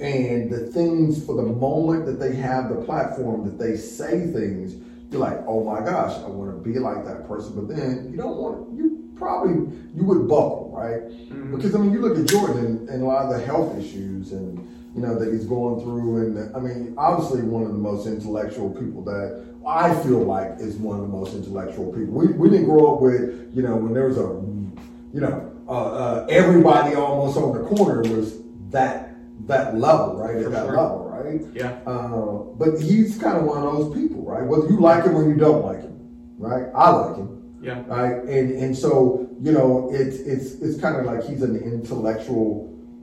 [0.00, 4.74] and the things for the moment that they have the platform that they say things,
[5.10, 7.54] you're like, oh my gosh, I want to be like that person.
[7.54, 11.02] But then you don't want you probably you would buckle, right?
[11.50, 14.32] Because I mean, you look at Jordan and, and a lot of the health issues
[14.32, 18.06] and you know that he's going through, and I mean, obviously one of the most
[18.06, 22.14] intellectual people that I feel like is one of the most intellectual people.
[22.14, 24.40] We, we didn't grow up with you know when there was a
[25.12, 28.40] you know uh, uh, everybody almost on the corner was
[28.70, 29.09] that
[29.50, 30.36] that level, right?
[30.36, 30.76] At For that sure.
[30.76, 31.40] level, right?
[31.54, 31.78] Yeah.
[31.86, 32.28] Uh,
[32.60, 34.44] but he's kind of one of those people, right?
[34.50, 35.94] Whether you like him or you don't like him,
[36.38, 36.66] right?
[36.74, 37.30] I like him
[37.62, 37.82] Yeah.
[37.86, 38.16] right?
[38.36, 42.50] And and so you know, it's it's it's kind of like he's an intellectual,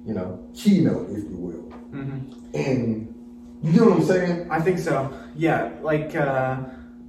[0.06, 1.66] you know, keynote, if you will.
[1.92, 2.20] Mm-hmm.
[2.54, 2.82] And
[3.64, 4.52] you know what I'm saying?
[4.52, 5.12] I think so.
[5.36, 6.58] Yeah, like uh,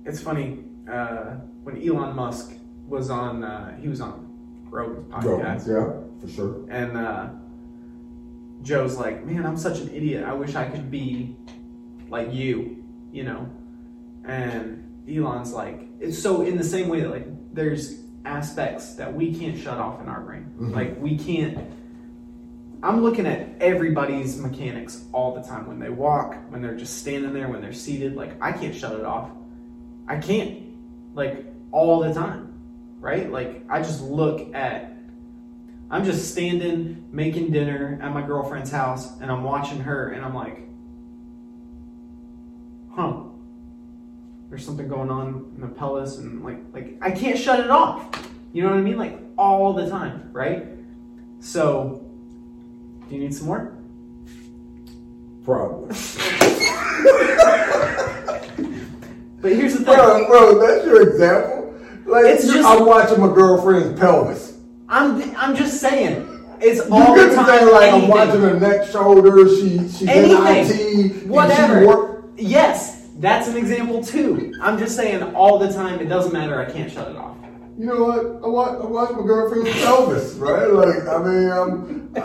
[0.07, 2.53] it's funny uh, when Elon Musk
[2.87, 4.15] was on, uh, he was on
[4.71, 5.87] Rogan's podcast, yeah,
[6.21, 6.65] for sure.
[6.71, 7.29] and uh,
[8.63, 10.25] Joe's like, "Man, I'm such an idiot.
[10.25, 11.37] I wish I could be
[12.09, 13.49] like you," you know.
[14.25, 19.35] And Elon's like, it's so in the same way that like there's aspects that we
[19.35, 20.53] can't shut off in our brain.
[20.59, 20.75] Mhm.
[20.75, 21.59] Like we can't.
[22.83, 27.33] I'm looking at everybody's mechanics all the time when they walk, when they're just standing
[27.33, 28.15] there, when they're seated.
[28.17, 29.31] Like I can't shut it off.
[30.07, 30.63] I can't.
[31.15, 32.53] Like all the time,
[33.01, 33.31] right?
[33.31, 34.93] Like I just look at.
[35.91, 40.35] I'm just standing making dinner at my girlfriend's house, and I'm watching her, and I'm
[40.35, 40.61] like,
[42.95, 43.25] huh.
[44.51, 48.07] There's something going on in the pelvis, and like, like I can't shut it off.
[48.53, 48.97] You know what I mean?
[48.97, 50.67] Like all the time, right?
[51.41, 52.03] So,
[53.09, 53.75] do you need some more?
[55.45, 55.95] Probably.
[59.41, 59.95] But here's the thing.
[59.95, 61.75] bro, bro, that's your example.
[62.07, 64.48] Like It's just- I'm watching my girlfriend's pelvis.
[64.89, 66.35] I'm I'm just saying.
[66.61, 67.47] It's You all the time.
[67.47, 69.49] say like I'm watching her neck, shoulder.
[69.49, 71.11] She she's in Anything.
[71.11, 71.13] IT.
[71.23, 71.81] and Whatever.
[71.81, 74.53] She work, Yes, that's an example too.
[74.63, 76.01] I'm just saying all the time.
[76.01, 76.61] It doesn't matter.
[76.61, 77.37] I can't shut it off.
[77.79, 78.19] you know what?
[78.45, 80.69] I watch, I watch my girlfriend's pelvis, right?
[80.71, 82.21] Like, I mean, I'm, I,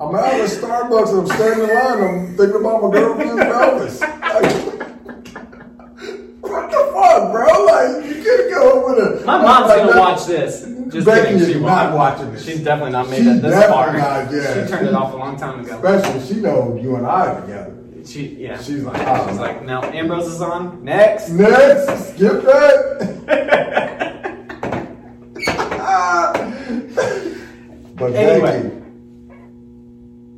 [0.00, 2.02] I'm out at Starbucks and I'm standing in line.
[2.02, 4.00] I'm thinking about my girlfriend's pelvis.
[4.00, 4.52] Like,
[6.40, 7.64] what the fuck, bro?
[7.66, 9.26] Like, you could go with a.
[9.26, 10.64] My mom's like gonna that- watch this.
[10.92, 12.44] Just Becky is She not watching this.
[12.44, 13.96] She's definitely not made it this far.
[13.96, 14.66] not, yeah.
[14.66, 15.74] She turned it off a long time ago.
[15.76, 17.78] Especially, she knows you and I are together.
[18.04, 18.60] She yeah.
[18.60, 20.84] She's like, oh, She's like, now Ambrose is on.
[20.84, 21.30] Next.
[21.30, 23.22] Next, skip that.
[27.96, 28.70] but Anyway.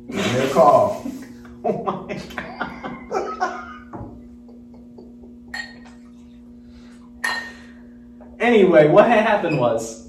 [0.07, 1.03] Becky, a call.
[1.65, 3.61] Oh my god.
[8.39, 10.04] anyway, what happened was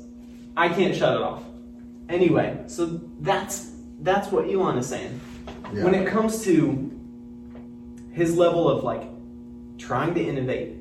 [0.57, 1.43] I can't shut it off.
[2.09, 5.21] Anyway, so that's that's what Elon is saying.
[5.73, 5.85] Yeah.
[5.85, 6.93] When it comes to
[8.13, 9.09] his level of like
[9.79, 10.77] trying to innovate,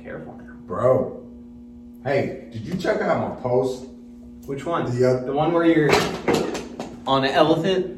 [0.00, 0.52] careful now.
[0.66, 1.26] Bro,
[2.04, 3.86] hey, did you check out my post?
[4.46, 4.84] Which one?
[4.86, 5.90] The the one where you're
[7.06, 7.94] on an elephant?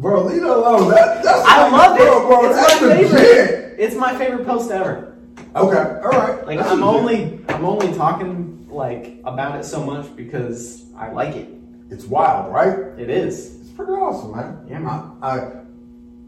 [0.00, 0.88] Bro, leave it alone.
[0.90, 2.26] That, that's I like- love bro, it.
[2.28, 3.12] Bro, it's that's my favorite.
[3.12, 3.74] legit.
[3.78, 5.16] It's my favorite post ever.
[5.56, 6.46] Okay, all right.
[6.46, 6.94] Like That's I'm legit.
[7.00, 11.48] only I'm only talking like about it so much because I like it.
[11.90, 12.98] It's wild, right?
[12.98, 13.60] It is.
[13.60, 14.66] It's pretty awesome, man.
[14.68, 15.12] Yeah, man.
[15.22, 15.52] I, I,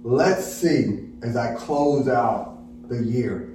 [0.02, 2.58] let's see as I close out
[2.88, 3.52] the year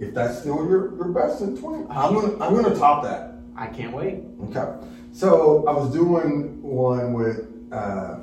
[0.00, 1.84] if that's still your, your best in 20.
[1.90, 3.34] I'm gonna I'm gonna top that.
[3.54, 4.22] I can't wait.
[4.44, 4.86] Okay.
[5.12, 8.20] So I was doing one with uh,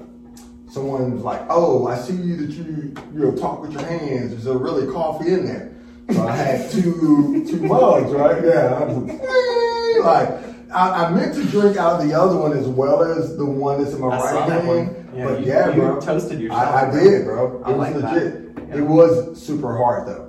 [0.69, 4.33] someone was like, "Oh, I see you that you you know talk with your hands.
[4.33, 5.75] Is there really coffee in there?"
[6.11, 8.43] So I had two two mugs, right?
[8.43, 9.53] Yeah.
[10.03, 10.29] Like,
[10.73, 13.81] I, I meant to drink out of the other one as well as the one
[13.81, 15.09] that's in my I right hand.
[15.15, 15.99] Yeah, but you- yeah, you bro.
[16.01, 16.61] toasted yourself.
[16.61, 17.57] I, I did, bro.
[17.61, 18.49] It was like legit.
[18.67, 18.77] Yeah.
[18.77, 20.25] It was super hard though.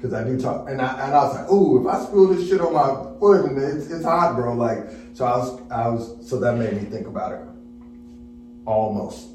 [0.00, 2.48] Cause I do talk, and I and I was like, "Ooh, if I spill this
[2.48, 6.28] shit on my foot, and it's it's hot, bro." Like, so I was I was
[6.28, 7.40] so that made me think about it,
[8.64, 9.28] almost,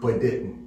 [0.00, 0.62] but didn't.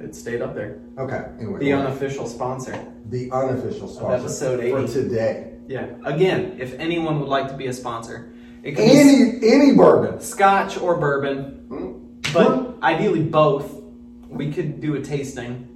[0.00, 0.78] It stayed up there.
[0.98, 2.72] Okay, anyway, The unofficial sponsor.
[3.06, 5.54] the unofficial sponsor episode for today.
[5.70, 5.86] Yeah.
[6.04, 8.32] Again, if anyone would like to be a sponsor,
[8.64, 12.32] it could be Any any bourbon, Scotch or bourbon, Hmm?
[12.34, 13.80] but ideally both.
[14.28, 15.68] We could do a tasting.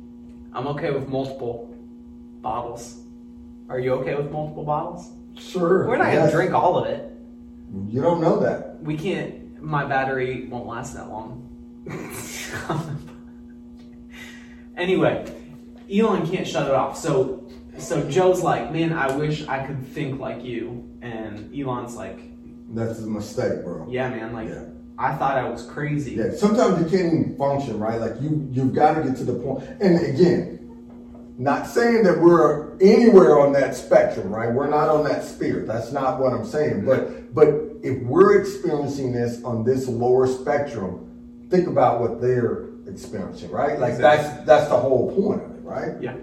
[0.52, 1.72] I'm okay with multiple
[2.42, 3.02] bottles.
[3.68, 5.12] Are you okay with multiple bottles?
[5.38, 5.86] sure.
[5.86, 6.18] We're not yes.
[6.18, 7.12] gonna drink all of it.
[7.88, 8.82] You don't know that.
[8.82, 9.62] We can't.
[9.62, 11.40] My battery won't last that long.
[14.76, 15.24] anyway,
[15.88, 16.98] Elon can't shut it off.
[16.98, 17.43] So
[17.78, 22.20] so Joe's like, man, I wish I could think like you, and Elon's like,
[22.74, 23.86] That's a mistake, bro.
[23.88, 24.64] yeah, man, like Yeah.
[24.96, 26.12] I thought I was crazy.
[26.12, 28.00] Yeah, sometimes you can't even function, right?
[28.00, 29.64] Like you, you've got to get to the point.
[29.80, 30.60] And again,
[31.36, 34.52] not saying that we're anywhere on that spectrum, right?
[34.52, 35.64] We're not on that sphere.
[35.66, 36.84] That's not what I'm saying.
[36.84, 37.48] But, but
[37.82, 43.80] if we're experiencing this on this lower spectrum, think about what they're experiencing, right?
[43.80, 46.00] Like that's that's the whole point of it, right?
[46.00, 46.14] Yeah.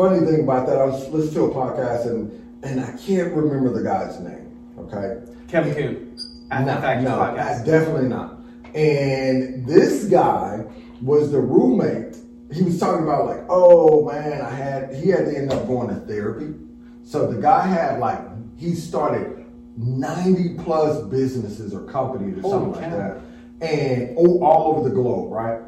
[0.00, 3.70] Funny thing about that, I was listening to a podcast and and I can't remember
[3.70, 4.50] the guy's name.
[4.78, 6.16] Okay, Kevin
[6.50, 7.66] at no, no, podcast.
[7.66, 8.38] definitely not.
[8.74, 10.64] And this guy
[11.02, 12.16] was the roommate.
[12.50, 15.88] He was talking about like, oh man, I had he had to end up going
[15.88, 16.54] to therapy.
[17.04, 18.20] So the guy had like
[18.56, 19.44] he started
[19.76, 23.20] ninety plus businesses or companies or Holy something like that,
[23.60, 25.60] and all over the globe, right?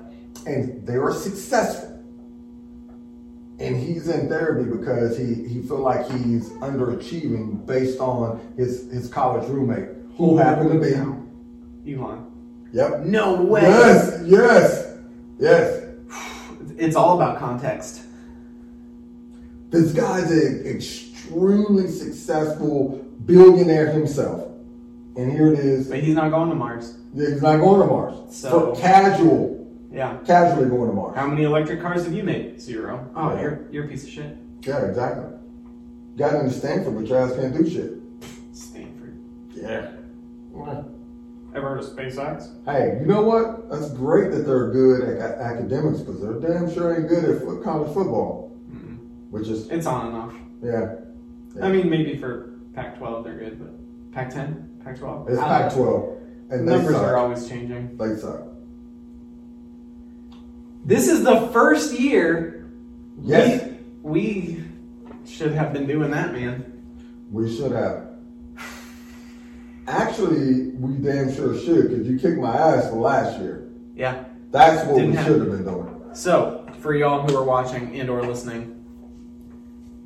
[0.47, 1.92] And they were successful.
[3.63, 9.09] And he's in therapy because he, he feel like he's underachieving based on his his
[9.09, 10.95] college roommate, who happened to be
[11.95, 12.69] Elon.
[12.73, 13.01] Yep.
[13.01, 13.63] No way.
[13.63, 14.97] Yes, yes,
[15.39, 15.85] yes.
[16.77, 18.03] It's all about context.
[19.71, 24.49] This guy's an extremely successful billionaire himself.
[25.17, 25.89] And here it is.
[25.89, 26.97] But he's not going to Mars.
[27.15, 28.35] He's not going to Mars.
[28.35, 29.62] So- For casual,
[29.93, 30.17] Yeah.
[30.27, 31.15] casually going to Mars.
[31.17, 32.61] How many electric cars have you made?
[32.61, 33.09] Zero.
[33.15, 33.41] Oh, Yeah.
[33.43, 34.37] you're you're a piece of shit.
[34.63, 35.25] Yeah, exactly.
[36.17, 37.95] Got into Stanford, but your ass can't do shit.
[38.53, 39.15] Stanford.
[39.55, 39.91] Yeah.
[41.55, 42.49] Ever heard of SpaceX?
[42.65, 43.71] Hey, you know what?
[43.71, 47.43] That's great that they're good at a- academics, but they're damn sure ain't good at
[47.43, 48.57] foot, college football.
[48.71, 48.95] Mm-hmm.
[49.31, 50.35] Which is, It's on and off.
[50.63, 50.95] yeah.
[51.63, 55.29] I mean, maybe for Pac-12 they're good, but Pac-10, Pac-12.
[55.29, 55.63] It's I.
[55.63, 56.19] Pac 12.
[56.51, 57.05] And they Numbers suck.
[57.05, 57.99] are always changing.
[57.99, 58.43] They suck.
[60.85, 62.69] This is the first year
[63.23, 63.71] Yes.
[64.03, 64.65] we, we
[65.27, 66.65] should have been doing that, man.
[67.31, 68.09] We should have.
[69.87, 73.69] Actually, we damn sure should, because you kicked my ass for last year.
[73.95, 74.25] Yeah.
[74.51, 76.03] That's what Didn't we should have been doing.
[76.15, 78.85] So, for y'all who are watching and or listening,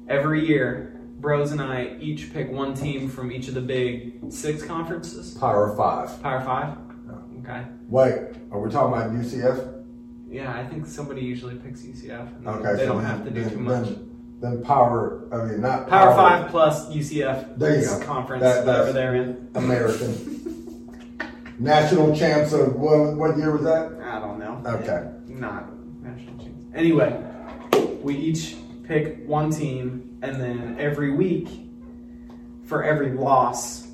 [0.09, 4.63] every year, Bros and I each pick one team from each of the big six
[4.63, 5.35] conferences.
[5.35, 6.23] Power five.
[6.23, 6.77] Power five?
[7.41, 7.65] Okay.
[7.89, 8.15] Wait,
[8.51, 9.76] are we talking about UCF?
[10.37, 12.37] Yeah, I think somebody usually picks UCF.
[12.37, 12.73] And Okay.
[12.75, 13.87] They so don't have to do then, too much.
[13.87, 14.11] Then,
[14.43, 18.01] then power, I mean, not Power five plus UCF There you go.
[18.01, 19.49] conference, That- whatever they're in.
[19.55, 20.33] American.
[21.59, 23.93] National champs of what, what year was that?
[24.05, 24.61] I don't know.
[24.67, 25.09] Okay.
[25.27, 25.71] Not
[26.03, 26.67] national teams.
[26.75, 27.19] Anyway,
[28.03, 28.57] we each
[28.87, 31.49] pick one team, and then every week,
[32.65, 33.87] for every loss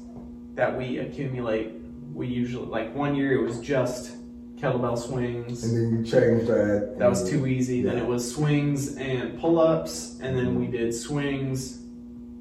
[0.56, 1.70] that we accumulate,
[2.12, 4.16] we usually like one year it was just
[4.62, 5.64] kettlebell swings.
[5.64, 6.94] And then you changed that.
[6.98, 7.82] That was too easy.
[7.82, 11.80] Then it was swings and pull ups, and then we did swings,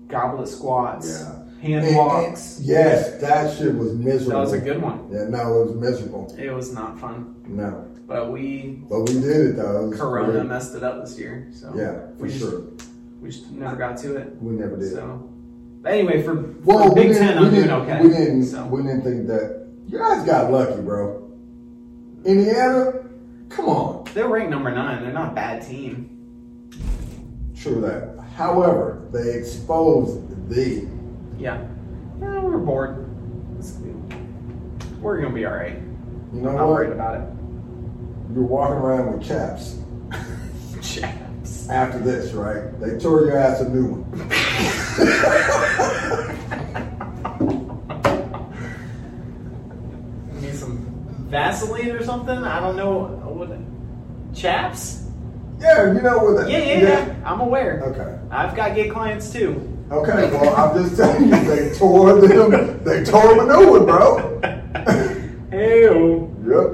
[0.08, 1.68] goblet squats, Yeah.
[1.68, 2.58] hand And- walks.
[2.60, 4.32] and- yes, that shit was miserable.
[4.40, 5.00] That was a good one.
[5.12, 6.34] Yeah, no, it was miserable.
[6.38, 7.86] It was not fun, No.
[8.08, 9.90] but we But we did it though.
[9.92, 10.46] It Corona great.
[10.46, 11.48] messed it up this year.
[11.52, 12.62] So Yeah, for we just, sure.
[13.22, 14.36] we just never got to it.
[14.42, 14.92] We never did.
[14.94, 15.24] So,
[15.82, 16.36] but anyway, for,
[16.66, 18.00] Well, for Big Ten, I'm doing okay.
[18.04, 18.44] We didn't.
[18.44, 19.58] So We didn't think that.
[19.88, 21.18] You guys got lucky, bro.
[22.26, 22.94] Indiana,
[23.50, 24.04] come on.
[24.14, 25.02] they're ranked number nine.
[25.04, 26.70] They're not a bad team.
[27.56, 28.20] True that.
[28.36, 30.88] However, they exposed the.
[31.38, 31.62] Yeah,
[32.22, 33.08] Eh, we're bored.
[35.02, 35.78] We're gonna be all right.
[36.34, 36.58] You know what?
[36.58, 37.22] Not worried about it.
[38.34, 39.78] You're walking around with chaps
[40.82, 41.70] Chaps.
[41.70, 42.80] after this, right?
[42.80, 44.12] They tore your ass a new one.
[50.42, 52.38] Need some Vaseline or something.
[52.38, 54.36] I don't know what.
[54.36, 55.06] Chaps?
[55.60, 56.50] Yeah, you know what?
[56.50, 57.16] Yeah, yeah, yeah.
[57.26, 57.82] I'm aware.
[57.86, 58.20] Okay.
[58.30, 59.68] I've got gay clients too.
[59.92, 60.30] Okay.
[60.32, 62.84] Well, I'm just telling you, they tore them.
[62.84, 64.40] They tore them a new one, bro.
[65.52, 66.70] Hey, Yep.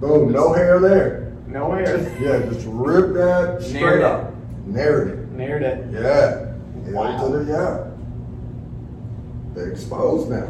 [0.00, 0.32] Boom.
[0.32, 1.32] No hair there.
[1.46, 1.96] no hair.
[2.20, 4.04] Yeah, just rip that straight Naired it.
[4.04, 4.34] up.
[4.66, 5.32] Naired it.
[5.32, 5.86] Naired it.
[5.90, 6.52] Yeah.
[6.92, 7.10] Wow.
[7.10, 7.84] Yeah, to the- yeah.
[9.54, 10.46] They're exposed now.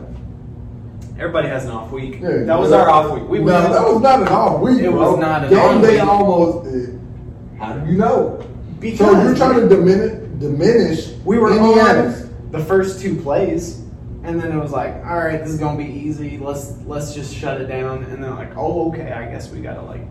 [1.19, 2.21] Everybody has an off week.
[2.21, 2.77] Yeah, that was yeah.
[2.77, 3.29] our off week.
[3.29, 4.81] We no, went- that was not an off week.
[4.81, 5.11] It bro.
[5.13, 6.09] was not an Game off day week.
[6.09, 6.69] almost.
[6.69, 8.45] uh, how do you know?
[8.79, 12.23] because So you're trying to diminish diminish we were Indiana's.
[12.23, 13.81] on the first two plays,
[14.23, 16.39] and then it was like, all right, this is gonna be easy.
[16.39, 18.05] Let's let's just shut it down.
[18.05, 20.03] And then like, oh, okay, I guess we gotta like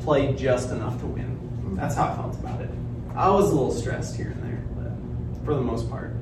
[0.00, 1.74] play just enough to win.
[1.74, 2.70] That's how I felt about it.
[3.16, 6.14] I was a little stressed here and there, but for the most part.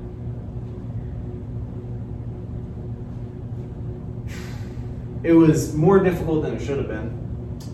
[5.25, 7.11] It was more difficult than it should have been.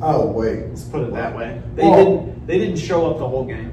[0.01, 0.67] Oh wait.
[0.69, 1.61] Let's put it that way.
[1.75, 2.47] They Well- didn't.
[2.47, 3.71] They didn't show up the whole game.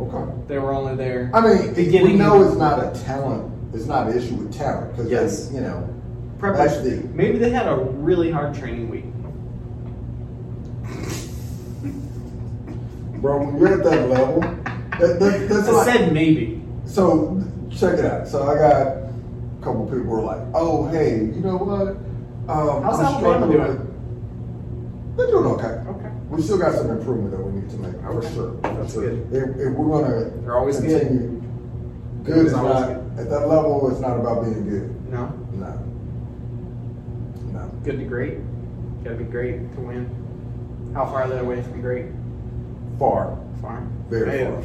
[0.00, 0.32] Okay.
[0.48, 1.30] They were only there.
[1.34, 1.74] I mean,
[2.04, 3.52] we know it's not a talent.
[3.74, 5.50] It's not an issue with talent because Yes.
[5.52, 5.84] you know.
[6.40, 6.82] That's
[7.14, 9.04] Maybe they had a really hard training week.
[13.20, 15.86] Bro, when you're at that level, that, that, that's I like.
[15.86, 16.62] said maybe.
[16.86, 18.26] So check it out.
[18.28, 19.10] So I got a
[19.62, 21.96] couple people who are like, "Oh, hey, you know what?
[22.48, 23.68] Um, How's I'm Alabama struggling doing?
[23.68, 25.90] with- They're doing okay.
[25.90, 26.10] Okay.
[26.30, 28.34] We still got some improvement that we need to make for Okay.
[28.34, 28.50] sure.
[28.62, 29.26] That's For- good.
[29.32, 31.00] If, if we're gonna They're always good.
[31.00, 31.42] continue,
[32.24, 33.90] good Good is is always not at that level.
[33.90, 35.10] It's not about being good.
[35.12, 35.32] No.
[35.54, 35.74] No.
[37.52, 37.60] No.
[37.84, 38.38] Good to great.
[39.04, 40.10] Got to be great to win.
[40.94, 42.06] How far are they away from great?
[42.98, 43.36] Far.
[43.60, 43.82] Far.
[44.10, 44.62] Very far.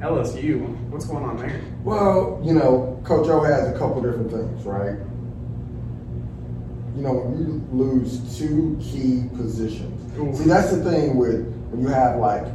[0.00, 0.66] LSU.
[0.90, 1.60] What's going on there?
[1.84, 4.96] Well, you know, Coach O has a couple different things, right?
[6.96, 10.34] You know, when you lose two key positions, Ooh.
[10.34, 12.46] see that's the thing with when you have like,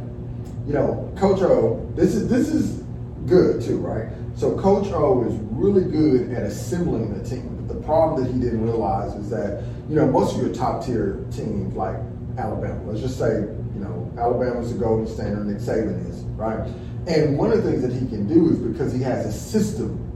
[0.66, 1.88] you know, Coach O.
[1.94, 2.82] This is this is
[3.26, 4.08] good too, right?
[4.34, 7.56] So Coach O is really good at assembling the team.
[7.56, 10.84] But the problem that he didn't realize is that you know most of your top
[10.84, 11.96] tier teams like
[12.36, 16.68] Alabama, let's just say you know Alabama's the golden standard, Nick Saban is right.
[17.06, 20.11] And one of the things that he can do is because he has a system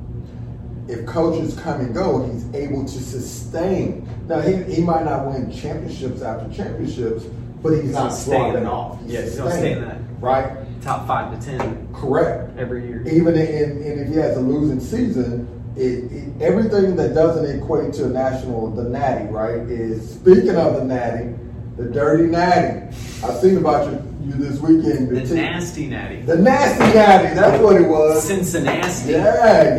[0.89, 4.09] if coaches come and go, he's able to sustain.
[4.29, 7.25] Now he, he might not win championships after championships,
[7.63, 9.01] but he's, He's not not staying off.
[9.03, 9.99] He's yeah, he's not staying that.
[10.21, 10.59] right.
[10.83, 12.57] Top five to ten Correct.
[12.59, 13.03] every year.
[13.09, 17.93] Even in, and if he has a losing season, it, it, everything that doesn't equate
[17.95, 19.59] to a national, the natty, right?
[19.69, 21.35] Is speaking of the natty,
[21.77, 22.87] the dirty natty.
[23.25, 25.09] I've seen about you, you this weekend.
[25.16, 26.20] The team- nasty natty.
[26.23, 27.35] the nasty natty.
[27.35, 28.24] That's what it was.
[28.27, 29.12] Cincinnati.
[29.12, 29.23] Yeah,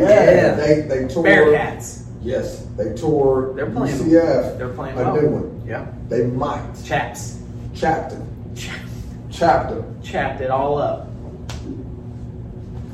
[0.00, 0.54] Yeah.
[0.54, 1.24] They they tore.
[1.24, 2.04] Bearcats.
[2.22, 3.96] Yes, they tore They're playing.
[3.96, 4.58] UCF.
[4.58, 5.14] They're playing a well.
[5.20, 5.62] new one.
[5.66, 5.86] Yeah.
[6.08, 7.40] They might Chaps.
[7.74, 8.20] chapter
[8.56, 8.80] Chap-
[9.30, 9.84] chapter.
[10.02, 11.08] Chapped it all up.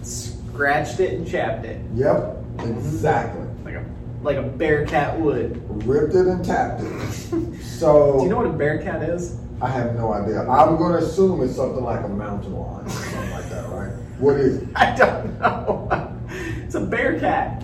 [0.03, 1.81] Scratched it and chapped it.
[1.95, 2.71] Yep, mm-hmm.
[2.79, 3.47] exactly.
[3.65, 3.85] Like a
[4.23, 5.61] like a bearcat would.
[5.87, 7.61] Ripped it and tapped it.
[7.65, 9.37] So Do you know what a bearcat is?
[9.61, 10.41] I have no idea.
[10.49, 13.93] I'm going to assume it's something like a mountain lion or something like that, right?
[14.19, 15.89] What is it, I don't know.
[16.65, 17.63] It's a bear cat.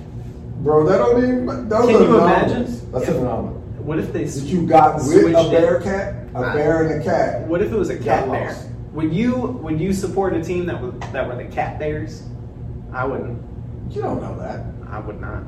[0.63, 0.87] bro?
[0.87, 1.69] That don't even.
[1.69, 2.93] Those Can are you imagine?
[2.93, 3.57] That's an anomaly.
[3.81, 5.51] What if they That you got with a it?
[5.51, 6.53] bear cat, a Nah.
[6.53, 7.49] bear and a cat.
[7.49, 8.53] What if it was a cat bear?
[8.53, 8.69] lost.
[8.93, 12.23] Would you would you support a team that was that were the cat bears?
[12.93, 13.43] I wouldn't.
[13.91, 14.65] You don't know that.
[14.89, 15.43] I would not.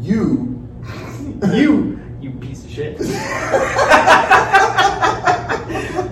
[0.00, 0.58] You
[1.52, 2.98] you you piece of shit.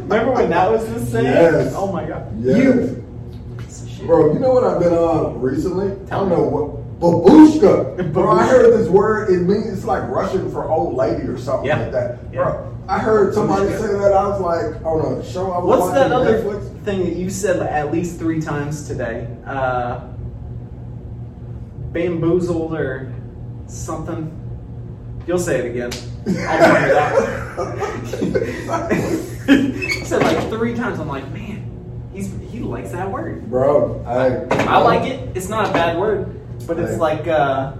[0.09, 1.25] Remember when that was the same?
[1.25, 1.73] Yes.
[1.77, 2.33] Oh my god.
[2.41, 2.57] Yes.
[2.59, 3.05] You
[3.59, 4.07] piece of shit.
[4.07, 5.89] Bro, you know what I've been on recently?
[6.07, 6.37] Tell I don't me.
[6.37, 6.73] know what.
[7.01, 8.13] Babushka.
[8.13, 9.31] Bro, I heard this word.
[9.31, 11.81] It means it's like Russian for old lady or something Yeah.
[11.81, 12.19] like that.
[12.33, 12.45] Yeah.
[12.45, 14.13] Bro, I heard somebody say that.
[14.13, 16.85] I was like, on a show I was What's that other Netflix.
[16.85, 19.27] thing that you said at least three times today?
[19.45, 20.01] Uh,
[21.93, 23.13] bamboozled or
[23.67, 24.31] something?
[25.27, 25.91] You'll say it again.
[26.49, 27.67] I'll
[30.07, 30.99] said like three times.
[30.99, 33.51] I'm like, man, he's he likes that word.
[33.51, 35.37] Bro, I I like it.
[35.37, 36.35] It's not a bad word,
[36.67, 37.73] but it's like uh,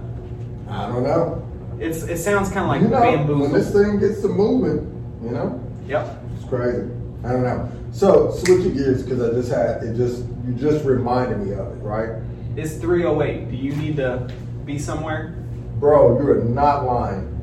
[0.69, 1.47] I don't know.
[1.79, 5.31] it's it sounds kind of like you know, when this thing gets to moving, you
[5.31, 6.23] know, Yep.
[6.35, 6.91] it's crazy.
[7.23, 7.69] I don't know.
[7.91, 9.95] So switching gears because I just had it.
[9.95, 12.21] Just you just reminded me of it, right?
[12.55, 13.49] It's 308.
[13.51, 14.27] Do you need to
[14.65, 15.35] be somewhere?
[15.79, 17.33] Bro, you are not lying.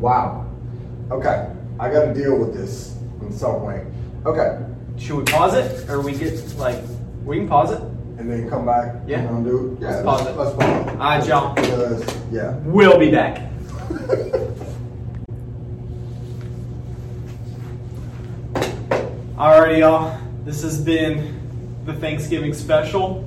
[0.00, 0.46] Wow.
[1.10, 3.86] Okay, I got to deal with this in some way.
[4.26, 4.58] Okay,
[4.98, 6.78] Should we pause it, or we get like
[7.24, 7.80] we can pause it?
[8.18, 8.96] and then come back.
[9.06, 9.20] Yeah.
[9.20, 9.78] and undo.
[9.80, 10.36] Yeah, Let's pause it.
[10.36, 10.86] let's pause.
[10.86, 10.88] it.
[10.90, 11.54] All right, y'all.
[11.54, 12.56] Because yeah.
[12.64, 13.50] We'll be back.
[19.36, 20.18] Alrighty, y'all.
[20.44, 23.26] This has been the Thanksgiving special.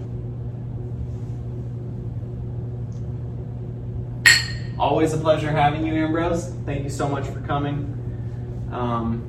[4.77, 6.53] Always a pleasure having you, Ambrose.
[6.65, 7.89] Thank you so much for coming.
[8.71, 9.23] Um,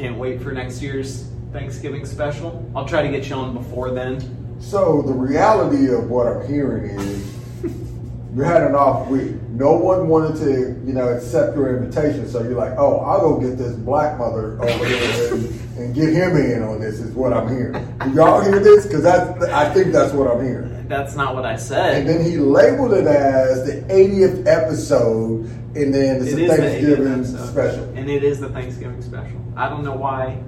[0.00, 2.64] can't wait for next year's Thanksgiving special.
[2.74, 4.56] I'll try to get you on before then.
[4.58, 7.36] So the reality of what I'm hearing is
[8.34, 9.34] you had an off week.
[9.50, 12.26] No one wanted to, you know, accept your invitation.
[12.26, 16.14] So you're like, oh, I'll go get this black mother over here and, and get
[16.14, 16.98] him in on this.
[16.98, 17.72] Is what I'm hearing.
[18.04, 18.86] Do y'all hear this?
[18.86, 20.88] Because I think that's what I'm hearing.
[20.88, 21.98] That's not what I said.
[21.98, 25.44] And then he labeled it as the 80th episode,
[25.76, 27.46] and then it's It a is the 80th Thanksgiving episode.
[27.50, 27.84] special.
[27.96, 29.39] And it is the Thanksgiving special.
[29.60, 30.42] I don't know why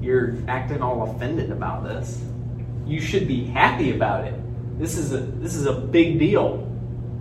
[0.00, 2.22] you're acting all offended about this.
[2.86, 4.34] You should be happy about it.
[4.78, 6.60] This is a this is a big deal.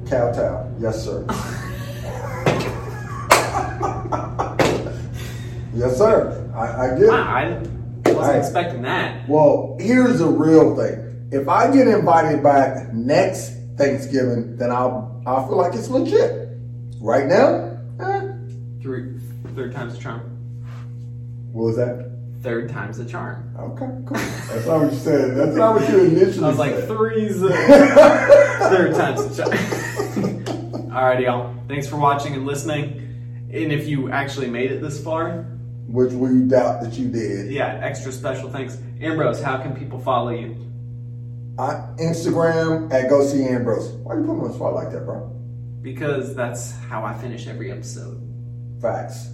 [0.08, 1.26] Kowtow, yes sir.
[5.74, 6.52] yes sir.
[6.56, 7.10] I, I get it.
[7.10, 7.50] I
[8.06, 8.36] wasn't Right.
[8.36, 9.28] expecting that.
[9.28, 11.30] Well, here's the real thing.
[11.32, 16.50] if I get invited back next Thanksgiving, then I'll I'll feel like it's legit.
[17.02, 18.28] Right now, eh,
[18.84, 19.18] Three,
[19.56, 20.33] third time's the charm.
[21.54, 22.10] What was that?
[22.42, 23.56] Third time's the charm.
[23.58, 24.18] Okay, cool.
[24.18, 25.38] That's not what you said.
[25.38, 26.44] That's not what you initially said.
[26.44, 26.88] I was like, said.
[26.90, 27.50] three's the
[28.70, 29.58] third time's the charm.
[30.94, 31.56] Alrighty, y'all.
[31.70, 33.48] Thanks for watching and listening.
[33.54, 35.44] And if you actually made it this far,
[35.88, 37.52] Which we doubt that you did.
[37.52, 38.78] yeah, extra special thanks.
[39.00, 40.58] Ambrose, how can people follow you?
[41.58, 43.90] I, Instagram at go see Ambrose.
[43.92, 45.30] Why are you put me on the spot like that, bro?
[45.82, 48.20] Because that's how I finish every episode.
[48.82, 49.30] Facts.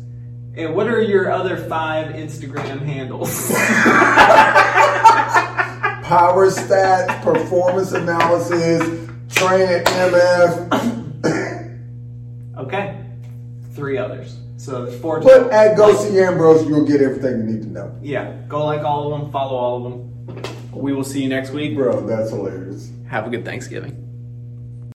[0.60, 3.30] And what are your other five Instagram handles?
[6.04, 8.82] Power stats, performance analysis,
[9.34, 10.68] train MF.
[12.58, 13.06] okay,
[13.72, 14.36] three others.
[14.58, 15.22] So there's four.
[15.22, 17.98] But at Go See Ambrose, you'll get everything you need to know.
[18.02, 20.74] Yeah, go like all of them, follow all of them.
[20.74, 21.78] We will see you next week.
[21.78, 22.92] Bro, that's hilarious.
[23.08, 24.09] Have a good Thanksgiving.